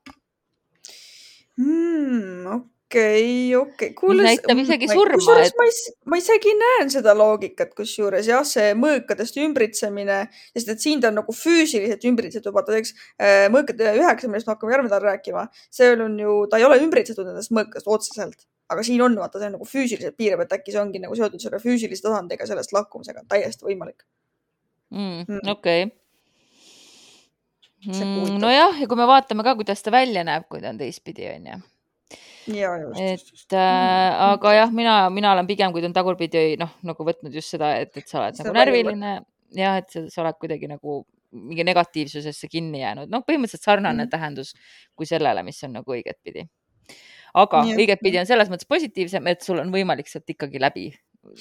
hmm,. 1.61 2.45
okei, 2.49 2.74
okei. 3.57 3.93
kuule, 3.97 4.23
näitab 4.23 4.59
isegi 4.61 4.87
surma. 4.91 5.37
Et... 5.41 5.53
ma, 5.57 5.65
ma 6.11 6.19
isegi 6.19 6.53
näen 6.59 6.91
seda 6.93 7.15
loogikat, 7.17 7.73
kusjuures 7.77 8.29
jah, 8.29 8.45
see 8.47 8.73
mõõkadest 8.77 9.39
ümbritsemine, 9.41 10.19
sest 10.55 10.71
et 10.73 10.83
siin 10.83 11.01
ta 11.03 11.09
on 11.11 11.19
nagu 11.21 11.35
füüsiliselt 11.35 12.05
ümbritsetud, 12.09 12.53
vaata 12.55 12.75
näiteks 12.75 12.93
äh, 13.17 13.47
mõõkade 13.53 13.95
üheksa, 13.97 14.29
millest 14.29 14.49
me 14.49 14.55
hakkame 14.55 14.75
järgmine 14.75 14.91
nädal 14.91 15.07
rääkima, 15.09 15.47
see 15.73 15.91
on 15.97 16.19
ju, 16.21 16.37
ta 16.51 16.61
ei 16.61 16.67
ole 16.69 16.79
ümbritsetud 16.83 17.27
nendest 17.27 17.53
mõõkadest 17.55 17.91
otseselt, 17.97 18.47
aga 18.71 18.85
siin 18.85 19.03
on, 19.05 19.17
vaata, 19.19 19.41
see 19.41 19.49
on 19.49 19.57
nagu 19.57 19.69
füüsiliselt 19.69 20.17
piirab, 20.19 20.45
et 20.45 20.57
äkki 20.59 20.73
see 20.75 20.81
ongi 20.81 21.01
nagu 21.03 21.17
seotud 21.17 21.41
selle 21.41 21.61
füüsilise 21.63 22.05
tasandiga, 22.05 22.47
sellest 22.49 22.73
lahkumisega, 22.75 23.25
täiesti 23.29 23.65
võimalik 23.67 24.05
mm,. 24.93 25.25
mm. 25.25 25.45
okei 25.57 25.87
okay 25.89 25.93
mm,. 27.91 28.41
nojah, 28.41 28.81
ja 28.81 28.89
kui 28.89 28.99
me 28.99 29.09
vaatame 29.09 29.45
ka, 29.45 29.57
kuidas 29.57 29.81
ta 29.85 29.93
välja 29.93 30.25
näeb, 30.27 30.45
kui 30.49 30.61
ta 30.61 30.69
on 30.73 30.81
teistpidi, 30.81 31.29
onju 31.33 31.63
ja 32.53 32.73
just. 32.81 32.99
et 32.99 33.57
äh, 33.57 34.25
aga 34.29 34.53
jah, 34.59 34.73
mina, 34.73 34.97
mina 35.13 35.33
olen 35.33 35.47
pigem, 35.49 35.73
kui 35.73 35.83
ta 35.83 35.89
on 35.89 35.95
tagurpidi, 35.95 36.43
noh, 36.61 36.75
nagu 36.85 37.07
võtnud 37.07 37.33
just 37.35 37.55
seda, 37.55 37.75
et, 37.81 37.93
et 37.97 38.07
sa 38.07 38.21
oled 38.21 38.37
seda 38.37 38.51
nagu 38.51 38.59
närviline 38.59 39.15
ja 39.57 39.77
et 39.81 39.89
sa, 39.93 40.05
sa 40.11 40.23
oled 40.25 40.37
kuidagi 40.41 40.69
nagu 40.71 41.03
mingi 41.35 41.65
negatiivsusesse 41.67 42.47
kinni 42.51 42.83
jäänud, 42.83 43.11
noh, 43.11 43.23
põhimõtteliselt 43.27 43.65
sarnane 43.67 44.05
mm. 44.05 44.11
tähendus 44.11 44.53
kui 44.95 45.07
sellele, 45.09 45.43
mis 45.47 45.59
on 45.67 45.75
nagu 45.79 45.97
õigetpidi. 45.97 46.45
aga 47.41 47.65
õigetpidi 47.75 48.21
on 48.21 48.29
selles 48.29 48.51
mõttes 48.51 48.69
positiivsem, 48.69 49.27
et 49.27 49.43
sul 49.43 49.59
on 49.63 49.73
võimalik 49.73 50.07
sealt 50.11 50.29
ikkagi 50.31 50.61
läbi 50.61 50.89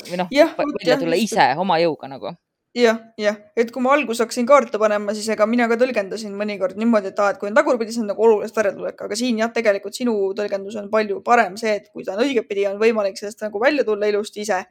või 0.08 0.18
noh, 0.22 0.32
välja 0.32 0.98
tulla 0.98 1.18
ise 1.20 1.52
oma 1.60 1.78
jõuga 1.82 2.08
nagu 2.10 2.32
jah, 2.74 2.98
jah, 3.20 3.36
et 3.56 3.70
kui 3.70 3.82
ma 3.84 3.92
alguses 3.94 4.24
hakkasin 4.24 4.46
kaarte 4.48 4.80
panema, 4.82 5.14
siis 5.14 5.28
ega 5.34 5.46
mina 5.46 5.68
ka 5.70 5.78
tõlgendasin 5.78 6.34
mõnikord 6.38 6.78
niimoodi, 6.80 7.12
et 7.12 7.22
aa, 7.22 7.30
et 7.34 7.38
kui 7.40 7.50
on 7.50 7.56
tagurpidi, 7.56 7.94
siis 7.94 8.02
on 8.02 8.10
nagu 8.10 8.26
oluliselt 8.26 8.58
väretulek, 8.58 8.98
aga 9.06 9.18
siin 9.18 9.38
jah, 9.42 9.52
tegelikult 9.54 9.94
sinu 9.98 10.16
tõlgendus 10.38 10.76
on 10.82 10.90
palju 10.92 11.20
parem 11.26 11.58
see, 11.60 11.76
et 11.78 11.88
kui 11.94 12.06
ta 12.06 12.16
on 12.16 12.24
õigetpidi, 12.26 12.66
on 12.70 12.82
võimalik 12.82 13.18
sellest 13.20 13.46
nagu 13.46 13.62
välja 13.62 13.86
tulla 13.86 14.10
ilusti 14.10 14.42
ise. 14.42 14.64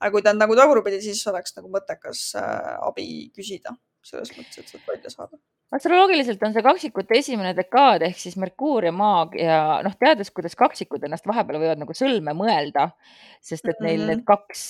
aga 0.00 0.10
kui 0.10 0.22
ta 0.22 0.34
on 0.34 0.40
nagu 0.42 0.56
tagurpidi, 0.58 1.00
siis 1.00 1.22
oleks 1.30 1.54
nagu 1.56 1.70
mõttekas 1.70 2.26
äh, 2.40 2.78
abi 2.82 3.30
küsida 3.34 3.76
selles 4.04 4.30
mõttes, 4.36 4.58
et 4.60 4.68
sealt 4.68 4.86
välja 4.88 5.10
saada 5.10 5.38
astroloogiliselt 5.74 6.42
on 6.46 6.52
see 6.54 6.62
kaksikute 6.62 7.16
esimene 7.18 7.50
dekaad 7.56 8.04
ehk 8.06 8.18
siis 8.20 8.36
Merkuur 8.38 8.84
ja 8.86 8.92
Maa 8.94 9.24
ja 9.34 9.56
noh, 9.82 9.94
teades, 9.98 10.28
kuidas 10.30 10.54
kaksikud 10.54 11.02
ennast 11.08 11.26
vahepeal 11.26 11.58
võivad 11.58 11.80
nagu 11.80 11.96
sõlme 11.96 12.30
mõelda, 12.36 12.84
sest 13.42 13.66
et 13.72 13.80
neil 13.82 14.04
need 14.06 14.20
Mhm. 14.20 14.26
kaks 14.28 14.62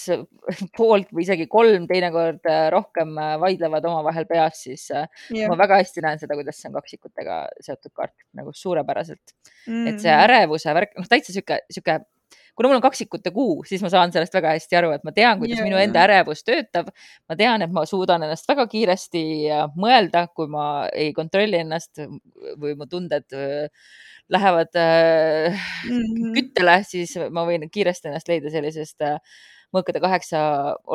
poolt 0.79 1.11
või 1.13 1.27
isegi 1.27 1.47
kolm 1.51 1.85
teinekord 1.91 2.47
äh, 2.49 2.71
rohkem 2.73 3.13
äh, 3.21 3.35
vaidlevad 3.43 3.85
omavahel 3.91 4.25
peas, 4.31 4.63
siis 4.65 4.87
äh, 4.95 5.05
jah 5.35 5.53
ma 5.53 5.59
väga 5.61 5.83
hästi 5.83 6.07
näen 6.07 6.23
seda, 6.23 6.39
kuidas 6.41 6.57
see 6.63 6.71
on 6.71 6.79
kaksikutega 6.79 7.43
seotud 7.61 7.93
kaart 7.93 8.15
nagu 8.41 8.55
suurepäraselt. 8.57 9.35
et 9.67 10.01
see 10.01 10.09
Mhm. 10.15 10.25
ärevuse 10.25 10.73
värk, 10.75 10.97
noh 10.97 11.09
täitsa 11.11 11.33
sihuke, 11.37 11.61
sihuke, 11.71 12.01
kuna 12.55 12.71
mul 12.71 12.79
on 12.79 12.85
kaksikute 12.85 13.33
kuu, 13.35 13.59
siis 13.69 13.83
ma 13.83 13.91
saan 13.93 14.13
sellest 14.15 14.35
väga 14.37 14.55
hästi 14.55 14.79
aru, 14.79 14.93
et 14.95 15.05
ma 15.07 15.13
tean, 15.17 15.39
kuidas 15.43 15.59
ja, 15.61 15.67
minu 15.67 15.79
enda 15.81 16.05
ärevus 16.07 16.45
töötab. 16.47 16.91
ma 17.29 17.37
tean, 17.39 17.63
et 17.67 17.73
ma 17.75 17.85
suudan 17.89 18.23
ennast 18.27 18.49
väga 18.49 18.67
kiiresti 18.71 19.25
äh, 19.51 19.65
mõelda, 19.77 20.27
kui 20.35 20.47
ma 20.51 20.89
ei 20.93 21.13
kontrolli 21.17 21.61
ennast 21.65 22.03
või 22.61 22.77
mu 22.79 22.87
tunded 22.91 23.27
äh, 23.35 23.69
lähevad 24.33 24.77
äh, 24.81 25.59
Mhm. 25.85 26.33
küttele, 26.37 26.79
siis 26.89 27.17
ma 27.31 27.45
võin 27.49 27.67
kiiresti 27.71 28.09
ennast 28.09 28.29
leida 28.31 28.51
sellisest 28.53 29.03
äh, 29.05 29.19
mõõkade 29.75 30.01
kaheksa 30.03 30.41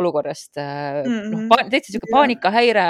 olukorrast 0.01 0.59
äh, 0.61 1.03
noh 1.05 1.39
Mhm. 1.39 1.47
pa, 1.49 1.63
täitsa 1.69 1.93
sihuke 1.93 2.09
ja, 2.09 2.15
paanikahäire, 2.15 2.85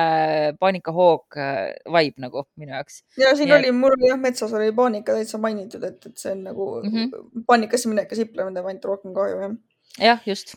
paanikahoog 0.61 1.37
äh, 1.39 1.73
vibe 1.95 2.23
nagu 2.25 2.45
minu 2.59 2.75
jaoks. 2.75 3.01
ja 3.19 3.33
siin 3.37 3.51
et 3.51 3.57
oli, 3.59 3.73
mul 3.75 3.95
oli 3.97 4.11
jah, 4.11 4.19
metsas 4.21 4.53
oli 4.55 4.71
paanika 4.75 5.15
täitsa 5.17 5.41
mainitud, 5.41 5.83
et, 5.87 6.05
et 6.05 6.17
see 6.21 6.33
on 6.35 6.43
nagu 6.49 6.69
mm 6.83 6.95
-hmm. 6.95 7.43
paanikasse 7.47 7.91
minek 7.91 8.11
ja 8.11 8.21
siplemine 8.21 8.57
teeb 8.57 8.71
ainult 8.71 8.89
rohkem 8.91 9.15
kahju, 9.17 9.41
jah. 9.45 9.55
jah, 9.99 10.21
just. 10.25 10.55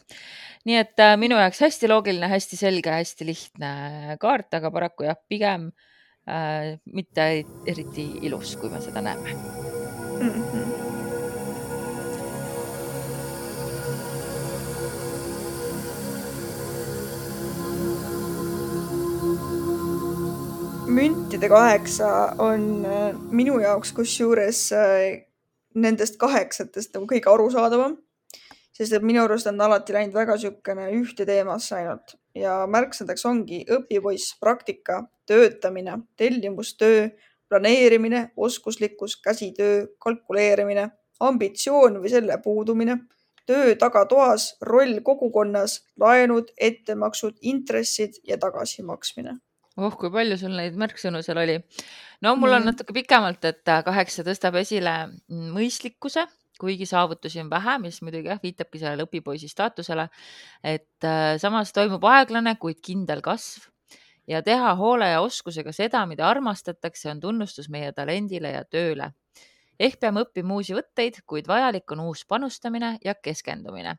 nii 0.65 0.77
et 0.79 1.01
äh, 1.01 1.17
minu 1.19 1.39
jaoks 1.41 1.61
hästi 1.61 1.89
loogiline, 1.91 2.29
hästi 2.29 2.57
selge, 2.57 2.91
hästi 2.91 3.27
lihtne 3.27 3.73
kaart, 4.21 4.55
aga 4.61 4.71
paraku 4.71 5.09
jah, 5.09 5.19
pigem 5.29 5.73
äh, 6.29 6.79
mitte 6.87 7.45
eriti 7.67 8.07
ilus, 8.23 8.57
kui 8.57 8.71
me 8.71 8.81
seda 8.81 9.03
näeme. 9.03 9.37
Mhm. 10.23 10.72
Müntide 20.93 21.49
kaheksa 21.49 22.09
on 22.39 22.85
äh, 22.85 23.13
minu 23.33 23.59
jaoks 23.63 23.93
kusjuures 23.97 24.61
äh, 24.77 25.25
nendest 25.75 26.19
kaheksatest 26.21 26.93
nagu 26.97 27.07
kõige 27.09 27.31
arusaadavam, 27.33 27.95
sest 28.77 28.97
et 28.97 29.05
minu 29.07 29.23
arust 29.25 29.49
on 29.49 29.61
alati 29.65 29.95
läinud 29.97 30.17
väga 30.17 30.37
niisugune 30.37 30.91
ühte 30.99 31.27
teemasse 31.29 31.79
ainult. 31.79 32.17
Ja 32.37 32.63
märksõnadeks 32.69 33.25
ongi 33.29 33.63
õpipoiss, 33.73 34.35
praktika, 34.41 35.03
töötamine, 35.29 35.99
tellimustöö, 36.21 37.07
planeerimine, 37.49 38.27
oskuslikkus, 38.37 39.17
käsitöö, 39.25 39.87
kalkuleerimine, 40.01 40.91
ambitsioon 41.21 42.01
või 42.03 42.13
selle 42.13 42.37
puudumine, 42.45 42.99
töö 43.49 43.77
tagatoas, 43.81 44.53
roll 44.69 45.01
kogukonnas, 45.05 45.81
laenud, 46.01 46.53
ettemaksud, 46.61 47.41
intressid 47.55 48.21
ja 48.29 48.41
tagasimaksmine 48.41 49.39
oh, 49.77 49.97
kui 49.99 50.13
palju 50.13 50.39
sul 50.41 50.55
neid 50.57 50.77
märksõnu 50.81 51.23
seal 51.25 51.41
oli. 51.43 51.57
no 52.25 52.35
mul 52.37 52.53
on 52.53 52.63
mm. 52.63 52.71
natuke 52.73 52.97
pikemalt, 52.97 53.45
et 53.49 53.75
kaheksa 53.87 54.25
tõstab 54.27 54.59
esile 54.61 54.95
mõistlikkuse, 55.31 56.27
kuigi 56.61 56.87
saavutusi 56.87 57.41
on 57.43 57.51
vähe, 57.51 57.79
mis 57.83 58.01
muidugi 58.05 58.31
jah, 58.31 58.41
viitabki 58.43 58.83
sellele 58.83 59.07
õpipoisi 59.09 59.51
staatusele. 59.51 60.09
et 60.63 61.09
äh, 61.09 61.35
samas 61.43 61.73
toimub 61.73 62.05
aeglane, 62.05 62.57
kuid 62.61 62.83
kindel 62.85 63.25
kasv 63.25 63.71
ja 64.29 64.43
teha 64.43 64.75
hoole 64.79 65.09
ja 65.09 65.21
oskusega 65.21 65.73
seda, 65.73 66.05
mida 66.07 66.29
armastatakse, 66.29 67.11
on 67.11 67.21
tunnustus 67.21 67.69
meie 67.69 67.93
talendile 67.93 68.55
ja 68.55 68.65
tööle. 68.65 69.13
ehk 69.81 69.99
peame 69.99 70.23
õppima 70.23 70.55
uusi 70.55 70.77
võtteid, 70.77 71.25
kuid 71.27 71.49
vajalik 71.49 71.91
on 71.93 72.07
uus 72.07 72.27
panustamine 72.29 72.99
ja 73.05 73.15
keskendumine 73.15 73.97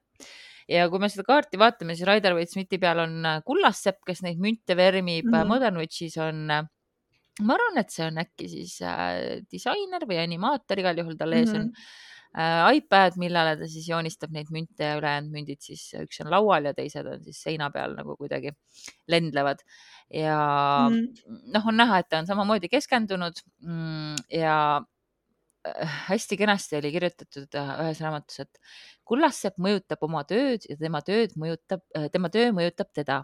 ja 0.69 0.87
kui 0.91 1.01
me 1.01 1.09
seda 1.11 1.25
kaarti 1.27 1.59
vaatame, 1.61 1.97
siis 1.97 2.07
Raider 2.07 2.35
Waite-Smithi 2.37 2.79
peal 2.81 3.03
on 3.03 3.27
kullassepp, 3.47 4.01
kes 4.07 4.23
neid 4.25 4.39
münte 4.43 4.77
vermib 4.79 5.27
mm. 5.27 5.33
-hmm. 5.33 5.51
Modern 5.51 5.81
Witchis 5.81 6.17
on, 6.21 6.45
ma 6.47 7.57
arvan, 7.57 7.81
et 7.81 7.91
see 7.91 8.07
on 8.07 8.21
äkki 8.23 8.49
siis 8.49 8.79
äh, 8.81 9.43
disainer 9.51 10.07
või 10.09 10.21
animaator, 10.23 10.79
igal 10.79 10.97
juhul 11.03 11.17
tal 11.19 11.33
ees 11.33 11.51
mm 11.51 11.55
-hmm. 11.55 11.61
on 11.61 12.41
äh, 12.43 12.77
iPad, 12.79 13.17
millele 13.21 13.57
ta 13.57 13.67
siis 13.67 13.89
joonistab 13.89 14.31
neid 14.31 14.51
münte 14.51 14.91
ja 14.91 14.99
ülejäänud 15.01 15.33
mündid 15.33 15.61
siis 15.61 15.89
üks 15.99 16.21
on 16.23 16.31
laual 16.31 16.69
ja 16.69 16.73
teised 16.73 17.05
on 17.05 17.23
siis 17.23 17.41
seina 17.43 17.69
peal 17.71 17.95
nagu 17.95 18.17
kuidagi 18.17 18.53
lendlevad. 19.07 19.59
ja 20.13 20.37
mm 20.89 20.95
-hmm. 20.95 21.51
noh, 21.53 21.67
on 21.67 21.77
näha, 21.77 21.99
et 21.99 22.09
ta 22.09 22.19
on 22.19 22.27
samamoodi 22.27 22.69
keskendunud 22.69 23.33
mm, 23.61 24.15
ja 24.29 24.81
hästi 26.09 26.37
kenasti 26.37 26.77
oli 26.77 26.91
kirjutatud 26.91 27.55
ühes 27.55 27.99
raamatus, 28.03 28.39
et 28.43 28.59
kullassepp 29.07 29.59
mõjutab 29.63 30.01
oma 30.03 30.23
tööd 30.27 30.65
ja 30.67 30.75
tema 30.79 30.99
tööd 31.05 31.35
mõjutab, 31.39 31.83
tema 32.11 32.31
töö 32.33 32.51
mõjutab 32.55 32.91
teda. 32.93 33.23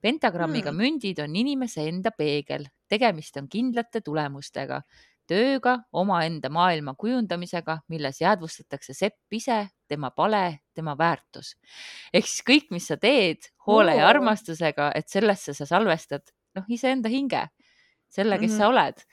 pentagrammiga 0.00 0.70
hmm. 0.70 0.80
mündid 0.80 1.20
on 1.24 1.36
inimese 1.36 1.84
enda 1.88 2.10
peegel, 2.12 2.66
tegemist 2.88 3.36
on 3.36 3.48
kindlate 3.48 4.00
tulemustega, 4.04 4.82
tööga 5.28 5.78
omaenda 5.92 6.50
maailma 6.52 6.94
kujundamisega, 7.00 7.78
milles 7.88 8.20
jäädvustatakse 8.20 8.94
sepp 8.94 9.32
ise, 9.32 9.68
tema 9.88 10.10
pale, 10.10 10.60
tema 10.74 10.96
väärtus. 10.98 11.56
ehk 12.12 12.26
siis 12.26 12.44
kõik, 12.44 12.70
mis 12.70 12.86
sa 12.86 12.96
teed 12.96 13.50
hoole 13.66 13.96
ja 13.96 14.08
armastusega, 14.08 14.92
et 14.94 15.08
sellesse 15.08 15.54
sa 15.54 15.66
salvestad 15.66 16.32
noh, 16.54 16.64
iseenda 16.68 17.08
hinge, 17.08 17.48
selle, 18.08 18.38
kes 18.38 18.50
mm 18.50 18.54
-hmm. 18.54 18.58
sa 18.58 18.68
oled. 18.68 19.04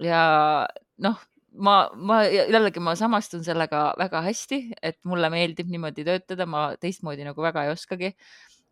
ja 0.00 0.68
noh 0.98 1.18
ma, 1.52 1.74
ma 1.94 2.20
jällegi, 2.26 2.82
ma 2.82 2.94
samastun 2.98 3.42
sellega 3.46 3.90
väga 3.98 4.22
hästi, 4.26 4.60
et 4.82 4.98
mulle 5.08 5.30
meeldib 5.32 5.70
niimoodi 5.72 6.06
töötada, 6.06 6.46
ma 6.46 6.70
teistmoodi 6.80 7.26
nagu 7.26 7.42
väga 7.42 7.66
ei 7.66 7.74
oskagi. 7.74 8.14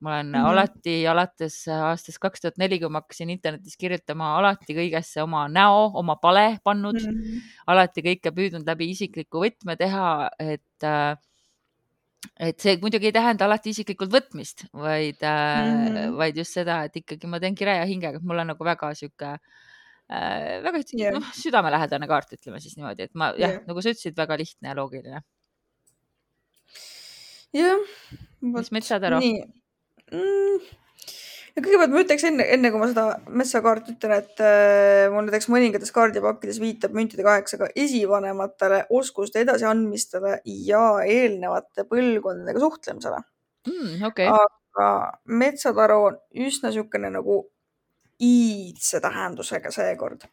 ma 0.01 0.13
olen 0.13 0.27
mm 0.27 0.35
-hmm. 0.35 0.49
alati 0.49 1.07
alates 1.11 1.69
aastast 1.69 2.19
kaks 2.23 2.41
tuhat 2.41 2.59
neli, 2.59 2.79
kui 2.79 2.89
ma 2.89 3.01
hakkasin 3.01 3.31
internetis 3.31 3.77
kirjutama, 3.77 4.37
alati 4.39 4.75
kõigesse 4.75 5.23
oma 5.23 5.49
näo, 5.49 5.91
oma 5.95 6.15
pale 6.17 6.59
pannud 6.65 7.01
mm, 7.03 7.17
-hmm. 7.17 7.41
alati 7.67 8.03
kõike 8.03 8.31
püüdnud 8.31 8.67
läbi 8.67 8.91
isikliku 8.91 9.43
võtme 9.43 9.77
teha, 9.77 10.31
et 10.39 10.87
et 12.39 12.61
see 12.61 12.77
muidugi 12.81 13.07
ei 13.07 13.13
tähenda 13.13 13.45
alati 13.45 13.71
isiklikult 13.71 14.13
võtmist, 14.13 14.67
vaid 14.73 15.19
mm, 15.19 15.89
-hmm. 15.89 16.17
vaid 16.17 16.37
just 16.37 16.53
seda, 16.53 16.85
et 16.85 16.97
ikkagi 16.97 17.27
ma 17.27 17.41
teen 17.41 17.55
kire 17.55 17.77
ja 17.77 17.85
hingega, 17.85 18.19
et 18.19 18.23
mul 18.23 18.39
on 18.39 18.47
nagu 18.47 18.65
väga 18.65 18.95
sihuke 18.95 19.27
äh, 19.27 19.68
väga 20.09 20.81
yeah. 20.97 21.13
noh, 21.13 21.33
südamelähedane 21.37 22.09
kaart, 22.09 22.33
ütleme 22.39 22.61
siis 22.65 22.79
niimoodi, 22.79 23.09
et 23.09 23.15
ma 23.19 23.33
jah 23.37 23.59
yeah., 23.59 23.67
nagu 23.69 23.85
sa 23.85 23.93
ütlesid, 23.93 24.17
väga 24.17 24.39
lihtne 24.41 24.71
ja 24.71 24.77
loogiline. 24.79 25.23
jah. 27.57 27.97
mis 28.41 28.73
metsataru? 28.73 29.21
nii 29.21 29.43
mm.. 30.13 30.71
ja 31.57 31.65
kõigepealt 31.65 31.93
ma 31.93 32.03
ütleks 32.05 32.25
enne, 32.31 32.47
enne 32.57 32.71
kui 32.73 32.81
ma 32.81 32.89
seda 32.89 33.05
metsakaarti 33.29 33.97
ütlen, 33.97 34.15
et 34.17 34.41
äh, 34.45 35.09
mul 35.13 35.29
näiteks 35.29 35.51
mõningates 35.53 35.93
kaardipakkides 35.97 36.61
viitab 36.63 36.97
müntide 36.97 37.27
kaheksaga 37.27 37.69
esivanematele 37.77 38.87
oskuste 38.97 39.45
edasiandmistele 39.45 40.39
ja 40.69 40.87
eelnevate 41.05 41.85
põlvkondadega 41.91 42.65
suhtlemisele 42.65 43.21
mm,. 43.69 44.09
Okay. 44.09 44.33
aga 44.33 44.91
metsataru 45.45 46.03
on 46.09 46.21
üsna 46.49 46.73
niisugune 46.73 47.13
nagu 47.13 47.43
iidse 48.25 49.01
tähendusega 49.03 49.71
seekord 49.75 50.25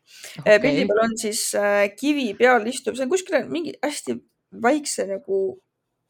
okay.. 0.41 0.57
pildi 0.61 0.88
peal 0.89 1.03
on 1.03 1.13
siis 1.21 1.47
äh, 1.59 1.83
kivi 1.97 2.31
peal 2.39 2.65
istub, 2.69 2.97
see 2.97 3.05
on 3.05 3.11
kuskil 3.11 3.45
mingi 3.51 3.75
hästi 3.83 4.17
väikse 4.63 5.05
nagu 5.09 5.41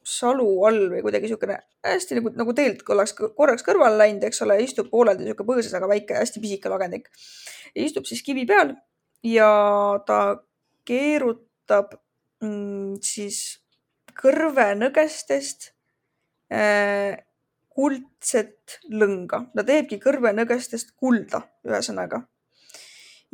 salu 0.06 0.48
all 0.68 0.86
või 0.92 1.02
kuidagi 1.02 1.26
niisugune 1.26 1.58
hästi 1.86 2.20
nagu, 2.20 2.32
nagu 2.38 2.54
teelt 2.58 2.84
oleks 2.94 3.16
korraks 3.18 3.66
kõrvale 3.66 3.98
läinud, 3.98 4.24
eks 4.28 4.44
ole, 4.46 4.60
istub 4.64 4.92
pooleldi 4.92 5.26
niisugune 5.26 5.50
põõsas, 5.50 5.74
aga 5.78 5.90
väike, 5.90 6.18
hästi 6.20 6.44
pisike 6.44 6.72
lagendik. 6.72 7.10
istub 7.76 8.06
siis 8.06 8.22
kivi 8.24 8.46
peal 8.46 8.76
ja 9.26 9.50
ta 10.06 10.20
keerutab 10.86 11.98
mm, 12.44 13.02
siis 13.04 13.40
kõrvenõgestest 14.16 15.72
äh, 16.54 17.18
kuldset 17.76 18.80
lõnga, 18.92 19.42
ta 19.56 19.66
teebki 19.68 20.00
kõrvenõgestest 20.04 20.96
kulda, 21.00 21.44
ühesõnaga. 21.68 22.24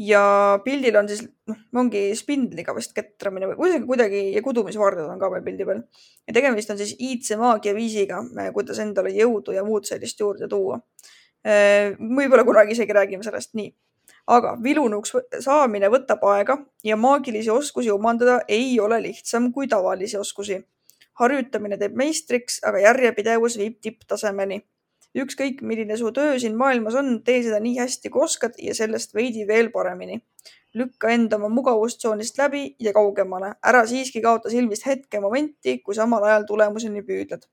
ja 0.02 0.22
pildil 0.66 0.96
on 0.98 1.10
siis, 1.12 1.20
noh, 1.52 1.58
ongi 1.78 2.00
spindliga 2.18 2.74
vist 2.74 2.96
ketramine 2.98 3.52
või 3.52 3.58
kuidagi, 3.60 3.86
kuidagi 3.90 4.22
ja 4.34 4.42
kudumisvardad 4.42 5.12
on 5.12 5.20
ka 5.22 5.30
veel 5.34 5.44
pildi 5.46 5.68
peal. 5.68 5.84
ja 6.28 6.34
tegemist 6.34 6.74
on 6.74 6.80
siis 6.82 6.96
iidse 6.98 7.38
maagia 7.38 7.76
viisiga, 7.78 8.24
kuidas 8.56 8.80
endale 8.82 9.14
jõudu 9.14 9.54
ja 9.54 9.64
muud 9.68 9.86
sellist 9.86 10.20
juurde 10.20 10.50
tuua. 10.50 10.82
võib-olla 11.46 12.46
kunagi 12.46 12.74
isegi 12.74 12.98
räägime 12.98 13.24
sellest, 13.24 13.54
nii. 13.54 13.70
aga 14.28 14.58
vilunuks 14.64 15.14
saamine 15.40 15.90
võtab 15.90 16.26
aega 16.34 16.58
ja 16.84 16.98
maagilisi 16.98 17.50
oskusi 17.50 17.92
omandada 17.92 18.42
ei 18.48 18.80
ole 18.80 19.02
lihtsam 19.02 19.52
kui 19.54 19.68
tavalisi 19.68 20.18
oskusi 20.18 20.64
harjutamine 21.22 21.78
teeb 21.80 21.96
meistriks, 21.98 22.60
aga 22.68 22.82
järjepidevus 22.88 23.58
viib 23.62 23.80
tipptasemeni. 23.82 24.62
ükskõik, 25.22 25.60
milline 25.68 25.98
su 26.00 26.08
töö 26.16 26.38
siin 26.40 26.54
maailmas 26.56 26.96
on, 26.96 27.18
tee 27.24 27.42
seda 27.44 27.58
nii 27.60 27.74
hästi 27.82 28.10
kui 28.10 28.24
oskad 28.24 28.54
ja 28.64 28.76
sellest 28.76 29.14
veidi 29.16 29.48
veel 29.48 29.72
paremini. 29.72 30.22
lükka 30.74 31.10
enda 31.12 31.36
oma 31.36 31.50
mugavustsoonist 31.50 32.38
läbi 32.38 32.76
ja 32.80 32.94
kaugemale. 32.94 33.54
ära 33.64 33.86
siiski 33.86 34.22
kaota 34.22 34.50
silmist 34.50 34.86
hetke 34.86 35.20
momenti, 35.20 35.80
kui 35.80 35.96
samal 35.96 36.24
ajal 36.24 36.46
tulemuseni 36.48 37.02
püüdled. 37.02 37.48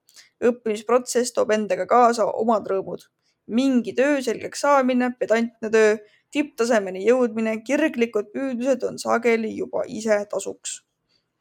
õppimisprotsess 0.45 1.35
toob 1.35 1.51
endaga 1.51 1.87
kaasa 1.87 2.27
omad 2.27 2.67
rõõmud. 2.67 3.09
mingi 3.47 3.93
töö 3.93 4.23
selgeks 4.23 4.61
saamine, 4.61 5.11
pedantne 5.19 5.71
töö, 5.71 5.97
tipptasemeni 6.31 7.05
jõudmine, 7.07 7.63
kirglikud 7.65 8.33
püüdlused 8.35 8.85
on 8.85 8.99
sageli 8.99 9.55
juba 9.57 9.85
ise 9.87 10.25
tasuks 10.31 10.83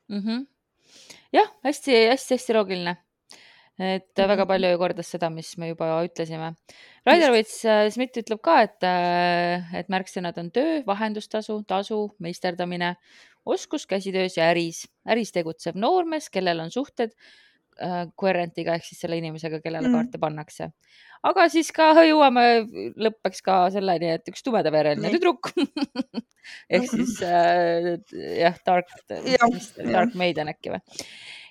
mm. 0.09 0.19
-hmm. 0.19 0.45
Jah 1.37 1.51
hästi,, 1.65 1.93
hästi-hästi-hästi 2.11 2.57
loogiline. 2.57 2.97
et 3.77 4.03
mm 4.03 4.23
-hmm. 4.23 4.27
väga 4.27 4.45
palju 4.45 4.69
ju 4.69 4.77
kordas 4.77 5.07
seda, 5.07 5.29
mis 5.29 5.57
me 5.57 5.67
juba 5.67 6.03
ütlesime. 6.03 6.55
Raider-Vits 7.05 7.65
äh, 7.65 7.89
Smith 7.91 8.17
ütleb 8.17 8.41
ka, 8.41 8.61
et, 8.61 8.83
äh, 8.83 9.75
et 9.79 9.89
märksõnad 9.89 10.37
on 10.37 10.51
töö, 10.51 10.81
vahendustasu, 10.85 11.63
tasu, 11.63 12.15
meisterdamine, 12.19 12.95
oskus 13.45 13.85
käsitöös 13.85 14.37
ja 14.37 14.49
äris. 14.51 14.87
äris 15.05 15.31
tegutsev 15.31 15.75
noormees, 15.75 16.29
kellel 16.29 16.59
on 16.59 16.71
suhted 16.71 17.11
äh, 17.83 17.99
coherent'iga 18.19 18.75
ehk 18.77 18.85
siis 18.87 19.01
selle 19.03 19.17
inimesega, 19.19 19.59
kellele 19.63 19.89
mm. 19.89 19.95
kaarte 19.95 20.21
pannakse. 20.21 20.69
Aga 21.27 21.47
siis 21.51 21.71
ka 21.75 21.89
jõuame 22.05 22.45
lõppeks 22.99 23.41
ka 23.45 23.57
selleni, 23.73 24.11
et 24.17 24.29
üks 24.31 24.45
tumedavereline 24.45 25.11
tüdruk. 25.13 25.51
Ehk 26.77 26.85
siis 26.91 27.17
äh, 27.25 27.97
jah, 28.37 28.55
Dark, 28.67 28.93
Dark 29.09 30.15
Maiden 30.15 30.53
äkki 30.53 30.75
või? 30.75 31.01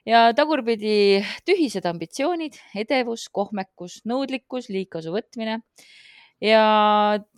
Ja 0.06 0.28
tagurpidi 0.38 1.18
tühised 1.48 1.86
ambitsioonid, 1.90 2.54
edevus, 2.78 3.26
kohmekus, 3.34 3.98
nõudlikkus, 4.06 4.70
liigkasu 4.70 5.10
võtmine 5.16 5.58
ja 6.42 6.62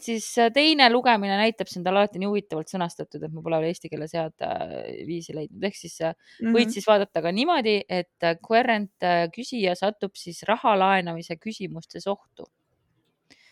siis 0.03 0.26
teine 0.55 0.88
lugemine 0.90 1.36
näitab, 1.38 1.70
see 1.70 1.80
on 1.80 1.86
tal 1.86 2.01
alati 2.01 2.18
nii 2.18 2.30
huvitavalt 2.30 2.70
sõnastatud, 2.72 3.22
et 3.22 3.34
ma 3.34 3.42
pole 3.44 3.61
veel 3.62 3.72
eesti 3.72 3.90
keeles 3.92 4.14
head 4.18 4.46
äh, 4.46 4.72
viisi 5.07 5.36
leidnud, 5.36 5.62
ehk 5.68 5.78
siis 5.78 6.01
mm 6.01 6.14
-hmm. 6.14 6.57
võid 6.57 6.74
siis 6.74 6.88
vaadata 6.88 7.22
ka 7.22 7.32
niimoodi, 7.34 7.76
et 7.88 8.28
querent 8.44 9.07
äh, 9.07 9.28
küsija 9.34 9.76
satub 9.78 10.16
siis 10.18 10.42
raha 10.49 10.74
laenamise 10.78 11.36
küsimustes 11.36 12.07
ohtu 12.11 12.49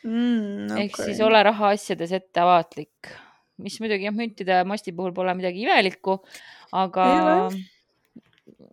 mm,. 0.02 0.66
Okay. 0.66 0.84
ehk 0.86 1.00
siis 1.04 1.20
ole 1.20 1.42
rahaasjades 1.42 2.12
ettevaatlik, 2.12 3.14
mis 3.62 3.78
muidugi 3.80 4.08
jah, 4.08 4.14
müntide 4.14 4.64
masti 4.64 4.92
puhul 4.92 5.14
pole 5.14 5.34
midagi 5.34 5.62
imelikku, 5.62 6.18
aga 6.72 7.06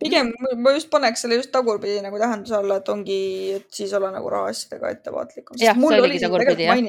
pigem 0.00 0.32
ma 0.64 0.72
just 0.76 0.90
paneks 0.92 1.24
selle 1.24 1.38
just 1.40 1.52
tagurpidi 1.54 2.00
nagu 2.04 2.18
tähenduse 2.20 2.56
alla, 2.58 2.78
et 2.82 2.90
ongi, 2.94 3.18
et 3.58 3.68
siis 3.78 3.92
olla 3.98 4.10
nagu 4.14 4.32
rahaasjadega 4.34 4.90
ettevaatlikum. 4.96 5.60
jah, 5.62 5.78
see 5.78 6.00
oligi 6.06 6.22
tagurpidi 6.24 6.68
jah. 6.68 6.82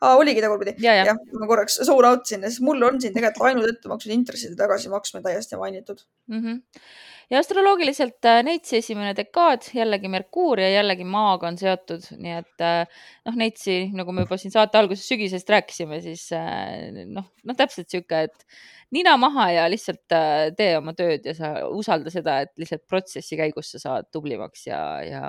aa, 0.00 0.14
oligi 0.20 0.44
tagurpidi 0.44 0.76
ja,? 0.78 0.98
jah 1.00 1.12
ja., 1.12 1.16
ma 1.40 1.50
korraks 1.50 1.80
suur 1.88 2.10
out 2.10 2.28
sin, 2.30 2.44
sest 2.48 2.64
mul 2.66 2.82
on 2.90 3.00
siin 3.02 3.16
tegelikult 3.16 3.44
laenud 3.46 3.72
ettemaksud, 3.72 4.14
intressid 4.18 4.54
ja 4.54 4.62
tagasimaksmine 4.64 5.24
täiesti 5.26 5.60
mainitud 5.60 6.04
mm. 6.30 6.40
-hmm. 6.40 6.86
Ja 7.30 7.38
astroloogiliselt 7.40 8.24
äh, 8.28 8.42
Neitsi 8.44 8.78
esimene 8.80 9.14
dekaad 9.16 9.68
jällegi 9.74 10.08
Merkuur 10.12 10.60
ja 10.60 10.68
jällegi 10.70 11.06
Maaga 11.08 11.48
on 11.48 11.58
seotud, 11.58 12.04
nii 12.20 12.34
et 12.36 12.64
äh, 12.64 13.04
noh, 13.28 13.38
Neitsi, 13.40 13.78
nagu 13.96 14.12
me 14.14 14.26
juba 14.26 14.38
siin 14.40 14.54
saate 14.54 14.78
alguses 14.80 15.06
sügisest 15.08 15.50
rääkisime, 15.50 16.00
siis 16.04 16.26
äh, 16.36 16.90
noh, 17.08 17.26
noh 17.44 17.58
täpselt 17.58 17.90
sihuke, 17.92 18.24
et 18.28 18.46
nina 18.94 19.16
maha 19.20 19.48
ja 19.54 19.66
lihtsalt 19.70 20.16
tee 20.58 20.70
oma 20.78 20.94
tööd 20.96 21.26
ja 21.26 21.34
sa 21.36 21.54
usalda 21.68 22.12
seda, 22.14 22.40
et 22.44 22.52
lihtsalt 22.60 22.84
protsessi 22.90 23.38
käigus 23.40 23.72
sa 23.74 23.82
saad 23.82 24.10
tublimaks 24.14 24.68
ja, 24.68 24.82
ja, 25.06 25.24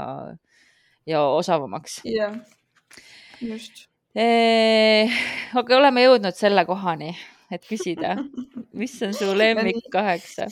ja 1.10 1.24
osavamaks. 1.40 2.02
jah, 2.10 2.36
just. 3.42 3.88
aga 4.16 5.80
oleme 5.80 6.06
jõudnud 6.06 6.38
selle 6.38 6.68
kohani, 6.68 7.16
et 7.52 7.66
küsida, 7.68 8.16
mis 8.78 8.96
on 9.06 9.16
su 9.18 9.34
lemmik 9.36 9.90
kaheksa? 9.98 10.48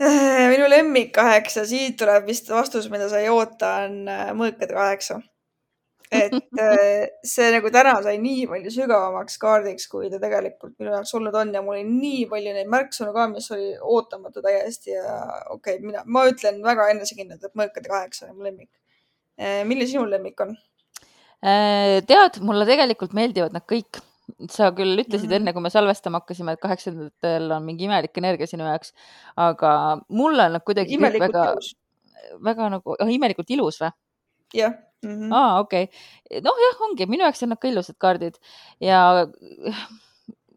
minu 0.52 0.70
lemmik 0.70 1.12
kaheksa, 1.14 1.66
siit 1.68 1.98
tuleb 2.00 2.26
vist 2.26 2.48
vastus, 2.50 2.88
mida 2.90 3.08
sa 3.10 3.20
ei 3.22 3.28
oota, 3.32 3.74
on 3.86 4.08
äh, 4.10 4.32
mõõkade 4.36 4.74
kaheksa 4.74 5.20
et 6.12 6.34
äh, 6.60 7.06
see 7.26 7.48
nagu 7.54 7.70
täna 7.72 7.94
sai 8.04 8.18
nii 8.22 8.44
palju 8.50 8.72
sügavamaks 8.74 9.38
kaardiks, 9.42 9.88
kui 9.92 10.10
ta 10.12 10.20
tegelikult 10.22 10.74
minu 10.80 10.92
jaoks 10.92 11.14
olnud 11.18 11.38
on 11.40 11.54
ja 11.56 11.62
mul 11.64 11.78
oli 11.78 11.86
nii 11.88 12.26
palju 12.30 12.54
neid 12.56 12.70
märksõnu 12.72 13.14
ka, 13.16 13.26
mis 13.32 13.48
oli 13.56 13.72
ootamatu 13.96 14.44
täiesti 14.44 14.94
ja 14.94 15.16
okei 15.54 15.78
okay,, 15.78 15.86
mina, 15.86 16.04
ma 16.04 16.26
ütlen 16.30 16.60
väga 16.64 16.90
enesekindlalt, 16.92 17.48
et 17.48 17.58
mõõkade 17.58 17.88
kaheksa 17.88 18.28
on 18.28 18.36
mu 18.38 18.48
lemmik. 18.48 18.70
Äh, 19.40 19.62
milline 19.68 19.88
sinu 19.90 20.04
lemmik 20.08 20.44
on? 20.44 20.54
Tead, 21.42 22.36
mulle 22.46 22.62
tegelikult 22.68 23.16
meeldivad 23.18 23.54
nad 23.56 23.64
kõik 23.66 23.98
sa 24.50 24.70
küll 24.76 24.98
ütlesid 24.98 25.26
mm 25.26 25.32
-hmm. 25.32 25.40
enne, 25.40 25.52
kui 25.52 25.62
me 25.62 25.70
salvestama 25.70 26.20
hakkasime, 26.22 26.52
et 26.52 26.60
kaheksakümnendatel 26.60 27.50
on 27.56 27.64
mingi 27.64 27.84
imelik 27.84 28.18
energia 28.18 28.46
sinu 28.46 28.64
jaoks, 28.68 28.94
aga 29.36 29.72
mulle 30.08 30.46
on 30.46 30.56
nad 30.58 30.64
kuidagi 30.64 31.00
väga, 31.00 31.44
väga 32.40 32.68
nagu 32.76 32.96
oh,, 32.98 33.12
imelikult 33.18 33.50
ilus 33.50 33.80
või? 33.82 33.92
jah 34.54 34.72
mm 35.02 35.10
-hmm.. 35.10 35.32
aa, 35.32 35.60
okei 35.60 35.84
okay.. 35.84 36.40
noh, 36.40 36.62
jah, 36.66 36.80
ongi, 36.88 37.06
minu 37.06 37.24
jaoks 37.24 37.42
on 37.42 37.54
nad 37.54 37.60
ka 37.60 37.68
ilusad 37.68 37.98
kaardid 37.98 38.38
ja 38.80 39.02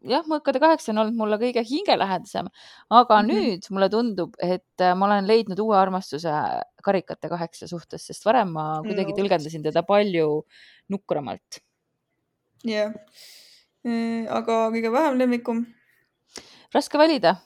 jah, 0.06 0.24
mõõkade 0.30 0.60
kaheksa 0.62 0.92
on 0.92 1.02
olnud 1.02 1.18
mulle 1.18 1.38
kõige 1.40 1.62
hingelähedasem, 1.66 2.48
aga 2.90 3.20
mm 3.20 3.28
-hmm. 3.28 3.46
nüüd 3.46 3.70
mulle 3.74 3.88
tundub, 3.92 4.36
et 4.42 4.84
äh, 4.84 4.94
ma 4.94 5.06
olen 5.08 5.28
leidnud 5.28 5.60
uue 5.62 5.76
armastuse 5.78 6.32
karikate 6.82 7.28
kaheksa 7.32 7.68
suhtes, 7.68 8.06
sest 8.06 8.26
varem 8.26 8.52
ma 8.54 8.66
kuidagi 8.84 9.14
no, 9.14 9.18
tõlgendasin 9.20 9.64
teda 9.66 9.82
palju 9.82 10.44
nukramalt. 10.92 11.62
jah, 12.64 12.92
aga 13.86 14.60
kõige 14.74 14.92
vähem 14.94 15.20
lemmikum? 15.20 15.66
raske 16.74 16.98
valida, 16.98 17.36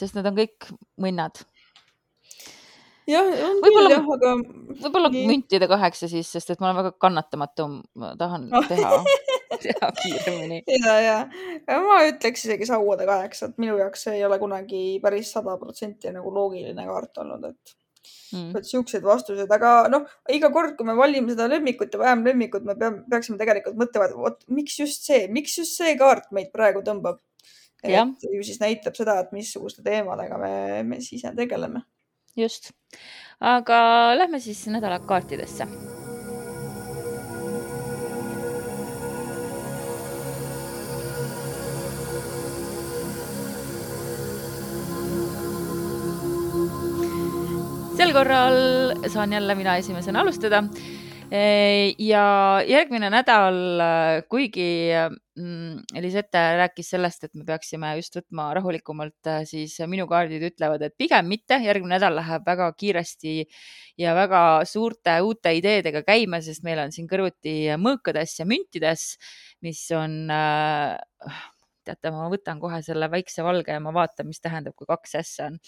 sest 0.00 0.16
need 0.16 0.30
on 0.30 0.38
kõik 0.38 0.70
mõnnad 1.00 1.44
jah, 3.10 3.28
on 3.48 3.60
küll 3.64 3.92
jah, 3.92 4.10
aga. 4.16 4.34
võib-olla 4.84 5.12
müntide 5.12 5.68
kaheksa 5.70 6.08
siis, 6.10 6.30
sest 6.32 6.54
et 6.54 6.60
ma 6.62 6.70
olen 6.70 6.82
väga 6.82 6.94
kannatamatu, 7.04 7.68
ma 8.00 8.14
tahan 8.20 8.48
teha 8.70 8.92
teha 9.60 9.90
kiiremini. 10.00 10.62
ja, 10.86 10.96
ja 11.68 11.78
ma 11.84 12.00
ütleks 12.08 12.44
isegi 12.46 12.68
sauade 12.68 13.06
kaheksa, 13.08 13.50
et 13.50 13.62
minu 13.62 13.78
jaoks 13.80 14.08
ei 14.12 14.24
ole 14.26 14.38
kunagi 14.42 14.84
päris 15.02 15.32
sada 15.36 15.56
protsenti 15.60 16.12
nagu 16.14 16.32
loogiline 16.34 16.86
kaart 16.88 17.22
olnud, 17.24 17.48
et 17.52 17.76
mm.. 18.32 18.54
et 18.58 18.68
siuksed 18.68 19.04
vastused, 19.06 19.50
aga 19.56 19.74
noh, 19.92 20.06
iga 20.32 20.50
kord, 20.54 20.76
kui 20.78 20.88
me 20.88 20.96
valime 20.98 21.34
seda 21.34 21.48
lemmikut 21.50 21.94
ja 21.94 22.02
vähem 22.02 22.24
lemmikut, 22.28 22.66
me 22.68 22.76
peame, 22.80 23.04
peaksime 23.10 23.40
tegelikult 23.40 23.78
mõtlema, 23.80 24.08
et 24.10 24.18
vot 24.18 24.46
miks 24.60 24.78
just 24.80 25.08
see, 25.08 25.26
miks 25.32 25.58
just 25.60 25.78
see 25.80 25.96
kaart 26.00 26.30
meid 26.36 26.52
praegu 26.54 26.84
tõmbab. 26.86 27.20
et 27.84 28.24
ju 28.32 28.40
siis 28.46 28.62
näitab 28.62 28.96
seda, 28.96 29.18
et 29.20 29.34
missuguste 29.36 29.84
teemadega 29.84 30.38
me, 30.40 30.54
me 30.88 31.02
siis 31.04 31.26
tegeleme. 31.36 31.84
Just, 32.36 32.72
aga 33.40 33.76
lähme 34.16 34.40
siis 34.42 34.64
nädala 34.72 34.98
kaartidesse 35.04 35.68
sel 48.04 48.12
korral 48.12 48.58
saan 49.08 49.32
jälle 49.32 49.54
mina 49.56 49.76
esimesena 49.80 50.20
alustada. 50.20 50.62
Ja 51.98 52.24
järgmine 52.68 53.08
nädal, 53.10 53.56
kuigi 54.28 54.92
mm, 54.92 55.78
Elisette 55.96 56.42
rääkis 56.58 56.90
sellest, 56.92 57.24
et 57.24 57.32
me 57.34 57.46
peaksime 57.48 57.94
just 57.96 58.18
võtma 58.18 58.50
rahulikumalt, 58.58 59.30
siis 59.48 59.78
minu 59.88 60.04
kaardid 60.10 60.44
ütlevad, 60.50 60.84
et 60.84 60.94
pigem 61.00 61.32
mitte, 61.32 61.56
järgmine 61.64 61.96
nädal 61.96 62.18
läheb 62.20 62.44
väga 62.46 62.68
kiiresti 62.76 63.38
ja 64.04 64.12
väga 64.14 64.42
suurte 64.68 65.16
uute 65.24 65.56
ideedega 65.56 66.04
käima, 66.04 66.42
sest 66.44 66.62
meil 66.66 66.84
on 66.84 66.92
siin 66.92 67.08
kõrvuti 67.08 67.56
mõõkades 67.80 68.36
ja 68.42 68.46
müntides, 68.46 69.14
mis 69.64 69.80
on 69.96 70.28
teate, 71.84 72.12
ma 72.12 72.28
võtan 72.32 72.60
kohe 72.60 72.82
selle 72.84 73.08
väikse 73.12 73.44
valge 73.44 73.72
ja 73.72 73.80
ma 73.82 73.96
vaatan, 73.96 74.28
mis 74.28 74.44
tähendab, 74.44 74.76
kui 74.76 74.88
kaks 74.88 75.16
S 75.24 75.40
on 75.48 75.58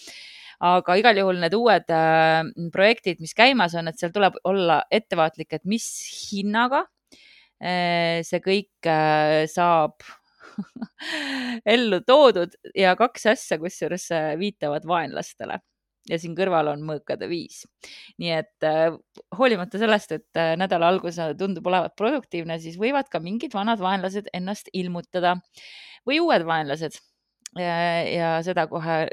aga 0.61 0.97
igal 1.01 1.19
juhul 1.21 1.41
need 1.43 1.57
uued 1.57 1.91
äh, 1.93 2.43
projektid, 2.73 3.21
mis 3.21 3.35
käimas 3.37 3.77
on, 3.79 3.89
et 3.91 3.99
seal 4.01 4.15
tuleb 4.15 4.39
olla 4.49 4.83
ettevaatlik, 4.91 5.53
et 5.53 5.65
mis 5.69 5.87
hinnaga 6.31 6.85
äh, 7.61 8.23
see 8.27 8.41
kõik 8.45 8.91
äh, 8.91 9.45
saab 9.51 10.01
ellu 11.77 12.01
toodud. 12.07 12.57
Ja 12.77 12.97
kaks 12.99 13.27
asja, 13.35 13.59
kusjuures 13.61 14.09
viitavad 14.41 14.87
vaenlastele. 14.89 15.61
Ja 16.07 16.19
siin 16.23 16.37
kõrval 16.39 16.71
on 16.71 16.85
mõõkade 16.87 17.27
viis. 17.27 17.65
nii 18.23 18.31
et 18.37 18.67
äh, 18.67 18.95
hoolimata 19.39 19.79
sellest, 19.81 20.13
et 20.15 20.39
äh, 20.39 20.55
nädala 20.59 20.93
algus 20.93 21.19
tundub 21.39 21.67
olevat 21.67 21.97
produktiivne, 21.99 22.61
siis 22.63 22.79
võivad 22.79 23.11
ka 23.11 23.19
mingid 23.23 23.55
vanad 23.55 23.83
vaenlased 23.83 24.31
ennast 24.37 24.71
ilmutada. 24.73 25.37
Või 26.07 26.21
uued 26.23 26.47
vaenlased. 26.47 27.01
Ja, 27.59 27.75
ja 28.07 28.31
seda 28.47 28.67
kohe 28.71 29.07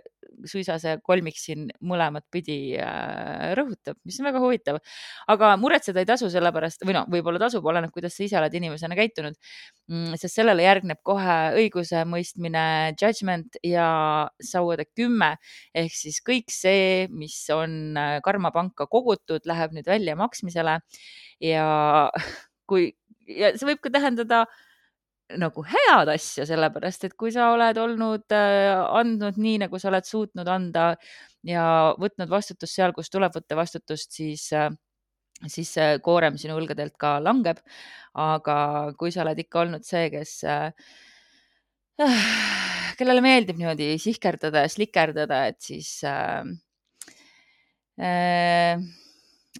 suisa 0.49 0.77
see 0.81 0.97
kolmik 1.05 1.37
siin 1.39 1.67
mõlemat 1.85 2.25
pidi 2.33 2.75
äh, 2.79 3.53
rõhutab, 3.57 3.97
mis 4.07 4.19
on 4.21 4.27
väga 4.29 4.41
huvitav. 4.43 4.79
aga 5.31 5.53
muretseda 5.61 6.01
ei 6.03 6.09
tasu 6.09 6.29
sellepärast 6.33 6.85
või 6.87 6.97
noh, 6.97 7.07
võib-olla 7.11 7.41
tasub, 7.41 7.65
oleneb, 7.69 7.93
kuidas 7.95 8.17
sa 8.17 8.23
ise 8.25 8.39
oled 8.39 8.53
inimesena 8.59 8.97
käitunud. 8.99 9.37
Mm, 9.91 10.17
sest 10.19 10.39
sellele 10.39 10.65
järgneb 10.65 11.01
kohe 11.03 11.37
õigusemõistmine, 11.59 12.65
judgment 12.99 13.59
ja 13.65 13.87
sauade 14.43 14.87
kümme 14.95 15.35
ehk 15.75 15.93
siis 15.95 16.19
kõik 16.25 16.51
see, 16.53 17.07
mis 17.11 17.37
on 17.53 17.97
äh, 17.99 18.17
karmapanka 18.25 18.87
kogutud, 18.91 19.45
läheb 19.49 19.75
nüüd 19.75 19.87
väljamaksmisele 19.89 20.79
ja 21.43 21.65
kui 22.69 22.91
ja 23.27 23.53
see 23.57 23.67
võib 23.69 23.81
ka 23.83 23.91
tähendada 23.93 24.43
nagu 25.39 25.63
head 25.65 26.09
asja, 26.13 26.45
sellepärast 26.45 27.07
et 27.07 27.13
kui 27.17 27.32
sa 27.34 27.51
oled 27.53 27.78
olnud, 27.80 28.26
äh, 28.36 28.74
andnud 28.99 29.39
nii, 29.41 29.61
nagu 29.65 29.80
sa 29.80 29.89
oled 29.89 30.07
suutnud 30.07 30.49
anda 30.51 30.93
ja 31.47 31.65
võtnud 31.99 32.30
vastutust 32.32 32.76
seal, 32.76 32.93
kus 32.95 33.09
tuleb 33.13 33.34
võtta 33.36 33.57
vastutust, 33.57 34.11
siis 34.13 34.49
äh, 34.53 34.69
siis 35.51 35.71
see 35.76 35.97
koorem 36.03 36.38
sinu 36.39 36.57
õlgadelt 36.59 36.95
ka 36.99 37.17
langeb. 37.24 37.59
aga 38.13 38.93
kui 38.97 39.09
sa 39.11 39.24
oled 39.24 39.39
ikka 39.41 39.63
olnud 39.63 39.86
see, 39.88 40.09
kes 40.13 40.43
äh, 40.45 40.69
kellele 42.99 43.24
meeldib 43.26 43.57
niimoodi 43.57 43.95
sihkerdada 44.01 44.65
ja 44.65 44.69
slikerdada, 44.69 45.39
et 45.49 45.57
siis 45.65 45.95
äh, 46.05 46.43
äh, 47.97 48.78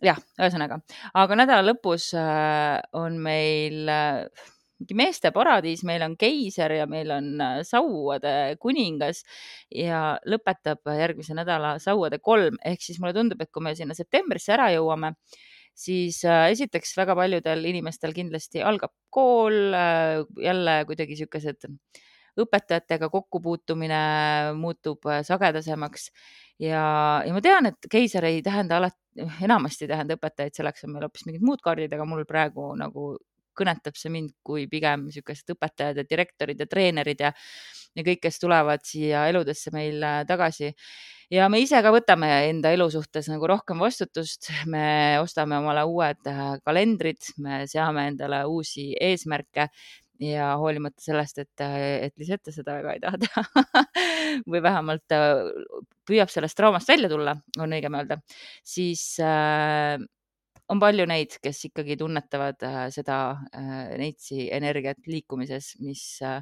jah, 0.06 0.22
ühesõnaga, 0.38 0.80
aga 1.18 1.40
nädala 1.40 1.66
lõpus 1.66 2.12
äh, 2.18 2.78
on 2.94 3.18
meil 3.26 3.90
äh, 3.90 4.46
mingi 4.84 4.98
meeste 5.00 5.32
paradiis, 5.32 5.86
meil 5.88 6.04
on 6.04 6.18
keiser 6.20 6.76
ja 6.76 6.86
meil 6.90 7.12
on 7.16 7.42
äh, 7.42 7.62
sauade 7.68 8.36
kuningas 8.62 9.24
ja 9.72 10.20
lõpetab 10.28 10.84
järgmise 11.00 11.36
nädala 11.38 11.78
sauade 11.80 12.20
kolm. 12.20 12.60
Ehk 12.66 12.84
siis 12.84 13.00
mulle 13.00 13.16
tundub, 13.16 13.42
et 13.42 13.52
kui 13.52 13.64
me 13.64 13.76
sinna 13.76 13.96
septembrisse 13.98 14.54
ära 14.54 14.70
jõuame, 14.76 15.16
siis 15.74 16.20
esiteks 16.28 16.94
väga 17.00 17.16
paljudel 17.18 17.64
inimestel 17.66 18.14
kindlasti 18.14 18.62
algab 18.62 18.94
kool 19.10 19.74
jälle 19.74 20.76
kuidagi 20.86 21.18
siukesed 21.18 21.66
õpetajatega 22.44 23.10
kokkupuutumine 23.14 24.00
muutub 24.58 25.06
sagedasemaks. 25.26 26.10
Ja, 26.62 26.86
ja 27.26 27.34
ma 27.34 27.42
tean, 27.42 27.68
et 27.70 27.90
keiser 27.92 28.26
ei 28.30 28.42
tähenda 28.46 28.78
alati, 28.78 29.00
enamasti 29.46 29.86
ei 29.86 29.92
tähenda 29.94 30.18
õpetajaid, 30.18 30.56
selleks 30.58 30.86
on 30.86 30.94
meil 30.94 31.06
hoopis 31.08 31.26
mingid 31.28 31.46
muud 31.46 31.62
kaardid, 31.66 31.94
aga 31.94 32.06
mul 32.10 32.26
praegu 32.30 32.72
nagu 32.80 33.14
kõnetab 33.58 33.98
see 34.00 34.12
mind 34.14 34.36
kui 34.46 34.68
pigem 34.72 35.08
niisugused 35.08 35.56
õpetajad 35.56 36.02
ja 36.02 36.08
direktorid 36.10 36.60
ja 36.60 36.68
treenerid 36.70 37.24
ja, 37.26 37.34
ja 37.96 38.06
kõik, 38.06 38.24
kes 38.26 38.40
tulevad 38.42 38.86
siia 38.88 39.28
eludesse 39.32 39.74
meil 39.76 40.04
äh, 40.04 40.22
tagasi. 40.30 40.74
ja 41.34 41.50
me 41.50 41.62
ise 41.64 41.82
ka 41.82 41.92
võtame 41.94 42.30
enda 42.50 42.74
elu 42.76 42.90
suhtes 42.92 43.30
nagu 43.32 43.48
rohkem 43.50 43.80
vastutust, 43.82 44.52
me 44.68 45.20
ostame 45.22 45.58
omale 45.58 45.86
uued 45.90 46.30
äh, 46.30 46.46
kalendrid, 46.66 47.34
me 47.38 47.64
seame 47.68 48.08
endale 48.12 48.44
uusi 48.50 48.92
eesmärke, 49.00 49.70
ja 50.22 50.54
hoolimata 50.58 51.02
sellest, 51.02 51.40
et, 51.44 51.64
et 51.64 52.14
Lisette 52.20 52.54
seda 52.54 52.78
väga 52.78 52.96
ei 52.96 53.02
taha 53.04 53.20
teha 53.24 53.84
või 54.52 54.62
vähemalt 54.64 55.16
äh, 55.16 55.44
püüab 56.08 56.32
sellest 56.32 56.58
traumast 56.60 56.90
välja 56.90 57.10
tulla, 57.12 57.36
on 57.60 57.76
õigem 57.76 57.98
öelda, 58.00 58.20
siis 58.68 59.04
äh, 59.24 59.98
on 60.72 60.80
palju 60.82 61.08
neid, 61.10 61.38
kes 61.44 61.66
ikkagi 61.70 61.98
tunnetavad 62.00 62.64
äh, 62.68 62.84
seda 62.94 63.18
äh, 63.56 63.96
neitsi 64.00 64.48
energiat 64.56 65.02
liikumises, 65.10 65.74
mis 65.84 66.06
äh, 66.24 66.40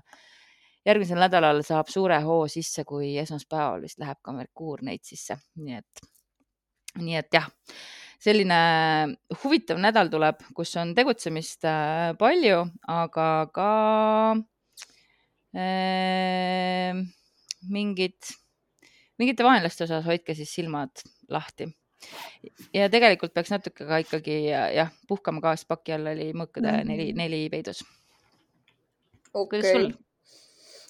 järgmisel 0.87 1.21
nädalal 1.21 1.63
saab 1.65 1.89
suure 1.93 2.19
hoo 2.25 2.45
sisse, 2.51 2.85
kui 2.87 3.15
esmaspäeval 3.21 3.83
vist 3.85 4.01
läheb 4.01 4.21
ka 4.23 4.35
Merkuur 4.35 4.85
neitsisse, 4.85 5.39
nii 5.61 5.79
et, 5.81 6.05
nii 7.01 7.17
et 7.21 7.39
jah 7.39 7.49
selline 8.21 8.57
huvitav 9.41 9.79
nädal 9.81 10.11
tuleb, 10.13 10.43
kus 10.53 10.75
on 10.77 10.93
tegutsemist 10.97 11.65
palju, 12.21 12.59
aga 12.93 13.27
ka 13.55 13.69
äh, 15.57 17.01
mingid, 17.69 18.33
mingite 19.17 19.45
vaenlaste 19.45 19.87
osas 19.87 20.05
hoidke 20.05 20.37
siis 20.37 20.53
silmad 20.53 21.03
lahti. 21.33 21.71
Ja 22.73 22.89
tegelikult 22.93 23.33
peaks 23.33 23.51
natuke 23.53 23.87
ka 23.87 24.01
ikkagi 24.03 24.37
jah, 24.51 24.93
puhkama 25.07 25.41
ka, 25.43 25.55
sest 25.55 25.69
paki 25.71 25.97
all 25.97 26.13
oli 26.13 26.31
mõõkade 26.33 26.67
mm 26.67 26.77
-hmm. 26.77 26.93
neli, 26.93 27.11
neli 27.17 27.43
peidus 27.53 27.83
okay.. 29.33 29.59
kuidas 29.61 29.71
sul? 29.71 29.91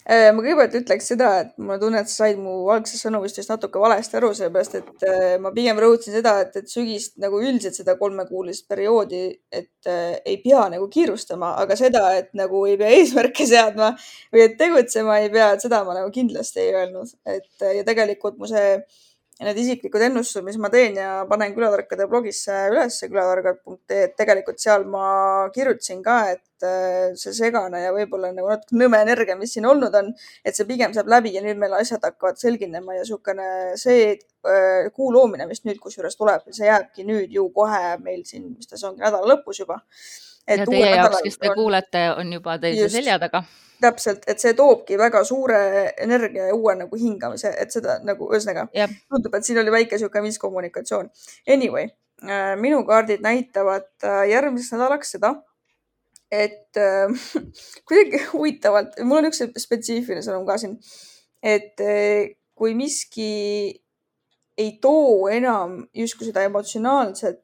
Äh, 0.10 0.32
ma 0.34 0.42
kõigepealt 0.42 0.74
ütleks 0.80 1.12
seda, 1.12 1.28
et 1.44 1.50
mulle 1.62 1.78
tunne, 1.78 2.00
et 2.02 2.10
sa 2.10 2.24
said 2.24 2.40
mu 2.42 2.56
algsest 2.74 3.06
sõnumist 3.06 3.38
just 3.38 3.52
natuke 3.52 3.78
valesti 3.78 4.18
aru, 4.18 4.32
sellepärast 4.34 4.80
et 4.80 5.04
äh, 5.06 5.36
ma 5.38 5.52
pigem 5.54 5.78
rõhutasin 5.78 6.16
seda, 6.16 6.34
et, 6.42 6.58
et 6.58 6.72
sügist 6.72 7.20
nagu 7.22 7.38
üldiselt 7.38 7.78
seda 7.78 7.94
kolmekuulist 8.00 8.66
perioodi, 8.72 9.28
et 9.54 9.92
äh, 9.92 10.16
ei 10.26 10.40
pea 10.42 10.64
nagu 10.74 10.88
kiirustama, 10.90 11.52
aga 11.62 11.78
seda, 11.78 12.02
et 12.18 12.34
nagu 12.38 12.64
ei 12.66 12.80
pea 12.82 12.90
eesmärke 12.98 13.46
seadma 13.46 13.92
või 14.34 14.48
et 14.48 14.58
tegutsema 14.58 15.20
ei 15.22 15.30
pea, 15.36 15.52
et 15.54 15.68
seda 15.68 15.84
ma 15.86 15.94
nagu 16.00 16.10
kindlasti 16.16 16.66
ei 16.66 16.74
öelnud, 16.80 17.14
et 17.38 17.70
ja 17.78 17.86
tegelikult 17.86 18.42
mu 18.42 18.50
see 18.50 18.80
need 19.48 19.60
isiklikud 19.62 20.04
ennustused, 20.06 20.46
mis 20.46 20.58
ma 20.62 20.70
teen 20.74 20.98
ja 21.00 21.10
panen 21.30 21.54
külatarkade 21.56 22.08
blogisse 22.10 22.56
ülesse 22.72 23.10
külatargad.ee, 23.10 24.06
et 24.06 24.16
tegelikult 24.20 24.62
seal 24.62 24.86
ma 24.90 25.06
kirjutasin 25.56 26.02
ka, 26.06 26.18
et 26.36 26.68
äh, 26.68 27.14
see 27.20 27.34
segane 27.38 27.82
ja 27.84 27.94
võib-olla 27.96 28.32
nagu 28.36 28.52
natuke 28.52 28.78
nõme 28.78 29.02
energia, 29.06 29.38
mis 29.40 29.56
siin 29.56 29.68
olnud 29.70 29.96
on, 29.98 30.12
et 30.46 30.58
see 30.58 30.68
pigem 30.70 30.94
saab 30.98 31.10
läbi 31.12 31.34
ja 31.36 31.44
nüüd 31.46 31.62
meil 31.62 31.74
asjad 31.80 32.06
hakkavad 32.06 32.42
selginema 32.42 32.98
ja 32.98 33.06
niisugune 33.06 33.48
see 33.82 34.12
äh, 34.14 34.92
kuu 34.94 35.12
loomine, 35.16 35.50
mis 35.50 35.66
nüüd 35.66 35.82
kusjuures 35.82 36.20
tuleb, 36.20 36.46
see 36.54 36.70
jääbki 36.70 37.08
nüüd 37.08 37.34
ju 37.34 37.48
kohe 37.56 37.98
meil 38.06 38.26
siin, 38.28 38.52
mis 38.58 38.70
ta 38.70 38.78
see 38.78 38.92
ongi, 38.92 39.02
nädala 39.06 39.36
lõpus 39.36 39.64
juba. 39.64 39.82
Ja 40.60 40.68
teie 40.70 40.94
jaoks, 40.96 41.22
kes 41.26 41.38
te 41.40 41.52
on... 41.52 41.58
kuulete, 41.58 42.06
on 42.18 42.34
juba 42.34 42.58
teil 42.62 42.80
see 42.84 42.94
selja 42.98 43.18
taga. 43.22 43.44
Täpselt, 43.82 44.28
et 44.30 44.42
see 44.42 44.54
toobki 44.54 44.98
väga 45.00 45.24
suure 45.26 45.62
energia 46.04 46.52
ja 46.52 46.56
uue 46.56 46.76
nagu 46.78 46.98
hingamise, 47.02 47.50
et 47.58 47.74
seda 47.74 47.98
nagu 48.06 48.28
ühesõnaga 48.30 48.68
tundub, 49.10 49.34
et 49.38 49.48
siin 49.48 49.58
oli 49.62 49.74
väike 49.74 49.98
sihuke 49.98 50.22
miskommunikatsioon. 50.22 51.10
Anyway, 51.50 51.90
äh, 52.28 52.52
minu 52.62 52.84
kaardid 52.86 53.24
näitavad 53.26 53.90
äh, 54.06 54.28
järgmiseks 54.30 54.76
nädalaks 54.76 55.16
seda, 55.18 55.34
et 56.32 56.78
äh, 56.78 57.10
kuidagi 57.90 58.22
huvitavalt, 58.34 59.02
mul 59.04 59.24
on 59.24 59.32
üks 59.32 59.42
spetsiifiline 59.66 60.22
sõnum 60.26 60.46
ka 60.46 60.60
siin, 60.62 60.78
et 61.42 61.82
äh, 61.82 62.36
kui 62.54 62.76
miski 62.78 63.32
ei 64.62 64.76
too 64.82 65.28
enam 65.32 65.80
justkui 65.98 66.28
seda 66.30 66.44
emotsionaalset 66.46 67.42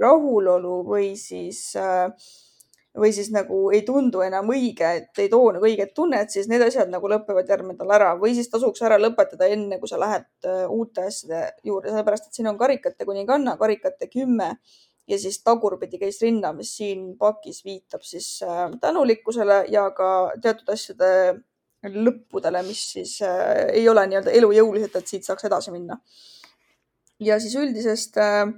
rahulolu 0.00 0.82
või 0.88 1.12
siis 1.20 1.60
äh, 1.76 2.08
või 2.98 3.12
siis 3.12 3.30
nagu 3.34 3.68
ei 3.74 3.82
tundu 3.86 4.22
enam 4.24 4.50
õige, 4.52 4.88
et 5.00 5.20
ei 5.22 5.28
too 5.30 5.52
nagu 5.54 5.64
õiget 5.64 5.92
tunnet, 5.94 6.30
siis 6.32 6.48
need 6.50 6.62
asjad 6.64 6.90
nagu 6.90 7.08
lõpevad 7.10 7.48
järgmine 7.50 7.76
nädal 7.76 7.94
ära 7.94 8.10
või 8.18 8.34
siis 8.36 8.50
tasuks 8.50 8.82
ära 8.86 8.98
lõpetada 9.00 9.48
enne, 9.52 9.78
kui 9.78 9.90
sa 9.90 10.00
lähed 10.00 10.26
äh, 10.46 10.64
uute 10.72 11.06
asjade 11.08 11.44
juurde, 11.64 11.92
sellepärast 11.92 12.28
et 12.28 12.38
siin 12.38 12.50
on 12.50 12.58
karikate 12.60 13.06
kuninganna, 13.08 13.56
karikate 13.60 14.10
kümme 14.10 14.54
ja 15.08 15.18
siis 15.20 15.40
tagurpidi 15.44 16.00
käis 16.00 16.20
rinna, 16.22 16.52
mis 16.56 16.74
siin 16.80 17.12
pakis 17.20 17.62
viitab 17.66 18.04
siis 18.06 18.38
äh, 18.46 18.66
tänulikkusele 18.80 19.64
ja 19.72 19.88
ka 19.96 20.32
teatud 20.42 20.74
asjade 20.74 21.12
lõppudele, 21.94 22.64
mis 22.66 22.82
siis 22.94 23.18
äh, 23.22 23.68
ei 23.78 23.88
ole 23.88 24.06
nii-öelda 24.08 24.34
elujõulised, 24.34 24.96
et 24.98 25.14
siit 25.14 25.28
saaks 25.28 25.46
edasi 25.46 25.74
minna. 25.74 26.00
ja 27.20 27.38
siis 27.42 27.54
üldisest 27.58 28.18
äh, 28.22 28.48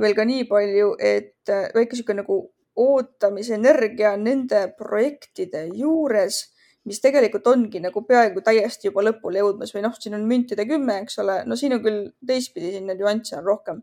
veel 0.00 0.14
ka 0.16 0.26
nii 0.28 0.44
palju, 0.48 0.92
et 1.00 1.52
äh, 1.52 1.70
väike 1.74 1.96
niisugune 1.96 2.22
nagu 2.22 2.38
ootamisenergia 2.76 4.12
nende 4.20 4.66
projektide 4.78 5.66
juures, 5.76 6.42
mis 6.86 7.00
tegelikult 7.02 7.48
ongi 7.50 7.80
nagu 7.82 8.02
peaaegu 8.06 8.42
täiesti 8.44 8.90
juba 8.90 9.02
lõpule 9.06 9.40
jõudmas 9.42 9.72
või 9.74 9.86
noh, 9.86 9.96
siin 9.98 10.14
on 10.18 10.26
müntide 10.28 10.66
kümme, 10.68 11.00
eks 11.02 11.18
ole, 11.22 11.40
no 11.48 11.56
siin 11.58 11.74
on 11.78 11.82
küll 11.84 12.02
teistpidi, 12.28 12.74
siin 12.74 12.86
neid 12.90 13.00
nüansse 13.02 13.38
on 13.40 13.46
rohkem. 13.46 13.82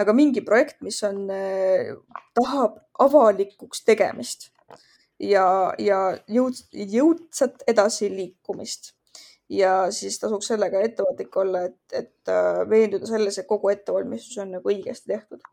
aga 0.00 0.12
mingi 0.16 0.40
projekt, 0.40 0.78
mis 0.80 1.02
on 1.04 1.26
eh,, 1.34 1.92
tahab 2.34 2.78
avalikuks 3.04 3.82
tegemist 3.84 4.48
ja, 5.20 5.74
ja 5.78 5.98
jõud, 6.28 6.56
jõudsat 6.72 7.64
edasiliikumist 7.68 8.94
ja 9.50 9.74
siis 9.94 10.18
tasuks 10.22 10.52
sellega 10.52 10.80
ettevaatlik 10.86 11.36
olla, 11.42 11.64
et, 11.70 11.80
et 11.92 12.32
äh, 12.32 12.62
veenduda 12.70 13.08
selles, 13.10 13.38
et 13.38 13.48
kogu 13.50 13.72
ettevalmistus 13.74 14.38
on 14.44 14.56
nagu 14.56 14.72
õigesti 14.74 15.14
tehtud 15.14 15.44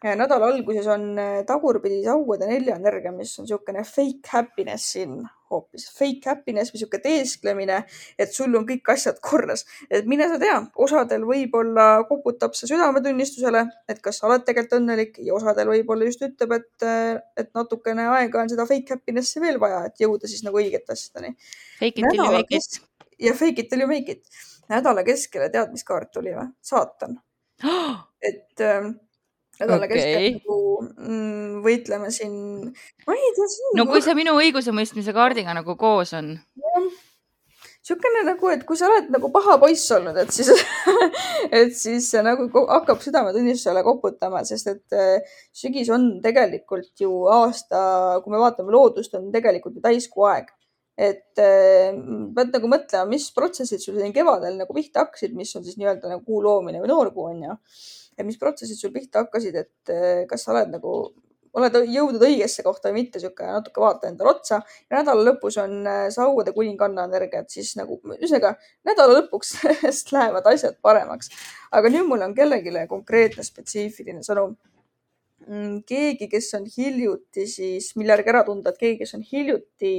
nädala 0.00 0.46
alguses 0.48 0.86
on 0.88 1.18
äh, 1.18 1.42
tagurpidi 1.46 2.00
sauade 2.04 2.48
nelja 2.48 2.78
energia, 2.80 3.12
mis 3.12 3.34
on 3.38 3.44
niisugune 3.44 3.84
fake 3.84 4.32
happiness 4.32 4.94
siin 4.94 5.18
hoopis. 5.50 5.88
Fake 5.92 6.30
happiness 6.30 6.72
või 6.72 6.78
niisugune 6.78 7.02
teesklemine, 7.04 7.78
et 8.18 8.32
sul 8.32 8.54
on 8.56 8.64
kõik 8.68 8.88
asjad 8.94 9.20
korras. 9.20 9.66
et 9.90 10.08
mine 10.08 10.28
sa 10.30 10.38
tea, 10.40 10.56
osadel 10.86 11.26
võib-olla 11.28 12.06
koputab 12.08 12.56
see 12.56 12.70
südametunnistusele, 12.70 13.66
et 13.88 14.00
kas 14.00 14.22
sa 14.22 14.28
oled 14.30 14.46
tegelikult 14.46 14.80
õnnelik 14.80 15.20
ja 15.26 15.34
osadel 15.36 15.68
võib-olla 15.74 16.08
just 16.08 16.24
ütleb, 16.24 16.56
et, 16.56 16.86
äh, 16.86 17.18
et 17.36 17.52
natukene 17.54 18.08
aega 18.16 18.44
on 18.44 18.52
seda 18.52 18.66
fake 18.70 18.96
happiness'i 18.96 19.42
veel 19.44 19.60
vaja, 19.60 19.84
et 19.90 20.00
jõuda 20.00 20.30
siis 20.30 20.46
nagu 20.46 20.62
õigete 20.62 20.96
asjadeni. 20.96 21.36
Fake 21.78 22.00
it 22.00 22.08
till 22.08 22.24
you 22.24 22.32
make 22.32 22.56
it. 22.56 22.80
Ja 23.20 23.34
fake 23.36 23.66
it 23.66 23.76
you 23.76 23.88
make 23.90 24.12
it 24.12 24.24
nädala 24.70 25.04
keskele 25.06 25.50
tead, 25.52 25.74
mis 25.74 25.86
kaart 25.86 26.12
tuli 26.14 26.34
või? 26.36 26.48
saatan. 26.64 27.18
et 28.30 28.64
äh, 28.64 28.88
nädala 29.60 29.86
okay. 29.86 29.98
keskel 29.98 30.26
nagu 30.38 30.56
mm, 30.86 31.60
võitleme 31.66 32.10
siin, 32.14 32.34
ma 33.06 33.18
ei 33.18 33.36
tea. 33.36 33.52
no 33.78 33.86
kui 33.90 34.02
see 34.04 34.16
minu 34.18 34.36
õigusemõistmise 34.40 35.14
kaardiga 35.16 35.54
nagu 35.56 35.76
koos 35.80 36.14
on. 36.16 36.36
niisugune 37.80 38.22
nagu, 38.24 38.50
et 38.52 38.62
kui 38.68 38.78
sa 38.78 38.88
oled 38.88 39.10
nagu 39.12 39.30
paha 39.34 39.58
poiss 39.60 39.90
olnud, 39.96 40.16
et 40.22 40.32
siis 40.32 40.52
et 41.60 41.74
siis 41.76 42.08
nagu 42.24 42.48
hakkab 42.70 43.02
südametunnistusele 43.04 43.82
koputama, 43.84 44.44
sest 44.48 44.72
et 44.72 44.96
äh, 44.96 45.36
sügis 45.56 45.90
on 45.92 46.12
tegelikult 46.24 47.04
ju 47.04 47.26
aasta, 47.32 47.82
kui 48.24 48.32
me 48.32 48.40
vaatame 48.40 48.72
loodust, 48.72 49.16
on 49.18 49.28
tegelikult 49.34 49.76
ju 49.76 49.84
täiskuu 49.84 50.28
aeg 50.30 50.48
et 51.00 51.40
äh, 51.40 51.96
pead 52.36 52.52
nagu 52.52 52.68
mõtlema, 52.68 53.08
mis 53.08 53.30
protsessid 53.32 53.80
sul 53.80 53.96
siin 53.96 54.12
kevadel 54.12 54.58
nagu 54.60 54.76
pihta 54.76 55.06
hakkasid, 55.06 55.32
mis 55.36 55.54
on 55.56 55.64
siis 55.64 55.78
nii-öelda 55.80 56.12
nagu 56.12 56.22
kuu 56.26 56.42
loomine 56.44 56.82
või 56.82 56.92
noorkuu 56.92 57.30
on 57.30 57.42
ju. 57.46 57.56
ja 58.18 58.26
mis 58.28 58.36
protsessid 58.40 58.76
sul 58.76 58.92
pihta 58.92 59.24
hakkasid, 59.24 59.56
et 59.56 59.92
äh, 59.94 60.22
kas 60.28 60.44
sa 60.44 60.52
oled 60.52 60.74
nagu, 60.74 60.92
oled 61.56 61.78
jõudnud 61.88 62.26
õigesse 62.28 62.62
kohta 62.66 62.90
või 62.90 63.00
mitte, 63.00 63.22
sihuke 63.22 63.48
natuke 63.48 63.80
vaata 63.80 64.10
endale 64.10 64.34
otsa. 64.34 64.60
nädala 64.92 65.24
lõpus 65.30 65.56
on 65.62 65.80
äh, 65.88 66.02
sauade 66.12 66.52
kuninganna 66.56 67.08
energia, 67.08 67.46
et 67.46 67.56
siis 67.56 67.72
nagu 67.80 67.96
ühesõnaga 68.18 68.52
nädala 68.84 69.22
lõpuks 69.22 69.56
lähevad 70.14 70.52
asjad 70.52 70.76
paremaks. 70.84 71.32
aga 71.72 71.96
nüüd 71.96 72.12
mul 72.12 72.28
on 72.28 72.36
kellelegi 72.36 72.76
konkreetne 72.92 73.46
spetsiifiline 73.46 74.20
sõnum 74.26 74.58
mm, 75.48 75.82
keegi, 75.88 76.28
kes 76.28 76.52
on 76.60 76.68
hiljuti 76.76 77.48
siis, 77.48 77.94
mille 77.96 78.18
järgi 78.18 78.36
ära 78.36 78.44
tunda, 78.44 78.74
et 78.74 78.84
keegi, 78.84 79.06
kes 79.06 79.16
on 79.16 79.24
hiljuti 79.32 79.94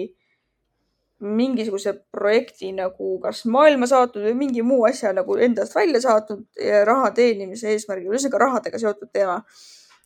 mingisuguse 1.21 1.93
projekti 2.11 2.71
nagu 2.73 3.13
kas 3.21 3.43
maailma 3.49 3.87
saatnud 3.89 4.25
või 4.25 4.37
mingi 4.39 4.63
muu 4.65 4.85
asja 4.89 5.11
nagu 5.13 5.37
endast 5.37 5.75
välja 5.75 6.01
saatnud 6.01 6.61
raha 6.87 7.11
teenimise 7.17 7.69
eesmärgil, 7.75 8.09
ühesõnaga 8.09 8.41
rahadega 8.45 8.81
seotud 8.81 9.11
teema. 9.13 9.41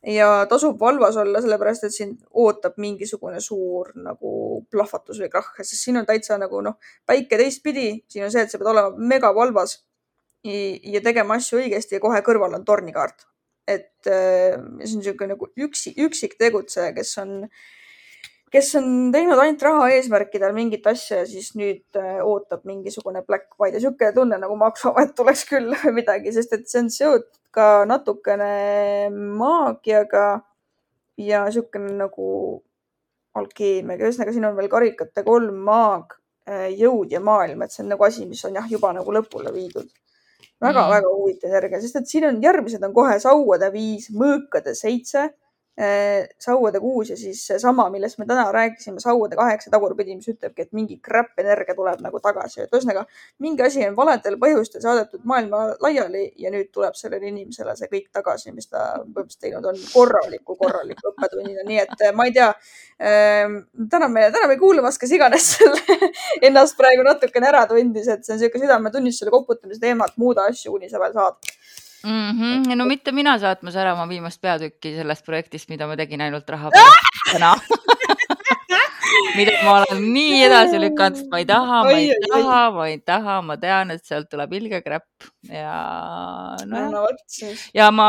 ja 0.05 0.45
tasub 0.49 0.77
valvas 0.79 1.15
olla, 1.17 1.39
sellepärast 1.41 1.87
et 1.87 1.93
sind 1.93 2.17
ootab 2.31 2.75
mingisugune 2.77 3.39
suur 3.41 3.89
nagu 3.95 4.33
plahvatus 4.71 5.21
või 5.23 5.31
krahh, 5.33 5.55
sest 5.63 5.81
siin 5.81 5.97
on 5.97 6.05
täitsa 6.05 6.37
nagu 6.37 6.61
noh, 6.61 6.75
päike 7.07 7.39
teistpidi, 7.41 8.03
siin 8.07 8.27
on 8.27 8.33
see, 8.33 8.43
et 8.43 8.51
sa 8.51 8.59
pead 8.61 8.69
olema 8.69 9.07
megavalvas 9.13 9.79
ja 10.45 11.01
tegema 11.01 11.39
asju 11.39 11.63
õigesti 11.63 11.97
ja 11.97 12.03
kohe 12.03 12.19
kõrval 12.21 12.53
on 12.59 12.65
tornikaart. 12.65 13.25
et 13.67 14.07
äh, 14.07 14.59
see 14.83 14.93
on 14.93 14.99
niisugune 14.99 15.33
nagu 15.33 15.47
üksi, 15.57 15.95
üksik 15.97 16.35
tegutseja, 16.37 16.91
kes 16.93 17.17
on 17.17 17.31
äh, 17.47 17.65
kes 18.55 18.69
on 18.79 18.85
teinud 19.11 19.39
ainult 19.41 19.63
raha 19.65 19.87
eesmärkidel 19.97 20.53
mingit 20.55 20.85
asja 20.87 21.21
ja 21.21 21.27
siis 21.27 21.51
nüüd 21.59 21.97
äh, 21.99 22.21
ootab 22.23 22.63
mingisugune 22.67 23.23
Black, 23.27 23.49
tea, 23.57 23.73
niisugune 23.75 24.11
tunne 24.15 24.39
nagu 24.39 24.55
maksuamet 24.59 25.11
tuleks 25.17 25.43
küll 25.49 25.75
või 25.81 25.97
midagi, 25.99 26.31
sest 26.35 26.55
et 26.55 26.67
see 26.71 26.85
on 26.85 26.91
seotud 26.93 27.41
ka 27.55 27.83
natukene 27.89 29.09
maagiaga 29.11 30.27
ja 31.19 31.43
niisugune 31.49 31.97
nagu 31.99 32.29
alkeemiaga, 33.35 34.07
ühesõnaga 34.07 34.31
siin 34.31 34.47
on 34.47 34.55
veel 34.55 34.71
karikate 34.71 35.25
kolm 35.27 35.59
maag, 35.67 36.15
äh, 36.47 36.69
jõud 36.79 37.11
ja 37.11 37.19
maailm, 37.19 37.65
et 37.65 37.75
see 37.75 37.83
on 37.83 37.91
nagu 37.91 38.07
asi, 38.07 38.23
mis 38.29 38.43
on 38.47 38.55
jah, 38.55 38.67
juba 38.71 38.93
nagu 38.95 39.19
lõpule 39.19 39.51
viidud 39.55 39.91
väga-väga 40.63 41.03
mm. 41.03 41.15
huvitav 41.17 41.51
energia, 41.51 41.81
sest 41.83 41.99
et 41.99 42.07
siin 42.07 42.29
on 42.29 42.39
järgmised 42.43 42.83
on 42.87 42.93
kohe 42.95 43.17
sauade 43.19 43.67
viis, 43.73 44.07
mõõkade 44.15 44.71
seitse 44.79 45.27
sauade 46.39 46.79
kuus 46.79 47.09
ja 47.09 47.17
siis 47.19 47.41
seesama, 47.47 47.89
millest 47.91 48.17
me 48.17 48.25
täna 48.25 48.45
rääkisime, 48.51 48.99
sauade 49.03 49.35
kaheksa 49.35 49.71
tagurpidi, 49.73 50.15
mis 50.15 50.29
ütlebki, 50.31 50.63
et 50.63 50.71
mingi 50.71 50.99
crap 51.03 51.33
energia 51.41 51.75
tuleb 51.75 51.99
nagu 52.03 52.21
tagasi, 52.23 52.61
et 52.63 52.71
ühesõnaga 52.71 53.03
mingi 53.43 53.65
asi 53.65 53.83
on 53.83 53.97
valedel 53.97 54.37
põhjustel 54.39 54.83
saadetud 54.85 55.25
maailma 55.27 55.65
laiali 55.83 56.29
ja 56.39 56.51
nüüd 56.53 56.69
tuleb 56.71 56.95
sellele 56.95 57.27
inimesele 57.27 57.75
see 57.75 57.91
kõik 57.91 58.07
tagasi, 58.15 58.53
mis 58.55 58.71
ta 58.71 58.85
põhimõtteliselt 59.01 59.41
teinud 59.43 59.67
on 59.73 59.81
korraliku, 59.91 60.55
korraliku 60.61 61.11
õppetunnina, 61.11 61.67
nii 61.67 61.81
et 61.83 62.07
äh, 62.07 62.15
ma 62.15 62.29
ei 62.29 62.35
tea 62.39 62.47
äh,. 62.55 63.59
täname, 63.91 64.29
täname 64.31 64.57
kuulamast, 64.61 65.01
kes 65.01 65.11
iganes 65.17 65.51
selle 65.57 65.99
ennast 66.47 66.79
praegu 66.79 67.03
natukene 67.03 67.51
ära 67.51 67.65
tundis, 67.67 68.07
et 68.07 68.23
see 68.23 68.37
on 68.37 68.39
niisugune 68.39 68.63
südametunnistusele 68.63 69.35
koputamise 69.35 69.83
teema, 69.83 70.07
et 70.07 70.23
muuda 70.23 70.47
asju, 70.47 70.71
kuni 70.77 70.87
sa 70.91 71.03
veel 71.03 71.19
saad 71.19 71.55
mm. 72.05 72.31
-hmm. 72.39 72.75
no 72.75 72.85
mitte 72.85 73.11
mina 73.11 73.37
saatmas 73.39 73.75
ära 73.75 73.93
oma 73.93 74.07
viimast 74.09 74.41
peatükki 74.41 74.95
sellest 74.95 75.25
projektist, 75.25 75.69
mida 75.69 75.87
ma 75.87 75.97
tegin 75.97 76.21
ainult 76.21 76.49
raha 76.49 76.71
pärast 76.71 77.31
täna 77.31 77.55
mida 79.35 79.53
ma 79.63 79.73
olen 79.79 80.01
nii 80.13 80.39
edasi 80.45 80.79
lükanud, 80.81 81.19
sest 81.19 81.29
ma 81.31 81.39
ei 81.41 81.47
taha, 81.49 81.81
ma 81.85 81.93
ei 81.97 82.15
taha, 82.31 82.61
ma 82.75 82.87
ei 82.91 82.97
taha, 83.11 83.35
ma 83.45 83.57
tean, 83.61 83.93
et 83.95 84.03
sealt 84.07 84.29
tuleb 84.31 84.53
ilge 84.59 84.81
kräpp 84.85 85.27
ja 85.49 85.75
nojah 86.65 86.89
no,. 86.91 87.03
No, 87.05 87.51
ja 87.75 87.89
ma 87.95 88.07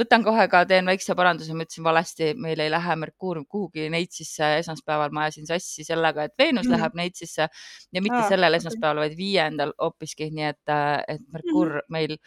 võtan 0.00 0.24
kohe 0.26 0.48
ka, 0.52 0.64
teen 0.70 0.88
väikse 0.90 1.16
paranduse, 1.18 1.56
ma 1.56 1.66
ütlesin 1.66 1.86
valesti, 1.86 2.30
meil 2.40 2.62
ei 2.64 2.72
lähe 2.72 2.96
Merkuur 3.02 3.42
kuhugi 3.46 3.88
Neitsisse 3.92 4.56
esmaspäeval, 4.62 5.14
ma 5.14 5.26
ajasin 5.26 5.48
sassi 5.50 5.86
sellega, 5.86 6.28
et 6.28 6.36
Veenus 6.38 6.66
mm. 6.66 6.76
läheb 6.76 6.98
Neitsisse 6.98 7.48
ja 7.48 8.04
mitte 8.04 8.20
ah, 8.20 8.28
sellel 8.30 8.58
esmaspäeval, 8.60 9.04
vaid 9.06 9.18
viiendal 9.18 9.74
hoopiski, 9.78 10.30
nii 10.34 10.48
et, 10.52 10.78
et 11.14 11.26
Merkuur 11.34 11.78
mm. 11.80 11.92
meil 11.94 12.18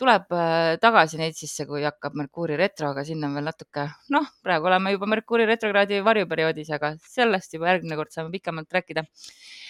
tuleb 0.00 0.32
äh, 0.32 0.78
tagasi 0.82 1.20
Neitsisse, 1.20 1.66
kui 1.68 1.84
hakkab 1.84 2.16
Merkuuri 2.18 2.56
retro, 2.60 2.94
aga 2.94 3.04
sinna 3.06 3.28
on 3.28 3.36
veel 3.38 3.46
natuke, 3.50 3.86
noh, 4.14 4.28
praegu 4.44 4.70
oleme 4.70 4.94
juba 4.94 5.08
Merkuuri 5.10 5.46
retrokraadi 5.50 6.00
varjuperioodis, 6.06 6.72
aga 6.76 6.94
sellest 7.04 7.56
juba 7.56 7.70
järgmine 7.74 7.98
kord 8.00 8.14
saame 8.14 8.32
pikemalt 8.32 8.72
rääkida. 8.78 9.04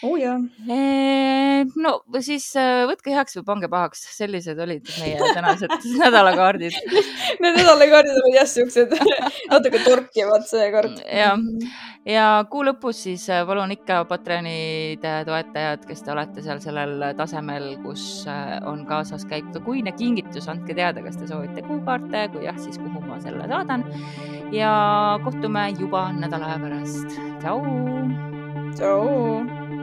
oo 0.07 0.14
oh, 0.16 0.47
no 1.85 1.95
siis 2.24 2.47
äh, 2.59 2.85
võtke 2.89 3.12
heaks 3.14 3.37
või 3.41 3.47
pange 3.51 3.70
pahaks, 3.72 4.05
sellised 4.16 4.59
olid 4.62 4.87
meie 5.03 5.18
tänased 5.37 5.74
nädalakaardid. 6.01 6.76
Need 7.41 7.59
nädalakaardid 7.59 8.22
olid 8.22 8.39
jah 8.39 8.49
siuksed 8.49 8.95
natuke 9.53 9.83
torkivad 9.85 10.47
seekord. 10.49 11.01
jah, 11.07 11.39
ja 12.12 12.44
kuu 12.50 12.64
lõpus 12.66 13.02
siis 13.06 13.26
äh, 13.32 13.42
palun 13.46 13.72
ikka 13.74 14.02
Patreonide 14.11 15.14
toetajad, 15.28 15.86
kes 15.88 16.04
te 16.04 16.12
olete 16.12 16.44
seal 16.44 16.61
sellel 16.62 17.04
tasemel, 17.18 17.72
kus 17.84 18.26
on 18.68 18.84
kaasas 18.88 19.26
käib 19.30 19.50
ka 19.54 19.64
kuine 19.64 19.94
king 19.96 20.11
kingitus, 20.11 20.48
andke 20.50 20.74
teada, 20.74 21.02
kas 21.04 21.18
te 21.20 21.28
soovite 21.30 21.62
kuukaarte, 21.66 22.26
kui 22.34 22.44
jah, 22.46 22.58
siis 22.58 22.78
kuhu 22.78 23.02
ma 23.06 23.20
selle 23.22 23.46
saadan. 23.48 23.84
ja 24.52 24.72
kohtume 25.24 25.70
juba 25.78 26.11
nädala 26.12 26.54
aja 26.54 26.58
pärast. 26.64 27.20
tšau. 27.40 27.62
tšau. 28.74 29.80